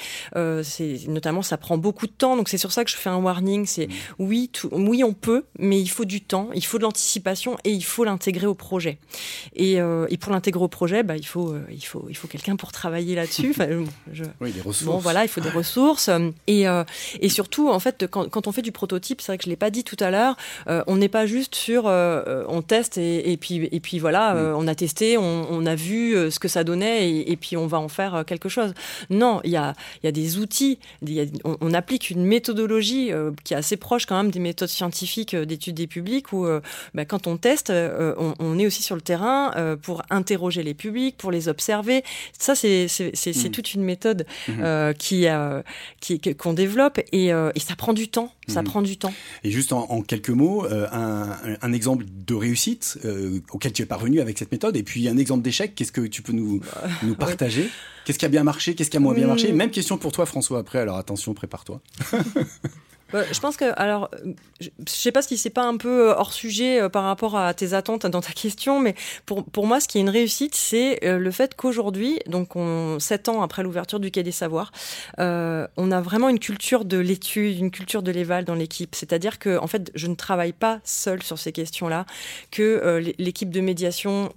c'est 0.64 1.08
notamment 1.08 1.42
ça 1.42 1.58
prend 1.58 1.78
beaucoup 1.78 2.08
de 2.08 2.12
temps. 2.12 2.36
Donc 2.36 2.50
c'est 2.50 2.58
sur 2.58 2.72
ça 2.72 2.84
que 2.84 2.92
je 2.92 2.98
fais 2.98 3.10
un 3.10 3.18
warning. 3.18 3.66
C'est 3.66 3.88
mmh. 3.88 3.92
oui, 4.20 4.50
tout, 4.52 4.70
oui, 4.72 5.04
on 5.04 5.14
peut, 5.14 5.46
mais 5.60 5.80
il 5.80 5.88
faut 5.88 6.06
du 6.06 6.22
temps, 6.22 6.50
il 6.54 6.66
faut 6.66 6.78
de 6.78 6.84
l'anticipation 6.84 7.58
et 7.64 7.72
il 7.72 7.84
faut 7.84 8.04
l'intégrer 8.04 8.48
au 8.48 8.56
projet. 8.56 8.98
Et, 9.56 9.76
et 9.76 10.18
pour 10.18 10.32
l'intégrer 10.32 10.64
au 10.64 10.68
projet, 10.68 11.04
bah, 11.04 11.16
il 11.16 11.26
faut, 11.26 11.56
il 11.72 11.86
faut, 11.86 12.06
il 12.10 12.16
faut 12.16 12.28
quelqu'un 12.28 12.56
pour 12.56 12.72
travailler 12.72 13.16
là-dessus. 13.16 13.52
Enfin, 13.62 13.68
je, 14.14 14.24
oui, 14.40 14.52
des 14.52 14.62
ressources. 14.62 14.84
Bon, 14.84 14.98
voilà, 14.98 15.24
il 15.24 15.28
faut 15.28 15.42
des 15.42 15.50
ressources. 15.50 16.10
Et, 16.48 16.68
euh, 16.68 16.84
et 17.20 17.30
surtout, 17.30 17.70
en 17.70 17.80
fait, 17.80 18.08
quand, 18.08 18.30
quand, 18.30 18.48
on 18.48 18.52
fait 18.52 18.62
du 18.62 18.72
prototype, 18.72 19.22
c'est 19.22 19.32
vrai 19.32 19.38
que 19.38 19.44
je 19.44 19.50
l'ai 19.50 19.56
pas 19.56 19.70
dit 19.70 19.84
tout 19.84 19.98
à 20.00 20.12
l'heure, 20.12 20.38
euh, 20.68 20.84
on 20.88 20.98
n'est 20.98 21.10
pas 21.10 21.26
juste 21.26 21.56
sur 21.56 21.88
euh, 21.88 22.44
on 22.48 22.62
teste 22.62 22.98
et, 22.98 23.32
et, 23.32 23.38
puis, 23.38 23.68
et 23.72 23.80
puis 23.80 24.00
voilà, 24.00 24.34
mm. 24.34 24.56
on 24.56 24.68
a 24.68 24.76
testé, 24.76 25.18
on, 25.18 25.48
on, 25.52 25.66
a 25.66 25.76
vu 25.76 26.32
ce 26.32 26.40
que 26.40 26.48
ça 26.48 26.64
donnait 26.64 27.10
et, 27.10 27.32
et, 27.32 27.36
puis 27.36 27.58
on 27.58 27.68
va 27.68 27.80
en 27.80 27.88
faire 27.88 28.24
quelque 28.26 28.50
chose. 28.50 28.74
Non, 29.10 29.42
il 29.44 29.52
y 29.52 29.58
a, 29.58 29.74
y 30.04 30.08
a 30.08 30.12
des 30.12 30.38
outils, 30.38 30.80
y 31.06 31.20
a, 31.20 31.26
on, 31.44 31.74
applique 31.74 32.10
une 32.10 32.26
méthodologie 32.26 33.12
qui 33.44 33.54
est 33.54 33.58
assez 33.58 33.78
proche 33.78 34.06
quand 34.06 34.18
même 34.18 34.32
des 34.32 34.40
méthodes 34.40 34.70
scientifiques 34.70 35.36
d'études 35.36 35.76
des 35.76 35.88
publics 35.88 36.34
où 36.34 36.46
bah, 36.94 37.06
quand 37.06 37.28
on 37.28 37.38
teste, 37.38 37.72
on, 37.72 38.34
on, 38.40 38.60
est 38.60 38.66
aussi 38.66 38.84
sur 38.84 38.96
le 38.96 39.02
terrain 39.02 39.78
pour 39.82 40.04
interroger 40.10 40.64
les 40.64 40.74
publics, 40.74 41.18
pour 41.18 41.32
les 41.32 41.48
observer. 41.48 42.04
Ça, 42.38 42.56
c'est 42.56 42.88
mm. 42.88 43.52
toute 43.52 43.74
une 43.74 43.84
méthode 43.84 44.21
Mhm. 44.48 44.56
Euh, 44.62 44.94
qui, 44.94 45.28
euh, 45.28 45.62
qui 46.00 46.20
qu'on 46.20 46.54
développe 46.54 47.00
et, 47.12 47.34
euh, 47.34 47.52
et, 47.56 47.60
ça 47.60 47.76
prend 47.76 47.94
du 47.94 48.08
temps. 48.08 48.34
Ça 48.48 48.62
mhm. 48.62 48.68
prend 48.68 48.82
du 48.82 48.98
temps. 48.98 49.14
Et 49.44 49.52
juste 49.52 49.74
en, 49.74 50.02
quelques 50.02 50.30
mots, 50.30 50.66
un, 50.66 51.38
un, 51.62 51.74
exemple 51.74 52.06
de 52.08 52.34
réussite 52.34 53.00
auquel 53.52 53.72
tu 53.72 53.82
es 53.82 53.86
parvenu 53.86 54.20
avec 54.20 54.38
cette 54.38 54.52
méthode, 54.52 54.76
et 54.76 54.84
puis 54.84 55.08
un 55.08 55.18
exemple 55.18 55.44
d'échec. 55.44 55.74
Qu'est-ce 55.76 55.92
que 55.92 56.02
tu 56.02 56.22
peux 56.22 56.34
nous, 56.34 56.62
nous 57.04 57.16
partager? 57.16 57.70
Qu'est-ce 58.06 58.20
qui 58.20 58.26
a 58.26 58.30
bien 58.30 58.44
marché 58.44 58.76
Qu'est-ce 58.76 58.90
qui 58.90 58.98
a 58.98 59.00
moins 59.00 59.14
bien 59.14 59.28
marché? 59.28 59.52
Même 59.52 59.72
question 59.72 59.98
pour 59.98 60.12
toi, 60.12 60.26
François. 60.26 60.60
Après, 60.60 60.80
alors 60.80 60.98
attention, 60.98 61.34
prépare-toi. 61.34 61.82
Bah, 63.12 63.24
je 63.32 63.40
pense 63.40 63.58
que, 63.58 63.66
alors, 63.78 64.10
je 64.60 64.70
sais 64.86 65.12
pas 65.12 65.22
si 65.22 65.38
c'est 65.38 65.50
pas 65.50 65.64
un 65.64 65.78
peu 65.78 66.10
euh, 66.10 66.16
hors 66.16 66.34
sujet 66.34 66.82
euh, 66.82 66.90
par 66.90 67.04
rapport 67.04 67.38
à 67.38 67.54
tes 67.54 67.74
attentes 67.74 68.06
dans 68.06 68.22
ta 68.22 68.32
question, 68.32 68.80
mais 68.80 68.96
pour, 69.26 69.44
pour 69.44 69.68
moi, 69.68 69.80
ce 69.80 69.88
qui 69.88 69.98
est 69.98 70.02
une 70.02 70.10
réussite, 70.10 70.56
c'est 70.56 71.04
euh, 71.04 71.18
le 71.18 71.32
fait 71.32 71.56
qu'aujourd'hui, 71.56 72.20
donc 72.28 72.56
on, 72.56 73.00
sept 73.00 73.28
ans 73.28 73.42
après 73.42 73.64
l'ouverture 73.64 74.00
du 74.00 74.12
Quai 74.12 74.24
des 74.24 74.32
Savoirs, 74.32 74.72
on 75.18 75.92
a 75.92 76.02
vraiment 76.02 76.30
une 76.30 76.40
culture 76.40 76.86
de 76.86 76.98
l'étude, 76.98 77.58
une 77.58 77.72
culture 77.72 78.04
de 78.04 78.12
l'éval 78.12 78.46
dans 78.46 78.56
l'équipe. 78.56 78.96
C'est-à-dire 78.96 79.40
que, 79.40 79.58
en 79.58 79.68
fait, 79.68 79.92
je 79.96 80.08
ne 80.08 80.16
travaille 80.16 80.54
pas 80.54 80.80
seule 80.84 81.24
sur 81.24 81.38
ces 81.38 81.52
questions-là, 81.52 82.06
que 82.52 83.02
l'équipe 83.18 83.50
de 83.50 83.62
médiation 83.62 84.32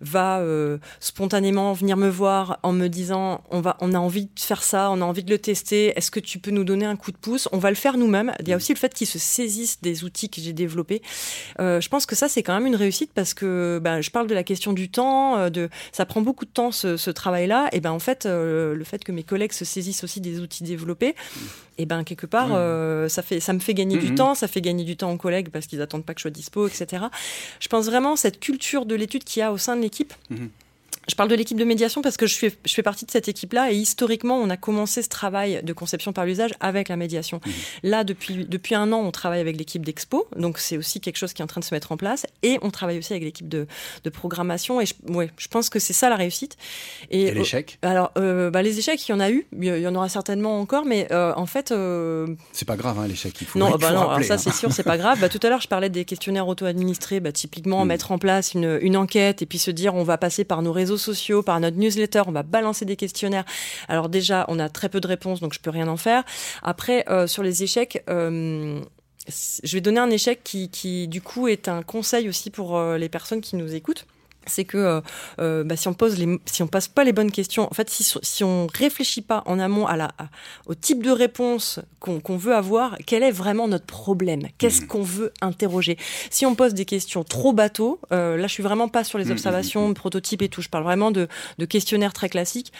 va 0.00 0.42
spontanément 1.00 1.72
venir 1.72 1.96
me 1.96 2.08
voir 2.08 2.58
en 2.62 2.72
me 2.72 2.88
disant, 2.88 3.42
on 3.50 3.60
va, 3.60 3.76
on 3.80 3.94
a 3.94 3.98
envie 3.98 4.26
de 4.26 4.40
faire 4.40 4.62
ça, 4.62 4.90
on 4.90 5.00
a 5.00 5.04
envie 5.04 5.24
de 5.24 5.30
le 5.30 5.38
tester. 5.38 5.92
Est-ce 5.96 6.10
que 6.10 6.20
tu 6.20 6.38
peux 6.38 6.50
nous 6.50 6.64
donner 6.64 6.86
un 6.86 6.96
coup 6.96 7.12
de 7.12 7.16
pouce? 7.16 7.48
On 7.52 7.58
va 7.58 7.70
le 7.70 7.76
faire 7.76 7.96
nous-mêmes. 7.96 8.32
Il 8.40 8.48
y 8.48 8.52
a 8.52 8.56
aussi 8.56 8.72
le 8.72 8.78
fait 8.78 8.92
qu'ils 8.92 9.06
se 9.06 9.18
saisissent 9.18 9.80
des 9.80 10.04
outils 10.04 10.28
que 10.28 10.40
j'ai 10.40 10.52
développés. 10.52 11.02
Euh, 11.60 11.80
je 11.80 11.88
pense 11.88 12.06
que 12.06 12.14
ça, 12.14 12.28
c'est 12.28 12.42
quand 12.42 12.54
même 12.54 12.66
une 12.66 12.76
réussite 12.76 13.12
parce 13.14 13.34
que 13.34 13.80
ben, 13.82 14.00
je 14.00 14.10
parle 14.10 14.26
de 14.26 14.34
la 14.34 14.44
question 14.44 14.72
du 14.72 14.90
temps, 14.90 15.36
euh, 15.36 15.50
de 15.50 15.68
ça 15.92 16.06
prend 16.06 16.22
beaucoup 16.22 16.44
de 16.44 16.50
temps 16.50 16.72
ce, 16.72 17.10
travail-là. 17.10 17.68
Et 17.72 17.80
ben 17.80 17.90
en 17.90 17.98
fait, 17.98 18.24
euh, 18.26 18.74
le 18.74 18.84
fait 18.84 19.02
que 19.02 19.10
mes 19.12 19.24
collègues 19.24 19.52
se 19.52 19.64
saisissent 19.64 20.04
aussi 20.04 20.20
des 20.20 20.40
outils 20.40 20.62
développés, 20.62 21.14
et 21.76 21.86
ben 21.86 22.04
quelque 22.04 22.26
part, 22.26 22.48
ça 23.10 23.22
fait 23.22 23.40
ça 23.40 23.52
me 23.52 23.58
fait 23.58 23.74
gagner 23.74 23.98
du 23.98 24.14
temps, 24.14 24.34
ça 24.34 24.46
fait 24.48 24.60
gagner 24.60 24.84
du 24.84 24.96
temps 24.96 25.10
aux 25.10 25.16
collègues 25.16 25.48
parce 25.48 25.66
qu'ils 25.66 25.80
attendent 25.82 26.04
pas 26.04 26.14
que 26.14 26.20
je 26.20 26.22
sois 26.22 26.30
dispo, 26.30 26.68
etc. 26.68 27.04
Je 27.58 27.68
pense 27.68 27.86
vraiment 27.86 28.16
cette 28.16 28.38
culture 28.38 28.86
de 28.86 28.94
l'étude 28.94 29.24
qu'il 29.24 29.40
y 29.40 29.42
a 29.42 29.52
au 29.52 29.58
sein 29.58 29.76
de 29.76 29.82
l'équipe. 29.82 30.14
Je 31.10 31.16
parle 31.16 31.28
de 31.28 31.34
l'équipe 31.34 31.58
de 31.58 31.64
médiation 31.64 32.02
parce 32.02 32.16
que 32.16 32.28
je 32.28 32.36
fais, 32.36 32.52
je 32.64 32.72
fais 32.72 32.84
partie 32.84 33.04
de 33.04 33.10
cette 33.10 33.26
équipe-là 33.26 33.72
et 33.72 33.74
historiquement, 33.74 34.36
on 34.36 34.48
a 34.48 34.56
commencé 34.56 35.02
ce 35.02 35.08
travail 35.08 35.60
de 35.64 35.72
conception 35.72 36.12
par 36.12 36.24
l'usage 36.24 36.52
avec 36.60 36.88
la 36.88 36.94
médiation. 36.94 37.40
Mmh. 37.44 37.50
Là, 37.82 38.04
depuis, 38.04 38.46
depuis 38.46 38.76
un 38.76 38.92
an, 38.92 39.00
on 39.00 39.10
travaille 39.10 39.40
avec 39.40 39.56
l'équipe 39.56 39.84
d'Expo, 39.84 40.28
donc 40.36 40.58
c'est 40.58 40.76
aussi 40.76 41.00
quelque 41.00 41.16
chose 41.16 41.32
qui 41.32 41.42
est 41.42 41.44
en 41.44 41.48
train 41.48 41.60
de 41.60 41.64
se 41.64 41.74
mettre 41.74 41.90
en 41.90 41.96
place 41.96 42.26
et 42.44 42.58
on 42.62 42.70
travaille 42.70 42.96
aussi 42.98 43.12
avec 43.12 43.24
l'équipe 43.24 43.48
de, 43.48 43.66
de, 44.04 44.10
programmation 44.10 44.80
et 44.80 44.86
je, 44.86 44.94
ouais, 45.08 45.32
je 45.36 45.48
pense 45.48 45.68
que 45.68 45.80
c'est 45.80 45.92
ça 45.92 46.08
la 46.10 46.14
réussite. 46.14 46.56
Et, 47.10 47.22
et 47.22 47.34
l'échec 47.34 47.78
Alors, 47.82 48.12
euh, 48.16 48.50
bah, 48.50 48.62
les 48.62 48.78
échecs, 48.78 49.08
il 49.08 49.10
y 49.10 49.14
en 49.14 49.20
a 49.20 49.32
eu, 49.32 49.48
il 49.60 49.64
y 49.64 49.88
en 49.88 49.94
aura 49.96 50.08
certainement 50.08 50.60
encore, 50.60 50.84
mais 50.84 51.08
euh, 51.10 51.32
en 51.34 51.46
fait. 51.46 51.72
Euh... 51.72 52.28
C'est 52.52 52.68
pas 52.68 52.76
grave, 52.76 53.00
hein, 53.00 53.08
l'échec, 53.08 53.34
il 53.40 53.48
faut. 53.48 53.58
Non, 53.58 53.76
bah 53.78 53.90
non 53.90 54.08
alors 54.10 54.22
ça, 54.22 54.34
hein. 54.34 54.38
c'est 54.38 54.54
sûr, 54.54 54.72
c'est 54.72 54.84
pas 54.84 54.96
grave. 54.98 55.18
Bah, 55.20 55.28
tout 55.28 55.40
à 55.42 55.48
l'heure, 55.48 55.60
je 55.60 55.68
parlais 55.68 55.88
des 55.88 56.04
questionnaires 56.04 56.46
auto-administrés, 56.46 57.18
bah, 57.18 57.32
typiquement, 57.32 57.84
mmh. 57.84 57.88
mettre 57.88 58.12
en 58.12 58.18
place 58.18 58.54
une, 58.54 58.78
une 58.80 58.96
enquête 58.96 59.42
et 59.42 59.46
puis 59.46 59.58
se 59.58 59.72
dire 59.72 59.96
on 59.96 60.04
va 60.04 60.18
passer 60.18 60.44
par 60.44 60.62
nos 60.62 60.72
réseaux 60.72 60.99
sociaux, 61.00 61.42
par 61.42 61.58
notre 61.60 61.76
newsletter, 61.76 62.22
on 62.26 62.32
va 62.32 62.42
balancer 62.42 62.84
des 62.84 62.96
questionnaires. 62.96 63.44
Alors 63.88 64.08
déjà, 64.08 64.44
on 64.48 64.58
a 64.58 64.68
très 64.68 64.88
peu 64.88 65.00
de 65.00 65.06
réponses, 65.06 65.40
donc 65.40 65.54
je 65.54 65.60
peux 65.60 65.70
rien 65.70 65.88
en 65.88 65.96
faire. 65.96 66.24
Après, 66.62 67.04
euh, 67.08 67.26
sur 67.26 67.42
les 67.42 67.62
échecs, 67.62 68.02
euh, 68.08 68.80
je 69.28 69.76
vais 69.76 69.80
donner 69.80 70.00
un 70.00 70.10
échec 70.10 70.40
qui, 70.44 70.70
qui, 70.70 71.08
du 71.08 71.20
coup, 71.20 71.48
est 71.48 71.68
un 71.68 71.82
conseil 71.82 72.28
aussi 72.28 72.50
pour 72.50 72.76
euh, 72.76 72.98
les 72.98 73.08
personnes 73.08 73.40
qui 73.40 73.56
nous 73.56 73.74
écoutent. 73.74 74.06
C'est 74.46 74.64
que 74.64 74.78
euh, 74.78 75.00
euh, 75.40 75.64
bah, 75.64 75.76
si 75.76 75.88
on 75.88 75.94
pose 75.94 76.18
les, 76.18 76.40
si 76.46 76.62
on 76.62 76.66
passe 76.66 76.88
pas 76.88 77.04
les 77.04 77.12
bonnes 77.12 77.30
questions, 77.30 77.68
en 77.70 77.74
fait, 77.74 77.90
si, 77.90 78.06
si 78.22 78.44
on 78.44 78.66
réfléchit 78.66 79.22
pas 79.22 79.42
en 79.46 79.58
amont 79.58 79.86
à 79.86 79.96
la, 79.96 80.10
au 80.66 80.74
type 80.74 81.02
de 81.02 81.10
réponse 81.10 81.80
qu'on 82.00 82.36
veut 82.36 82.54
avoir, 82.54 82.96
quel 83.06 83.22
est 83.22 83.30
vraiment 83.30 83.68
notre 83.68 83.84
problème? 83.84 84.42
Qu'est-ce 84.56 84.82
mmh. 84.82 84.86
qu'on 84.86 85.02
veut 85.02 85.32
interroger? 85.42 85.98
Si 86.30 86.46
on 86.46 86.54
pose 86.54 86.72
des 86.72 86.86
questions 86.86 87.24
trop 87.24 87.52
bateaux, 87.52 88.00
euh, 88.12 88.36
là, 88.36 88.46
je 88.46 88.52
suis 88.52 88.62
vraiment 88.62 88.88
pas 88.88 89.04
sur 89.04 89.18
les 89.18 89.24
mmh, 89.24 89.28
mmh, 89.28 89.32
observations, 89.32 89.94
prototypes 89.94 90.42
et 90.42 90.48
tout. 90.48 90.62
Je 90.62 90.70
parle 90.70 90.84
vraiment 90.84 91.10
de, 91.10 91.28
de 91.58 91.64
questionnaires 91.66 92.14
très 92.14 92.30
classiques. 92.30 92.72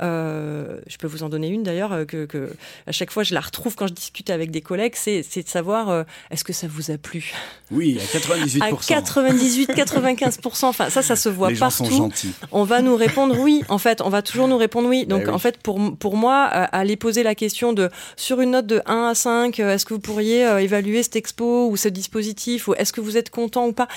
je 0.00 0.96
peux 0.98 1.08
vous 1.08 1.24
en 1.24 1.28
donner 1.28 1.48
une 1.48 1.64
d'ailleurs 1.64 2.06
que, 2.06 2.26
que, 2.26 2.52
à 2.86 2.92
chaque 2.92 3.10
fois 3.10 3.22
je 3.22 3.34
la 3.34 3.40
retrouve 3.40 3.74
quand 3.74 3.88
je 3.88 3.94
discute 3.94 4.30
avec 4.30 4.50
des 4.50 4.60
collègues, 4.60 4.94
c'est 4.94 5.22
de 5.22 5.48
savoir 5.48 6.04
est-ce 6.30 6.44
que 6.44 6.52
ça 6.52 6.68
vous 6.68 6.90
a 6.90 6.98
plu? 6.98 7.32
Oui, 7.70 7.98
à 8.00 8.18
98%. 8.18 8.62
À 8.62 8.70
98, 8.70 9.70
95%. 9.70 10.66
Enfin, 10.66 10.90
ça, 10.90 11.02
ça 11.02 11.16
se 11.18 11.28
voit 11.28 11.50
partout. 11.58 12.10
On 12.52 12.64
va 12.64 12.82
nous 12.82 12.96
répondre 12.96 13.38
oui. 13.38 13.62
En 13.68 13.78
fait, 13.78 14.00
on 14.00 14.08
va 14.08 14.22
toujours 14.22 14.48
nous 14.48 14.56
répondre 14.56 14.88
oui. 14.88 15.06
Donc, 15.06 15.24
ben 15.24 15.34
en 15.34 15.38
fait, 15.38 15.58
pour, 15.58 15.78
pour 15.98 16.16
moi, 16.16 16.50
euh, 16.54 16.66
aller 16.72 16.96
poser 16.96 17.22
la 17.22 17.34
question 17.34 17.72
de 17.72 17.90
sur 18.16 18.40
une 18.40 18.52
note 18.52 18.66
de 18.66 18.82
1 18.86 19.08
à 19.08 19.14
5, 19.14 19.60
euh, 19.60 19.74
est-ce 19.74 19.84
que 19.84 19.94
vous 19.94 20.00
pourriez 20.00 20.46
euh, 20.46 20.58
évaluer 20.58 21.02
cette 21.02 21.16
expo 21.16 21.68
ou 21.68 21.76
ce 21.76 21.88
dispositif 21.88 22.68
ou 22.68 22.74
est-ce 22.74 22.92
que 22.92 23.00
vous 23.00 23.16
êtes 23.16 23.30
content 23.30 23.66
ou 23.66 23.72
pas 23.72 23.88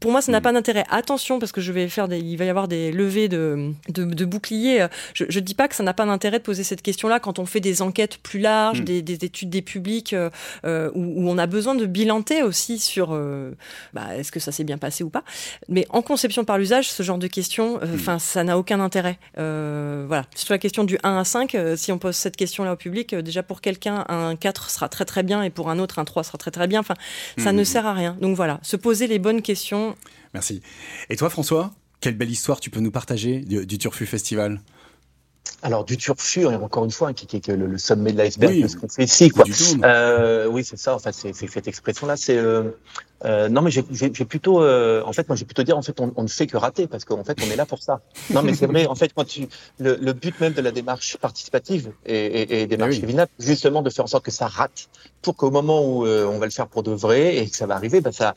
pour 0.00 0.10
moi, 0.10 0.20
ça 0.20 0.32
n'a 0.32 0.40
mm. 0.40 0.42
pas 0.42 0.52
d'intérêt. 0.52 0.84
Attention, 0.90 1.38
parce 1.38 1.52
que 1.52 1.60
je 1.60 1.70
vais 1.70 1.88
faire 1.88 2.08
des, 2.08 2.18
il 2.18 2.36
va 2.36 2.44
y 2.44 2.48
avoir 2.48 2.66
des 2.66 2.90
levées 2.90 3.28
de, 3.28 3.72
de, 3.88 4.24
boucliers. 4.24 4.88
Je 5.14 5.24
ne 5.24 5.44
dis 5.44 5.54
pas 5.54 5.68
que 5.68 5.76
ça 5.76 5.84
n'a 5.84 5.94
pas 5.94 6.04
d'intérêt 6.04 6.38
de 6.38 6.42
poser 6.42 6.64
cette 6.64 6.82
question-là 6.82 7.20
quand 7.20 7.38
on 7.38 7.46
fait 7.46 7.60
des 7.60 7.82
enquêtes 7.82 8.18
plus 8.18 8.40
larges, 8.40 8.82
mm. 8.82 8.84
des, 8.84 9.24
études 9.24 9.50
des 9.50 9.62
publics, 9.62 10.14
où, 10.64 11.30
on 11.30 11.38
a 11.38 11.46
besoin 11.46 11.76
de 11.76 11.86
bilanter 11.86 12.42
aussi 12.42 12.80
sur 12.80 13.16
bah, 13.92 14.16
est-ce 14.16 14.32
que 14.32 14.40
ça 14.40 14.50
s'est 14.50 14.64
bien 14.64 14.78
passé 14.78 15.04
ou 15.04 15.08
pas. 15.08 15.22
Mais 15.68 15.86
en 15.92 16.02
conception 16.02 16.44
par 16.44 16.58
l'usage, 16.58 16.90
ce 16.90 17.02
genre 17.02 17.18
de 17.18 17.26
questions, 17.26 17.78
euh, 17.82 17.86
hmm. 17.86 17.94
enfin, 17.94 18.18
ça 18.18 18.42
n'a 18.44 18.58
aucun 18.58 18.80
intérêt. 18.80 19.18
Euh, 19.38 20.04
voilà. 20.08 20.24
Sur 20.34 20.52
la 20.52 20.58
question 20.58 20.84
du 20.84 20.98
1 21.02 21.18
à 21.18 21.24
5, 21.24 21.54
euh, 21.54 21.76
si 21.76 21.92
on 21.92 21.98
pose 21.98 22.16
cette 22.16 22.36
question-là 22.36 22.72
au 22.72 22.76
public, 22.76 23.14
déjà 23.14 23.42
pour 23.42 23.60
quelqu'un, 23.60 24.04
un 24.08 24.34
4 24.34 24.70
sera 24.70 24.88
très 24.88 25.04
très 25.04 25.22
bien 25.22 25.42
et 25.42 25.50
pour 25.50 25.70
un 25.70 25.78
autre, 25.78 25.98
un 25.98 26.04
3 26.04 26.24
sera 26.24 26.38
très 26.38 26.50
très 26.50 26.66
bien. 26.66 26.80
Enfin, 26.80 26.94
ça 27.36 27.52
hmm. 27.52 27.56
ne 27.56 27.64
sert 27.64 27.86
à 27.86 27.92
rien. 27.92 28.16
Donc 28.20 28.34
voilà, 28.34 28.58
se 28.62 28.76
poser 28.76 29.06
les 29.06 29.18
bonnes 29.18 29.42
questions. 29.42 29.94
Merci. 30.34 30.62
Et 31.10 31.16
toi, 31.16 31.28
François, 31.28 31.72
quelle 32.00 32.16
belle 32.16 32.30
histoire 32.30 32.58
tu 32.58 32.70
peux 32.70 32.80
nous 32.80 32.90
partager 32.90 33.40
du 33.40 33.78
Turfu 33.78 34.06
Festival? 34.06 34.60
Alors 35.62 35.84
du 35.84 35.96
turfu, 35.96 36.44
encore 36.46 36.84
une 36.84 36.90
fois, 36.90 37.08
hein, 37.08 37.12
qui, 37.12 37.36
est 37.36 37.48
le, 37.48 37.78
sommet 37.78 38.12
de 38.12 38.18
l'iceberg 38.18 38.62
de 38.62 38.66
ce 38.66 38.76
qu'on 38.76 38.88
fait 38.88 39.04
ici, 39.04 39.30
quoi. 39.30 39.44
Euh, 39.84 40.46
oui, 40.46 40.64
c'est 40.64 40.76
ça. 40.76 40.94
Enfin, 40.94 41.10
c'est 41.12 41.32
cette 41.32 41.68
expression-là. 41.68 42.16
C'est 42.16 42.36
euh, 42.36 42.70
euh, 43.24 43.48
non, 43.48 43.62
mais 43.62 43.70
j'ai 43.70 44.24
plutôt, 44.24 44.62
euh, 44.62 45.02
en 45.04 45.12
fait, 45.12 45.28
moi, 45.28 45.36
j'ai 45.36 45.44
plutôt 45.44 45.62
dire, 45.62 45.78
en 45.78 45.82
fait, 45.82 46.00
on, 46.00 46.12
on, 46.16 46.24
ne 46.24 46.28
fait 46.28 46.48
que 46.48 46.56
rater 46.56 46.88
parce 46.88 47.04
qu'en 47.04 47.22
fait, 47.22 47.38
on 47.40 47.50
est 47.50 47.56
là 47.56 47.66
pour 47.66 47.82
ça. 47.82 48.00
Non, 48.30 48.42
mais 48.42 48.54
c'est 48.54 48.66
vrai. 48.66 48.86
En 48.86 48.94
fait, 48.94 49.12
quand 49.14 49.24
tu, 49.24 49.46
le, 49.78 49.96
le, 49.96 50.12
but 50.12 50.38
même 50.40 50.52
de 50.54 50.62
la 50.62 50.70
démarche 50.70 51.16
participative 51.18 51.92
et, 52.06 52.16
et, 52.16 52.62
et 52.62 52.66
démarche 52.66 52.96
oui. 53.02 53.16
justement, 53.38 53.82
de 53.82 53.90
faire 53.90 54.04
en 54.04 54.08
sorte 54.08 54.24
que 54.24 54.30
ça 54.30 54.46
rate, 54.46 54.88
pour 55.20 55.36
qu'au 55.36 55.50
moment 55.50 55.84
où 55.84 56.06
euh, 56.06 56.26
on 56.26 56.38
va 56.38 56.46
le 56.46 56.50
faire 56.50 56.66
pour 56.66 56.82
de 56.82 56.92
vrai 56.92 57.36
et 57.36 57.48
que 57.48 57.56
ça 57.56 57.66
va 57.66 57.76
arriver, 57.76 58.00
ben 58.00 58.12
ça, 58.12 58.34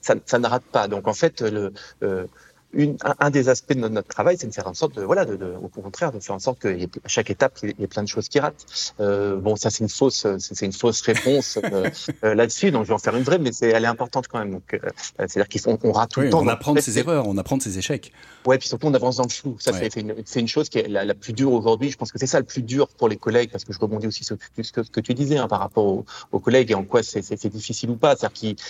ça, 0.00 0.14
ça, 0.24 0.38
ne 0.38 0.46
rate 0.46 0.64
pas. 0.70 0.86
Donc, 0.86 1.08
en 1.08 1.14
fait, 1.14 1.40
le 1.40 1.72
euh, 2.02 2.26
une, 2.72 2.96
un, 3.18 3.30
des 3.30 3.48
aspects 3.48 3.72
de 3.72 3.88
notre, 3.88 4.08
travail, 4.08 4.36
c'est 4.38 4.46
de 4.46 4.52
faire 4.52 4.68
en 4.68 4.74
sorte 4.74 4.94
de, 4.94 5.02
voilà, 5.02 5.24
de, 5.24 5.36
de, 5.36 5.54
au 5.60 5.68
contraire, 5.68 6.12
de 6.12 6.20
faire 6.20 6.36
en 6.36 6.38
sorte 6.38 6.60
qu'à 6.60 6.70
chaque 7.06 7.30
étape, 7.30 7.58
il 7.62 7.74
y 7.78 7.82
ait 7.82 7.86
plein 7.86 8.02
de 8.02 8.08
choses 8.08 8.28
qui 8.28 8.38
ratent. 8.38 8.64
Euh, 9.00 9.36
bon, 9.36 9.56
ça, 9.56 9.70
c'est 9.70 9.82
une 9.82 9.88
fausse, 9.88 10.26
c'est 10.38 10.64
une 10.64 10.72
fausse 10.72 11.00
réponse 11.00 11.58
euh, 11.64 11.90
euh, 12.24 12.34
là-dessus, 12.34 12.70
donc 12.70 12.84
je 12.84 12.88
vais 12.88 12.94
en 12.94 12.98
faire 12.98 13.16
une 13.16 13.24
vraie, 13.24 13.38
mais 13.38 13.52
c'est, 13.52 13.70
elle 13.70 13.84
est 13.84 13.88
importante 13.88 14.28
quand 14.28 14.38
même. 14.38 14.52
Donc, 14.52 14.74
euh, 14.74 14.78
c'est-à-dire 15.26 15.48
qu'on 15.48 15.78
on 15.82 15.92
rate 15.92 16.10
tout 16.10 16.20
le 16.20 16.30
temps. 16.30 16.42
On 16.42 16.48
apprend 16.48 16.74
de 16.74 16.80
ses 16.80 16.98
erreurs, 16.98 17.26
on 17.26 17.36
apprend 17.38 17.56
de 17.56 17.62
ses 17.62 17.78
échecs. 17.78 18.12
Ouais, 18.46 18.58
puis 18.58 18.68
surtout, 18.68 18.86
on 18.86 18.94
avance 18.94 19.16
dans 19.16 19.24
le 19.24 19.30
flou. 19.30 19.56
Ça, 19.58 19.72
c'est 19.72 19.96
une, 19.96 20.14
une, 20.36 20.48
chose 20.48 20.68
qui 20.68 20.78
est 20.78 20.88
la, 20.88 21.04
la 21.04 21.14
plus 21.14 21.32
dure 21.32 21.52
aujourd'hui. 21.52 21.90
Je 21.90 21.96
pense 21.96 22.12
que 22.12 22.18
c'est 22.18 22.26
ça 22.26 22.38
le 22.38 22.46
plus 22.46 22.62
dur 22.62 22.88
pour 22.88 23.08
les 23.08 23.16
collègues, 23.16 23.50
parce 23.50 23.64
que 23.64 23.72
je 23.72 23.78
rebondis 23.78 24.06
aussi 24.06 24.24
sur 24.24 24.36
ce 24.62 24.72
que, 24.72 24.82
ce 24.82 24.90
que 24.90 25.00
tu 25.00 25.14
disais 25.14 25.36
hein, 25.36 25.48
par 25.48 25.58
rapport 25.58 25.84
aux, 25.84 26.04
aux, 26.32 26.38
collègues 26.38 26.70
et 26.70 26.74
en 26.74 26.84
quoi 26.84 27.02
c'est 27.02 27.48
difficile 27.48 27.90
ou 27.90 27.96
pas. 27.96 28.16
C'est-à-dire 28.16 28.56
que 28.56 28.62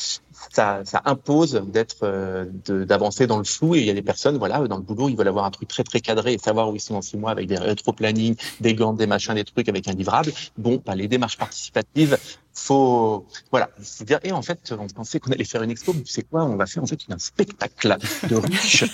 ça, 0.50 0.80
ça 0.84 1.02
impose 1.04 1.62
d'être, 1.66 2.48
d'avancer 2.66 3.26
dans 3.26 3.38
le 3.38 3.44
flou 3.44 3.74
et 3.74 3.89
y 3.90 3.98
a 3.98 4.00
des 4.00 4.02
personnes, 4.02 4.38
voilà, 4.38 4.66
dans 4.66 4.76
le 4.76 4.82
boulot, 4.82 5.08
ils 5.08 5.16
veulent 5.16 5.28
avoir 5.28 5.44
un 5.44 5.50
truc 5.50 5.68
très 5.68 5.84
très 5.84 6.00
cadré 6.00 6.34
et 6.34 6.38
savoir 6.38 6.70
où 6.70 6.76
ils 6.76 6.80
sont 6.80 6.94
dans 6.94 7.02
six 7.02 7.16
mois 7.16 7.30
avec 7.30 7.46
des 7.46 7.56
rétro-planning, 7.56 8.34
des 8.60 8.74
gants, 8.74 8.92
des 8.92 9.06
machins, 9.06 9.34
des 9.34 9.44
trucs 9.44 9.68
avec 9.68 9.88
un 9.88 9.92
livrable. 9.92 10.32
Bon, 10.56 10.82
bah, 10.84 10.94
les 10.94 11.08
démarches 11.08 11.38
participatives, 11.38 12.18
faut 12.54 13.26
voilà. 13.50 13.70
C'est 13.82 14.04
dire 14.04 14.18
et 14.22 14.32
en 14.32 14.42
fait 14.42 14.74
on 14.78 14.86
pensait 14.88 15.20
qu'on 15.20 15.30
allait 15.30 15.44
faire 15.44 15.62
une 15.62 15.70
expo 15.70 15.92
mais 15.92 16.02
tu 16.02 16.12
sais 16.12 16.22
quoi 16.22 16.44
on 16.44 16.56
va 16.56 16.66
faire 16.66 16.82
en 16.82 16.86
fait 16.86 16.98
un 17.08 17.18
spectacle 17.18 17.96
de 18.28 18.36
ruches 18.36 18.84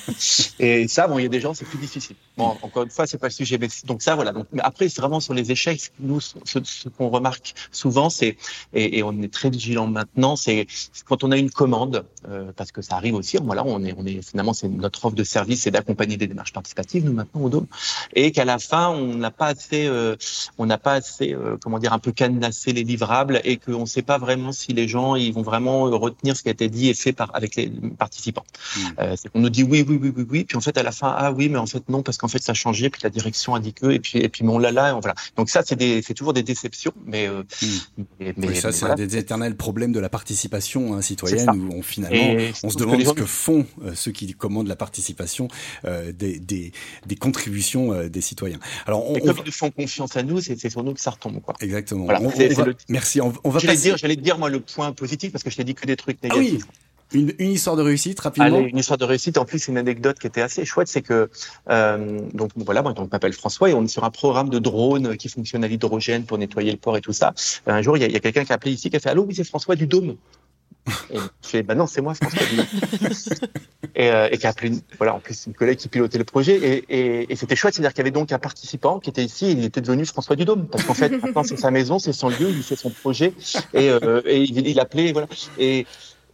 et 0.59 0.89
ça 0.89 1.09
bon 1.09 1.19
il 1.19 1.23
y 1.23 1.27
a 1.27 1.29
des 1.29 1.41
gens 1.41 1.55
c'est 1.55 1.65
plus 1.65 1.79
difficile. 1.79 2.17
Bon 2.37 2.57
encore 2.63 2.85
une 2.85 2.91
fois 2.91 3.07
c'est 3.07 3.19
pas 3.19 3.29
le 3.29 3.33
sujet 3.33 3.59
mais 3.59 3.69
donc 3.85 4.03
ça 4.03 4.15
voilà. 4.15 4.33
Donc 4.33 4.47
mais 4.53 4.63
après 4.63 4.89
c'est 4.89 5.01
vraiment 5.01 5.21
sur 5.21 5.35
les 5.35 5.51
échecs. 5.51 5.93
Nous 6.01 6.21
ce, 6.21 6.39
ce 6.63 6.89
qu'on 6.89 7.09
remarque 7.09 7.55
souvent 7.73 8.11
c'est 8.11 8.37
et, 8.75 8.99
et, 8.99 9.03
on 9.03 9.23
est 9.23 9.33
très 9.33 9.51
vigilant 9.51 9.87
maintenant 9.87 10.37
c'est 10.37 10.67
quand 11.05 11.25
on 11.25 11.31
a 11.31 11.37
une 11.37 11.51
commande 11.51 12.05
euh, 12.29 12.53
parce 12.57 12.73
que 12.73 12.83
ça 12.83 12.97
arrive 12.97 13.15
aussi 13.15 13.39
voilà 13.43 13.65
on 13.65 13.83
est 13.85 13.95
on 13.97 14.05
est 14.05 14.23
finalement 14.23 14.53
c'est 14.53 14.69
notre 14.69 15.05
offre 15.05 15.17
de 15.17 15.25
service 15.25 15.63
c'est 15.63 15.71
d'accompagner 15.71 16.17
des 16.17 16.27
démarches 16.27 16.53
participatives 16.53 17.05
nous 17.05 17.13
maintenant 17.13 17.43
au 17.43 17.49
Dôme. 17.49 17.67
Et 18.15 18.33
qu'à 18.33 18.45
la 18.45 18.59
fin 18.59 18.89
on 18.91 19.15
n'a 19.15 19.31
pas 19.31 19.47
assez 19.47 19.87
euh, 19.87 20.17
on 20.59 20.67
n'a 20.67 20.79
pas 20.79 20.95
assez 20.95 21.35
euh, 21.35 21.57
comment 21.61 21.79
dire 21.79 21.93
un 21.93 21.99
peu 21.99 22.13
cadenassé 22.13 22.73
les 22.73 22.85
livrables 22.85 23.41
et 23.45 23.56
qu'on 23.59 23.81
ne 23.81 23.87
sait 23.87 24.03
pas 24.03 24.19
vraiment 24.19 24.53
si 24.53 24.73
les 24.73 24.89
gens 24.89 25.17
ils 25.17 25.33
vont 25.33 25.43
vraiment 25.43 25.85
retenir 25.85 26.37
ce 26.37 26.43
qui 26.43 26.49
a 26.49 26.53
été 26.53 26.69
dit 26.69 26.89
et 26.89 26.95
fait 26.95 27.13
par 27.13 27.35
avec 27.35 27.57
les 27.57 27.71
participants. 27.99 28.45
Mmh. 28.77 28.81
Euh, 29.01 29.15
c'est 29.17 29.31
qu'on 29.31 29.41
nous 29.41 29.51
dit 29.51 29.63
oui, 29.63 29.85
oui, 29.87 29.99
oui, 30.01 30.13
oui, 30.17 30.27
oui, 30.29 30.45
puis 30.45 30.57
en 30.57 30.61
fait 30.61 30.77
à 30.79 30.83
la 30.83 30.93
fin 30.93 31.15
ah 31.17 31.33
oui, 31.33 31.49
mais 31.49 31.59
en 31.59 31.67
fait 31.67 31.89
non 31.89 32.03
parce 32.03 32.19
qu'en 32.19 32.29
fait 32.29 32.43
ça 32.43 32.53
a 32.53 32.55
changé, 32.55 32.91
puis 32.91 33.01
la 33.05 33.11
direction 33.11 33.55
a 33.55 33.61
dit 33.61 33.73
que 33.73 33.91
et 33.91 34.01
puis 34.01 34.19
et 34.19 34.29
puis 34.29 34.45
mon 34.45 34.59
là 34.59 34.73
là, 34.73 34.95
voilà. 34.95 35.15
Donc 35.37 35.51
ça 35.51 35.63
c'est 35.65 35.77
des 35.77 36.03
c'est 36.03 36.15
toujours 36.15 36.33
des 36.33 36.43
déceptions, 36.43 36.93
mais, 37.05 37.27
euh, 37.29 37.43
mmh. 37.63 38.33
mais, 38.37 38.55
ça 38.55 38.73
c'est 38.73 38.87
un 38.87 38.95
des 38.95 39.17
éternels 39.17 39.57
problèmes 39.57 39.93
de 39.93 40.01
la 40.01 40.09
participation 40.09 40.95
hein, 40.95 41.03
citoyenne 41.03 41.49
où 41.51 41.73
on 41.75 41.83
finalement 41.83 42.37
on 42.63 42.71
se 42.71 42.77
demande 42.77 43.03
ce 43.05 43.13
que 43.13 43.25
font 43.25 43.67
euh, 43.85 43.95
ceux 43.95 44.13
qui 44.13 44.33
commandent 44.35 44.69
la 44.69 44.77
participation 44.77 45.49
euh, 45.85 46.13
des, 46.13 46.39
des, 46.39 46.73
des 47.07 47.17
contributions 47.17 47.93
euh, 47.93 48.09
des 48.09 48.21
citoyens. 48.21 48.59
Alors 48.87 49.09
on, 49.11 49.19
comme 49.19 49.37
ils 49.45 49.53
font 49.53 49.71
confiance 49.71 50.17
à 50.17 50.23
nous, 50.23 50.41
c'est 50.41 50.69
sur 50.69 50.83
nous 50.83 50.95
que 50.95 51.01
ça 51.01 51.11
retombe 51.11 51.41
quoi. 51.41 51.55
Exactement. 51.61 52.05
Voilà. 52.05 52.21
On, 52.21 52.27
on 52.27 52.55
va, 52.55 52.67
Merci. 52.89 53.21
On, 53.21 53.33
on 53.45 53.51
va 53.51 53.59
j'allais 53.59 53.77
dire, 53.77 53.97
j'allais 53.97 54.17
te 54.17 54.21
dire 54.21 54.39
moi 54.39 54.51
le 54.51 54.61
point 54.61 54.93
positif 54.93 55.33
parce 55.33 55.45
que 55.45 55.51
je 55.51 55.57
t'ai 55.57 55.65
dit 55.65 55.75
que 55.75 55.87
des 55.87 55.97
trucs 55.97 56.23
négatifs. 56.23 56.63
Ah 56.63 56.69
oui. 56.69 56.81
Une, 57.13 57.33
une, 57.39 57.53
histoire 57.53 57.77
de 57.77 57.83
réussite 57.83 58.19
rapidement. 58.19 58.59
Allez, 58.59 58.69
une 58.69 58.79
histoire 58.79 58.99
de 58.99 59.05
réussite. 59.05 59.39
En 59.39 59.45
plus, 59.45 59.69
une 59.69 59.79
anecdote 59.79 60.19
qui 60.19 60.27
était 60.27 60.41
assez 60.41 60.65
chouette, 60.65 60.89
c'est 60.89 61.03
que 61.03 61.31
euh, 61.71 62.21
donc 62.35 62.51
voilà, 62.57 62.83
moi, 62.83 62.95
je 62.97 63.03
m'appelle 63.03 63.33
François 63.33 63.71
et 63.71 63.75
on 63.75 63.85
est 63.85 63.89
sur 63.89 64.03
un 64.03 64.11
programme 64.11 64.49
de 64.49 64.59
drone 64.59 65.17
qui 65.17 65.29
fonctionne 65.29 65.63
à 65.63 65.69
l'hydrogène 65.69 66.25
pour 66.25 66.37
nettoyer 66.37 66.73
le 66.73 66.79
port 66.79 66.97
et 66.97 67.01
tout 67.01 67.13
ça. 67.13 67.33
Un 67.69 67.81
jour, 67.81 67.97
il 67.97 68.03
y 68.03 68.13
a, 68.13 68.17
a 68.17 68.21
quelqu'un 68.21 68.45
qui 68.45 68.51
a 68.51 68.57
appelé 68.57 68.73
ici 68.73 68.91
qui 68.91 68.97
a 68.97 69.01
fait 69.01 69.11
allô, 69.11 69.25
oui, 69.25 69.37
c'est 69.37 69.45
François 69.45 69.77
du 69.77 69.87
Dôme. 69.87 70.17
Et 71.11 71.17
je 71.17 71.49
fais, 71.49 71.63
bah 71.63 71.75
non, 71.75 71.87
c'est 71.87 72.01
moi, 72.01 72.15
François 72.15 72.43
et, 73.95 74.11
euh, 74.11 74.29
et 74.31 74.39
qui 74.39 74.47
a 74.47 74.51
appelé, 74.51 74.69
une, 74.69 74.81
voilà, 74.99 75.15
en 75.15 75.21
plus 75.21 75.47
une 75.47 75.55
collègue 75.55 75.79
qui 75.79 75.89
pilotait 75.89 76.19
le 76.19 76.25
projet. 76.25 76.57
Et, 76.57 76.85
et, 76.89 77.33
et 77.33 77.37
c'était 77.37 77.57
chouette, 77.57 77.75
c'est-à-dire 77.75 77.93
qu'il 77.93 78.01
y 78.01 78.03
avait 78.03 78.11
donc 78.11 78.33
un 78.33 78.39
participant 78.39 79.01
qui 79.01 79.11
était 79.11 79.25
ici, 79.25 79.47
et 79.47 79.51
il 79.53 79.65
était 79.65 79.81
devenu 79.81 80.05
François 80.07 80.37
Dudôme, 80.37 80.67
parce 80.67 80.85
qu'en 80.85 80.95
fait, 80.95 81.09
maintenant 81.23 81.43
c'est 81.43 81.57
sa 81.57 81.71
maison, 81.71 81.99
c'est 81.99 82.13
son 82.13 82.29
lieu, 82.29 82.51
il 82.51 82.63
fait 82.63 82.77
son 82.77 82.91
projet, 82.91 83.33
et, 83.75 83.91
euh, 83.91 84.23
et 84.25 84.43
il, 84.43 84.67
il 84.67 84.81
appelait, 84.81 85.13
voilà. 85.13 85.29
Et, 85.59 85.87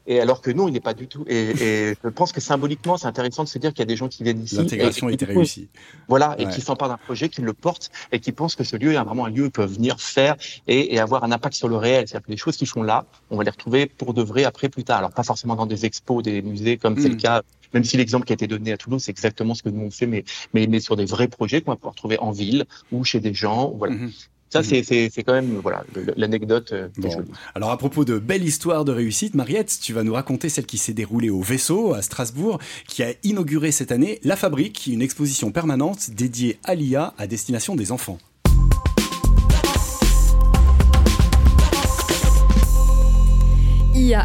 et 0.06 0.20
alors 0.20 0.40
que 0.40 0.50
nous, 0.50 0.68
il 0.68 0.72
n'est 0.72 0.80
pas 0.80 0.94
du 0.94 1.06
tout. 1.06 1.24
Et, 1.28 1.50
et, 1.50 1.94
je 2.02 2.08
pense 2.08 2.32
que 2.32 2.40
symboliquement, 2.40 2.96
c'est 2.96 3.06
intéressant 3.06 3.44
de 3.44 3.48
se 3.48 3.58
dire 3.58 3.70
qu'il 3.70 3.80
y 3.80 3.82
a 3.82 3.86
des 3.86 3.96
gens 3.96 4.08
qui 4.08 4.22
viennent 4.22 4.42
ici. 4.42 4.56
L'intégration 4.56 5.08
était 5.08 5.24
réussie. 5.24 5.68
Voilà, 6.08 6.34
et 6.38 6.46
ouais. 6.46 6.52
qui 6.52 6.60
s'emparent 6.60 6.88
d'un 6.88 6.96
projet, 6.96 7.28
qui 7.28 7.42
le 7.42 7.52
portent 7.52 7.90
et 8.10 8.20
qui 8.20 8.32
pensent 8.32 8.54
que 8.54 8.64
ce 8.64 8.76
lieu 8.76 8.92
est 8.92 9.02
vraiment 9.02 9.26
un 9.26 9.30
lieu 9.30 9.42
où 9.42 9.46
ils 9.46 9.50
peuvent 9.50 9.72
venir 9.72 10.00
faire 10.00 10.36
et, 10.66 10.94
et 10.94 10.98
avoir 10.98 11.24
un 11.24 11.32
impact 11.32 11.54
sur 11.54 11.68
le 11.68 11.76
réel. 11.76 12.06
C'est-à-dire 12.08 12.26
que 12.26 12.32
les 12.32 12.36
choses 12.36 12.56
qui 12.56 12.66
sont 12.66 12.82
là, 12.82 13.06
on 13.30 13.36
va 13.36 13.44
les 13.44 13.50
retrouver 13.50 13.86
pour 13.86 14.14
de 14.14 14.22
vrai 14.22 14.44
après, 14.44 14.68
plus 14.68 14.84
tard. 14.84 14.98
Alors 14.98 15.12
pas 15.12 15.22
forcément 15.22 15.56
dans 15.56 15.66
des 15.66 15.86
expos, 15.86 16.22
des 16.22 16.42
musées, 16.42 16.76
comme 16.76 16.94
mmh. 16.94 17.00
c'est 17.00 17.08
le 17.08 17.16
cas 17.16 17.42
même 17.74 17.84
si 17.84 17.96
l'exemple 17.96 18.26
qui 18.26 18.32
a 18.32 18.34
été 18.34 18.46
donné 18.46 18.72
à 18.72 18.76
Toulouse, 18.76 19.02
c'est 19.02 19.10
exactement 19.10 19.54
ce 19.54 19.62
que 19.62 19.68
nous 19.68 19.82
on 19.82 19.90
fait, 19.90 20.06
mais, 20.06 20.24
mais, 20.52 20.66
mais 20.66 20.80
sur 20.80 20.96
des 20.96 21.04
vrais 21.04 21.28
projets 21.28 21.62
qu'on 21.62 21.70
va 21.70 21.76
pouvoir 21.76 21.94
trouver 21.94 22.18
en 22.18 22.30
ville 22.30 22.66
ou 22.90 23.04
chez 23.04 23.20
des 23.20 23.34
gens. 23.34 23.70
Voilà. 23.70 23.94
Mmh. 23.94 24.12
Ça, 24.52 24.60
mmh. 24.60 24.82
c'est 24.84 25.22
quand 25.24 25.32
même 25.32 25.60
voilà 25.62 25.82
l'anecdote. 26.14 26.72
Euh, 26.72 26.88
bon. 26.98 27.24
Alors 27.54 27.70
à 27.70 27.78
propos 27.78 28.04
de 28.04 28.18
belle 28.18 28.44
histoire 28.44 28.84
de 28.84 28.92
réussite, 28.92 29.34
Mariette, 29.34 29.78
tu 29.80 29.94
vas 29.94 30.02
nous 30.02 30.12
raconter 30.12 30.50
celle 30.50 30.66
qui 30.66 30.76
s'est 30.76 30.92
déroulée 30.92 31.30
au 31.30 31.40
Vaisseau 31.40 31.94
à 31.94 32.02
Strasbourg, 32.02 32.58
qui 32.86 33.02
a 33.02 33.14
inauguré 33.22 33.72
cette 33.72 33.92
année 33.92 34.20
La 34.24 34.36
Fabrique, 34.36 34.88
une 34.88 35.00
exposition 35.00 35.52
permanente 35.52 36.10
dédiée 36.10 36.58
à 36.64 36.74
l'IA 36.74 37.14
à 37.16 37.26
destination 37.26 37.76
des 37.76 37.92
enfants. 37.92 38.18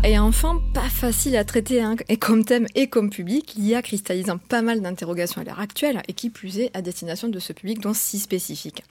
Et 0.03 0.19
enfin 0.19 0.61
pas 0.73 0.89
facile 0.89 1.37
à 1.37 1.45
traiter 1.45 1.81
hein, 1.81 1.95
et 2.09 2.17
comme 2.17 2.43
thème 2.43 2.67
et 2.75 2.87
comme 2.87 3.09
public, 3.09 3.53
l'IA 3.55 3.81
cristallisant 3.81 4.37
pas 4.37 4.61
mal 4.61 4.81
d'interrogations 4.81 5.39
à 5.39 5.45
l'heure 5.45 5.61
actuelle 5.61 6.01
et 6.09 6.13
qui 6.13 6.29
plus 6.29 6.59
est 6.59 6.71
à 6.73 6.81
destination 6.81 7.29
de 7.29 7.39
ce 7.39 7.53
public 7.53 7.79
dont 7.79 7.93
si 7.93 8.19
spécifique. 8.19 8.83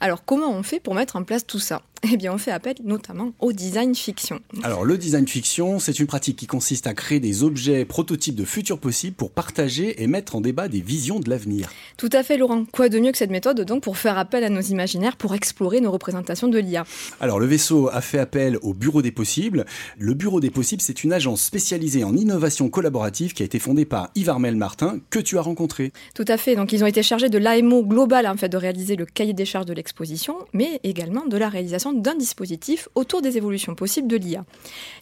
Alors 0.00 0.24
comment 0.24 0.50
on 0.50 0.64
fait 0.64 0.80
pour 0.80 0.96
mettre 0.96 1.14
en 1.14 1.22
place 1.22 1.46
tout 1.46 1.60
ça? 1.60 1.82
Eh 2.02 2.16
bien, 2.16 2.32
on 2.32 2.38
fait 2.38 2.50
appel 2.50 2.76
notamment 2.82 3.32
au 3.40 3.52
design 3.52 3.94
fiction. 3.94 4.40
Alors, 4.62 4.84
le 4.84 4.96
design 4.96 5.28
fiction, 5.28 5.78
c'est 5.78 5.98
une 5.98 6.06
pratique 6.06 6.36
qui 6.36 6.46
consiste 6.46 6.86
à 6.86 6.94
créer 6.94 7.20
des 7.20 7.42
objets 7.44 7.84
prototypes 7.84 8.34
de 8.34 8.44
futurs 8.44 8.78
possibles 8.78 9.16
pour 9.16 9.30
partager 9.30 10.02
et 10.02 10.06
mettre 10.06 10.34
en 10.34 10.40
débat 10.40 10.68
des 10.68 10.80
visions 10.80 11.20
de 11.20 11.28
l'avenir. 11.28 11.70
Tout 11.98 12.08
à 12.12 12.22
fait, 12.22 12.38
Laurent. 12.38 12.64
Quoi 12.72 12.88
de 12.88 12.98
mieux 12.98 13.12
que 13.12 13.18
cette 13.18 13.30
méthode, 13.30 13.60
donc, 13.60 13.82
pour 13.82 13.98
faire 13.98 14.16
appel 14.16 14.44
à 14.44 14.48
nos 14.48 14.62
imaginaires, 14.62 15.16
pour 15.16 15.34
explorer 15.34 15.82
nos 15.82 15.90
représentations 15.90 16.48
de 16.48 16.58
l'IA 16.58 16.84
Alors, 17.20 17.38
le 17.38 17.46
vaisseau 17.46 17.90
a 17.92 18.00
fait 18.00 18.18
appel 18.18 18.58
au 18.62 18.72
Bureau 18.72 19.02
des 19.02 19.12
Possibles. 19.12 19.66
Le 19.98 20.14
Bureau 20.14 20.40
des 20.40 20.50
Possibles, 20.50 20.80
c'est 20.80 21.04
une 21.04 21.12
agence 21.12 21.42
spécialisée 21.42 22.02
en 22.02 22.16
innovation 22.16 22.70
collaborative 22.70 23.34
qui 23.34 23.42
a 23.42 23.46
été 23.46 23.58
fondée 23.58 23.84
par 23.84 24.10
Yves 24.14 24.30
Armel 24.30 24.56
Martin, 24.56 25.00
que 25.10 25.18
tu 25.18 25.36
as 25.36 25.42
rencontré. 25.42 25.92
Tout 26.14 26.24
à 26.28 26.38
fait. 26.38 26.56
Donc, 26.56 26.72
ils 26.72 26.82
ont 26.82 26.86
été 26.86 27.02
chargés 27.02 27.28
de 27.28 27.38
l'AMO 27.38 27.84
global, 27.84 28.26
en 28.26 28.36
fait, 28.36 28.48
de 28.48 28.56
réaliser 28.56 28.96
le 28.96 29.04
cahier 29.04 29.34
des 29.34 29.44
charges 29.44 29.66
de 29.66 29.74
l'exposition, 29.74 30.36
mais 30.54 30.80
également 30.82 31.26
de 31.26 31.36
la 31.36 31.50
réalisation 31.50 31.89
d'un 31.92 32.14
dispositif 32.14 32.88
autour 32.94 33.22
des 33.22 33.36
évolutions 33.36 33.74
possibles 33.74 34.08
de 34.08 34.16
l'IA. 34.16 34.44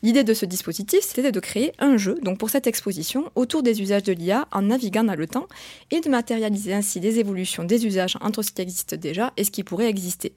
L'idée 0.03 0.25
de 0.25 0.35
ce 0.35 0.47
dispositif, 0.47 1.01
c'était 1.03 1.33
de 1.33 1.41
créer 1.41 1.73
un 1.79 1.97
jeu, 1.97 2.19
donc 2.23 2.39
pour 2.39 2.51
cette 2.51 2.67
exposition, 2.67 3.31
autour 3.35 3.63
des 3.63 3.81
usages 3.81 4.03
de 4.03 4.13
l'IA 4.13 4.49
en 4.53 4.63
naviguant 4.63 5.05
dans 5.05 5.15
le 5.15 5.27
temps 5.27 5.47
et 5.91 6.01
de 6.01 6.09
matérialiser 6.09 6.73
ainsi 6.73 7.01
des 7.01 7.19
évolutions 7.19 7.65
des 7.65 7.87
usages 7.87 8.17
entre 8.21 8.43
ce 8.43 8.53
qui 8.53 8.63
existe 8.63 8.95
déjà 8.95 9.33
et 9.37 9.45
ce 9.45 9.51
qui 9.51 9.65
pourrait 9.65 9.89
exister. 9.89 10.33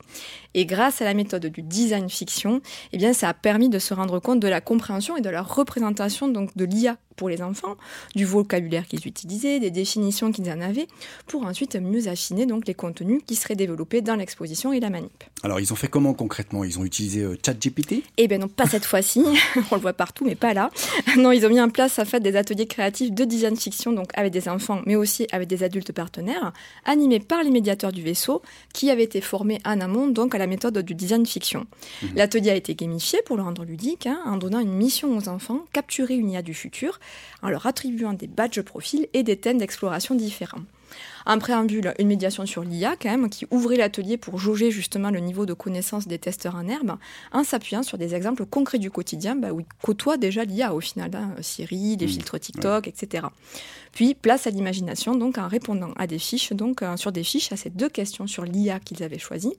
Et 0.54 0.66
grâce 0.66 1.02
à 1.02 1.06
la 1.06 1.14
méthode 1.14 1.45
du 1.45 1.62
design 1.62 2.10
fiction, 2.10 2.62
eh 2.93 2.97
bien, 2.97 3.14
ça 3.14 3.30
a 3.30 3.34
permis 3.34 3.70
de 3.70 3.80
se 3.80 3.93
rendre 3.93 4.20
compte 4.20 4.39
de 4.39 4.47
la 4.47 4.62
compréhension 4.62 5.18
et 5.18 5.22
de 5.22 5.30
la 5.30 5.41
représentation 5.41 6.28
donc 6.28 6.56
de 6.56 6.66
l'IA 6.66 6.97
pour 7.22 7.30
les 7.30 7.44
enfants, 7.44 7.78
du 8.16 8.26
vocabulaire 8.26 8.88
qu'ils 8.88 9.08
utilisaient, 9.08 9.60
des 9.60 9.70
définitions 9.70 10.32
qu'ils 10.32 10.50
en 10.50 10.60
avaient, 10.60 10.88
pour 11.28 11.46
ensuite 11.46 11.76
mieux 11.76 12.08
affiner 12.08 12.48
donc 12.48 12.66
les 12.66 12.74
contenus 12.74 13.22
qui 13.28 13.36
seraient 13.36 13.54
développés 13.54 14.02
dans 14.02 14.16
l'exposition 14.16 14.74
et 14.74 14.80
la 14.80 14.90
manip. 14.90 15.24
Alors 15.44 15.60
ils 15.60 15.72
ont 15.72 15.76
fait 15.76 15.88
comment 15.88 16.16
concrètement? 16.16 16.64
Ils 16.64 16.80
ont 16.80 16.84
utilisé 16.84 17.22
euh, 17.22 17.38
ChatGPT? 17.46 18.02
Eh 18.18 18.28
bien 18.28 18.40
non, 18.40 18.48
pas 18.48 18.66
cette 18.66 18.86
fois-ci. 18.86 19.24
On 19.72 19.76
le 19.76 19.82
voit 19.82 19.94
partout, 19.94 20.26
mais 20.26 20.34
pas 20.34 20.56
là. 20.56 20.72
Non, 21.16 21.32
ils 21.32 21.46
ont 21.46 21.50
mis 21.50 21.62
en 21.62 21.70
place 21.70 22.00
en 22.00 22.06
fait 22.06 22.22
des 22.22 22.36
ateliers 22.36 22.66
créatifs 22.66 23.12
de 23.12 23.24
design 23.24 23.56
fiction, 23.56 23.94
donc 23.94 24.10
avec 24.16 24.34
des 24.34 24.50
enfants, 24.50 24.82
mais 24.88 24.96
aussi 24.96 25.28
avec 25.32 25.48
des 25.48 25.62
adultes 25.62 25.92
partenaires, 25.92 26.54
animés 26.86 27.20
par 27.20 27.44
les 27.44 27.52
médiateurs 27.52 27.92
du 27.92 28.02
vaisseau, 28.02 28.42
qui 28.74 28.90
avaient 28.90 29.04
été 29.04 29.22
formés 29.22 29.60
en 29.64 29.80
amont 29.80 30.08
donc 30.08 30.34
à 30.34 30.40
la 30.40 30.48
méthode 30.48 30.80
du 30.80 30.96
design 30.96 31.28
fiction. 31.28 31.68
Mhm. 32.02 32.10
L'atelier 32.16 32.50
a 32.50 32.56
été 32.56 32.74
gamifié 32.74 33.20
pour 33.28 33.38
le 33.38 33.44
rendre 33.44 33.64
ludique, 33.64 34.08
hein, 34.08 34.20
en 34.26 34.38
donnant 34.38 34.60
une 34.60 34.74
mission 34.74 35.16
aux 35.16 35.30
enfants, 35.30 35.66
capturer 35.72 36.16
une 36.16 36.32
IA 36.32 36.42
du 36.42 36.56
futur, 36.56 37.00
en 37.41 37.49
leur 37.49 37.66
attribuant 37.66 38.14
des 38.14 38.28
badges 38.28 38.62
profils 38.62 39.07
et 39.14 39.24
des 39.24 39.38
thèmes 39.38 39.57
d'exploration 39.57 40.16
différents. 40.16 40.64
Un 41.26 41.38
préambule, 41.38 41.94
une 42.00 42.08
médiation 42.08 42.46
sur 42.46 42.64
l'IA 42.64 42.96
quand 43.02 43.10
même, 43.10 43.30
qui 43.30 43.46
ouvrait 43.52 43.78
l'atelier 43.78 44.18
pour 44.18 44.38
jauger 44.38 44.72
justement 44.72 45.10
le 45.10 45.20
niveau 45.20 45.46
de 45.46 45.54
connaissance 45.54 46.08
des 46.08 46.20
testeurs 46.20 46.56
en 46.56 46.68
herbe, 46.68 46.98
en 47.32 47.44
s'appuyant 47.44 47.84
sur 47.84 47.98
des 47.98 48.16
exemples 48.16 48.46
concrets 48.46 48.80
du 48.80 48.92
quotidien 48.92 49.36
bah, 49.36 49.52
où 49.52 49.60
ils 49.60 49.66
côtoient 49.82 50.18
déjà 50.18 50.44
l'IA 50.44 50.74
au 50.74 50.80
final, 50.80 51.12
hein, 51.14 51.36
Siri, 51.42 51.98
les 51.98 52.06
mmh. 52.06 52.10
filtres 52.10 52.40
TikTok, 52.40 52.88
etc. 52.88 53.28
Puis 53.92 54.14
place 54.14 54.48
à 54.48 54.52
l'imagination, 54.52 55.16
donc 55.16 55.38
en 55.38 55.48
répondant 55.48 55.92
à 55.98 56.08
des 56.08 56.20
fiches, 56.20 56.54
donc 56.54 56.82
euh, 56.82 56.96
sur 56.96 57.12
des 57.12 57.24
fiches 57.24 57.52
à 57.52 57.58
ces 57.58 57.70
deux 57.70 57.90
questions 57.90 58.26
sur 58.26 58.46
l'IA 58.46 58.80
qu'ils 58.80 59.04
avaient 59.04 59.20
choisies. 59.20 59.54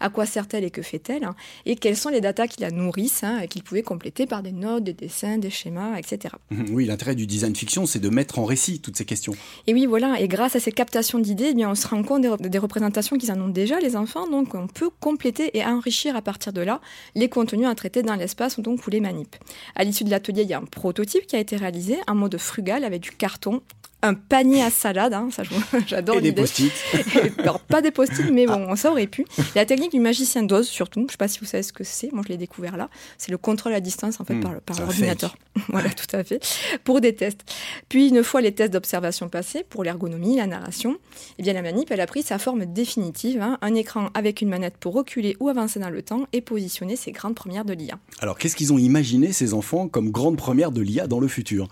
À 0.00 0.08
quoi 0.08 0.24
sert-elle 0.24 0.64
et 0.64 0.70
que 0.70 0.80
fait-elle 0.80 1.24
hein, 1.24 1.34
Et 1.66 1.76
quelles 1.76 1.96
sont 1.96 2.08
les 2.08 2.22
datas 2.22 2.46
qui 2.46 2.62
la 2.62 2.70
nourrissent 2.70 3.24
hein, 3.24 3.40
et 3.40 3.48
qu'ils 3.48 3.62
pouvaient 3.62 3.82
compléter 3.82 4.26
par 4.26 4.42
des 4.42 4.52
notes, 4.52 4.84
des 4.84 4.94
dessins, 4.94 5.36
des 5.36 5.50
schémas, 5.50 5.98
etc. 5.98 6.34
Mmh, 6.50 6.64
oui, 6.70 6.86
l'intérêt 6.86 7.14
du 7.14 7.26
design 7.26 7.54
fiction, 7.54 7.84
c'est 7.84 7.98
de 7.98 8.08
mettre 8.08 8.38
en 8.38 8.46
récit 8.46 8.80
toutes 8.80 8.96
ces 8.96 9.04
questions. 9.04 9.34
Et 9.66 9.74
oui, 9.74 9.84
voilà. 9.84 10.18
Et 10.20 10.28
grâce 10.28 10.56
à 10.56 10.60
ces 10.60 10.72
captations 10.72 11.03
d'idées, 11.12 11.48
eh 11.50 11.54
bien, 11.54 11.70
on 11.70 11.74
se 11.74 11.86
rend 11.86 12.02
compte 12.02 12.22
des, 12.40 12.58
représentations 12.58 13.16
qu'ils 13.16 13.32
en 13.32 13.40
ont 13.40 13.48
déjà, 13.48 13.78
les 13.80 13.96
enfants. 13.96 14.28
Donc, 14.28 14.54
on 14.54 14.66
peut 14.66 14.90
compléter 15.00 15.56
et 15.56 15.64
enrichir 15.64 16.16
à 16.16 16.22
partir 16.22 16.52
de 16.52 16.60
là 16.60 16.80
les 17.14 17.28
contenus 17.28 17.66
à 17.66 17.74
traiter 17.74 18.02
dans 18.02 18.14
l'espace 18.14 18.58
donc, 18.60 18.86
ou 18.86 18.90
les 18.90 19.00
manips. 19.00 19.36
À 19.74 19.84
l'issue 19.84 20.04
de 20.04 20.10
l'atelier, 20.10 20.42
il 20.42 20.48
y 20.48 20.54
a 20.54 20.58
un 20.58 20.64
prototype 20.64 21.26
qui 21.26 21.36
a 21.36 21.38
été 21.38 21.56
réalisé 21.56 21.98
en 22.08 22.14
mode 22.14 22.36
frugal 22.38 22.84
avec 22.84 23.00
du 23.02 23.10
carton 23.10 23.62
un 24.04 24.14
panier 24.14 24.62
à 24.62 24.70
salade, 24.70 25.14
hein, 25.14 25.28
ça 25.30 25.42
j'adore 25.86 26.20
des 26.20 26.32
post-it. 26.32 26.72
pas 27.68 27.80
des 27.80 27.90
post-it, 27.90 28.30
mais 28.30 28.46
bon, 28.46 28.68
ah. 28.70 28.76
ça 28.76 28.90
aurait 28.90 29.06
pu. 29.06 29.24
La 29.54 29.64
technique 29.64 29.92
du 29.92 30.00
magicien 30.00 30.42
d'ose, 30.42 30.68
surtout, 30.68 31.00
je 31.00 31.04
ne 31.04 31.10
sais 31.10 31.16
pas 31.16 31.28
si 31.28 31.40
vous 31.40 31.46
savez 31.46 31.62
ce 31.62 31.72
que 31.72 31.84
c'est, 31.84 32.12
moi 32.12 32.22
je 32.24 32.28
l'ai 32.28 32.36
découvert 32.36 32.76
là, 32.76 32.90
c'est 33.16 33.32
le 33.32 33.38
contrôle 33.38 33.72
à 33.72 33.80
distance 33.80 34.20
en 34.20 34.24
fait 34.24 34.34
hmm, 34.34 34.60
par, 34.64 34.80
l'ordinateur. 34.80 35.36
voilà, 35.68 35.88
tout 35.88 36.14
à 36.14 36.22
fait, 36.22 36.44
pour 36.84 37.00
des 37.00 37.14
tests. 37.14 37.44
Puis 37.88 38.08
une 38.08 38.22
fois 38.22 38.42
les 38.42 38.52
tests 38.52 38.72
d'observation 38.72 39.28
passés, 39.28 39.64
pour 39.68 39.84
l'ergonomie, 39.84 40.36
la 40.36 40.46
narration, 40.46 40.98
eh 41.38 41.42
bien 41.42 41.54
la 41.54 41.62
manip, 41.62 41.90
elle 41.90 42.00
a 42.00 42.06
pris 42.06 42.22
sa 42.22 42.38
forme 42.38 42.66
définitive, 42.66 43.40
hein, 43.40 43.58
un 43.62 43.74
écran 43.74 44.10
avec 44.12 44.42
une 44.42 44.50
manette 44.50 44.76
pour 44.76 44.92
reculer 44.92 45.36
ou 45.40 45.48
avancer 45.48 45.80
dans 45.80 45.90
le 45.90 46.02
temps 46.02 46.26
et 46.32 46.42
positionner 46.42 46.96
ces 46.96 47.12
grandes 47.12 47.34
premières 47.34 47.64
de 47.64 47.72
l'IA. 47.72 47.98
Alors 48.20 48.36
qu'est-ce 48.36 48.56
qu'ils 48.56 48.72
ont 48.72 48.78
imaginé 48.78 49.32
ces 49.32 49.54
enfants 49.54 49.88
comme 49.88 50.10
grandes 50.10 50.36
premières 50.36 50.72
de 50.72 50.82
l'IA 50.82 51.06
dans 51.06 51.20
le 51.20 51.28
futur? 51.28 51.68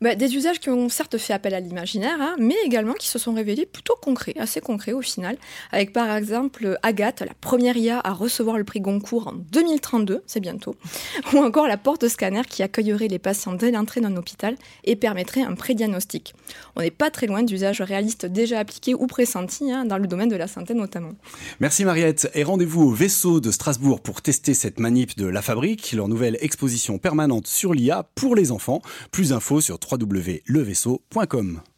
Bah, 0.00 0.14
des 0.14 0.36
usages 0.36 0.60
qui 0.60 0.70
ont 0.70 0.88
certes 0.88 1.18
fait 1.18 1.32
appel 1.32 1.54
à 1.54 1.60
l'imaginaire, 1.60 2.18
hein, 2.20 2.36
mais 2.38 2.54
également 2.64 2.94
qui 2.94 3.08
se 3.08 3.18
sont 3.18 3.34
révélés 3.34 3.66
plutôt 3.66 3.94
concrets, 4.00 4.34
assez 4.38 4.60
concrets 4.60 4.92
au 4.92 5.02
final, 5.02 5.36
avec 5.72 5.92
par 5.92 6.14
exemple 6.16 6.78
Agathe, 6.82 7.20
la 7.20 7.34
première 7.40 7.76
IA 7.76 8.00
à 8.04 8.12
recevoir 8.12 8.58
le 8.58 8.64
prix 8.64 8.80
Goncourt 8.80 9.28
en 9.28 9.32
2032, 9.32 10.22
c'est 10.26 10.40
bientôt, 10.40 10.76
ou 11.32 11.38
encore 11.38 11.66
la 11.66 11.76
porte 11.76 12.06
scanner 12.06 12.42
qui 12.48 12.62
accueillerait 12.62 13.08
les 13.08 13.18
patients 13.18 13.54
dès 13.54 13.70
l'entrée 13.70 14.00
d'un 14.00 14.16
hôpital 14.16 14.56
et 14.84 14.94
permettrait 14.94 15.42
un 15.42 15.54
prédiagnostic. 15.54 16.34
On 16.76 16.80
n'est 16.80 16.90
pas 16.90 17.10
très 17.10 17.26
loin 17.26 17.42
d'usages 17.42 17.80
réalistes 17.80 18.26
déjà 18.26 18.60
appliqués 18.60 18.94
ou 18.94 19.06
pressentis 19.06 19.72
hein, 19.72 19.84
dans 19.84 19.98
le 19.98 20.06
domaine 20.06 20.28
de 20.28 20.36
la 20.36 20.46
santé 20.46 20.74
notamment. 20.74 21.12
Merci 21.60 21.84
Mariette, 21.84 22.30
et 22.34 22.44
rendez-vous 22.44 22.82
au 22.82 22.92
vaisseau 22.92 23.40
de 23.40 23.50
Strasbourg 23.50 24.00
pour 24.00 24.22
tester 24.22 24.54
cette 24.54 24.78
manip 24.78 25.16
de 25.16 25.26
La 25.26 25.42
Fabrique, 25.42 25.92
leur 25.92 26.06
nouvelle 26.06 26.38
exposition 26.40 26.98
permanente 26.98 27.46
sur 27.46 27.74
l'IA 27.74 28.08
pour 28.14 28.36
les 28.36 28.52
enfants. 28.52 28.80
Plus 29.10 29.30
d'infos 29.30 29.60
sur 29.60 29.78
www.levaisseau.com. 29.90 31.77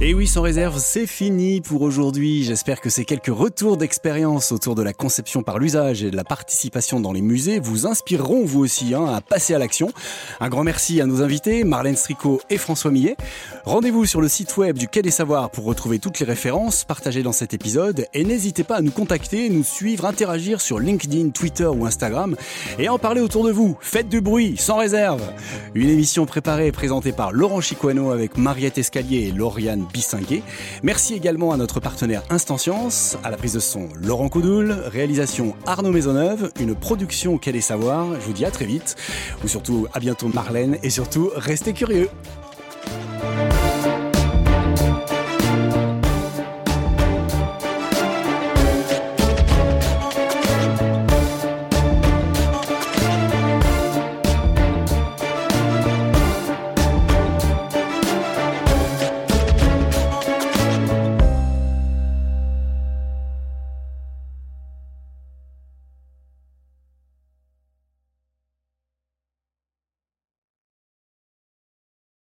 Et 0.00 0.12
oui, 0.12 0.26
sans 0.26 0.42
réserve, 0.42 0.78
c'est 0.78 1.06
fini 1.06 1.60
pour 1.60 1.82
aujourd'hui. 1.82 2.42
J'espère 2.42 2.80
que 2.80 2.90
ces 2.90 3.04
quelques 3.04 3.28
retours 3.28 3.76
d'expérience 3.76 4.50
autour 4.50 4.74
de 4.74 4.82
la 4.82 4.92
conception 4.92 5.44
par 5.44 5.58
l'usage 5.58 6.02
et 6.02 6.10
de 6.10 6.16
la 6.16 6.24
participation 6.24 6.98
dans 6.98 7.12
les 7.12 7.22
musées 7.22 7.60
vous 7.60 7.86
inspireront 7.86 8.44
vous 8.44 8.60
aussi 8.60 8.92
hein, 8.92 9.06
à 9.06 9.20
passer 9.20 9.54
à 9.54 9.58
l'action. 9.58 9.92
Un 10.40 10.48
grand 10.48 10.64
merci 10.64 11.00
à 11.00 11.06
nos 11.06 11.22
invités, 11.22 11.62
Marlène 11.62 11.96
Stricot 11.96 12.40
et 12.50 12.58
François 12.58 12.90
Millet. 12.90 13.16
Rendez-vous 13.64 14.04
sur 14.04 14.20
le 14.20 14.28
site 14.28 14.56
web 14.56 14.76
du 14.76 14.88
Quai 14.88 15.00
des 15.00 15.12
Savoirs 15.12 15.50
pour 15.50 15.64
retrouver 15.64 16.00
toutes 16.00 16.18
les 16.18 16.26
références 16.26 16.84
partagées 16.84 17.22
dans 17.22 17.32
cet 17.32 17.54
épisode 17.54 18.06
et 18.12 18.24
n'hésitez 18.24 18.64
pas 18.64 18.76
à 18.76 18.82
nous 18.82 18.90
contacter, 18.90 19.48
nous 19.48 19.64
suivre, 19.64 20.06
interagir 20.06 20.60
sur 20.60 20.80
LinkedIn, 20.80 21.30
Twitter 21.30 21.66
ou 21.66 21.86
Instagram 21.86 22.36
et 22.80 22.88
en 22.88 22.98
parler 22.98 23.20
autour 23.20 23.44
de 23.44 23.52
vous. 23.52 23.78
Faites 23.80 24.08
du 24.08 24.20
bruit, 24.20 24.56
sans 24.58 24.76
réserve. 24.76 25.22
Une 25.74 25.88
émission 25.88 26.26
préparée 26.26 26.66
et 26.66 26.72
présentée 26.72 27.12
par 27.12 27.32
Laurent 27.32 27.60
Chicoano 27.60 28.10
avec 28.10 28.36
Mariette 28.36 28.76
Escalier 28.76 29.28
et 29.28 29.30
Lauriane 29.30 29.84
Merci 30.82 31.14
également 31.14 31.52
à 31.52 31.56
notre 31.56 31.80
partenaire 31.80 32.22
Instant 32.30 32.58
Science, 32.58 33.16
à 33.22 33.30
la 33.30 33.36
prise 33.36 33.54
de 33.54 33.60
son 33.60 33.88
Laurent 34.02 34.28
Coudoul, 34.28 34.72
réalisation 34.86 35.54
Arnaud 35.66 35.92
Maisonneuve, 35.92 36.50
une 36.60 36.74
production 36.74 37.38
Quai 37.38 37.52
des 37.52 37.60
Savoirs. 37.60 38.06
Je 38.20 38.26
vous 38.26 38.32
dis 38.32 38.44
à 38.44 38.50
très 38.50 38.66
vite, 38.66 38.96
ou 39.44 39.48
surtout 39.48 39.86
à 39.92 40.00
bientôt 40.00 40.28
Marlène, 40.28 40.78
et 40.82 40.90
surtout 40.90 41.30
restez 41.36 41.72
curieux. 41.72 42.08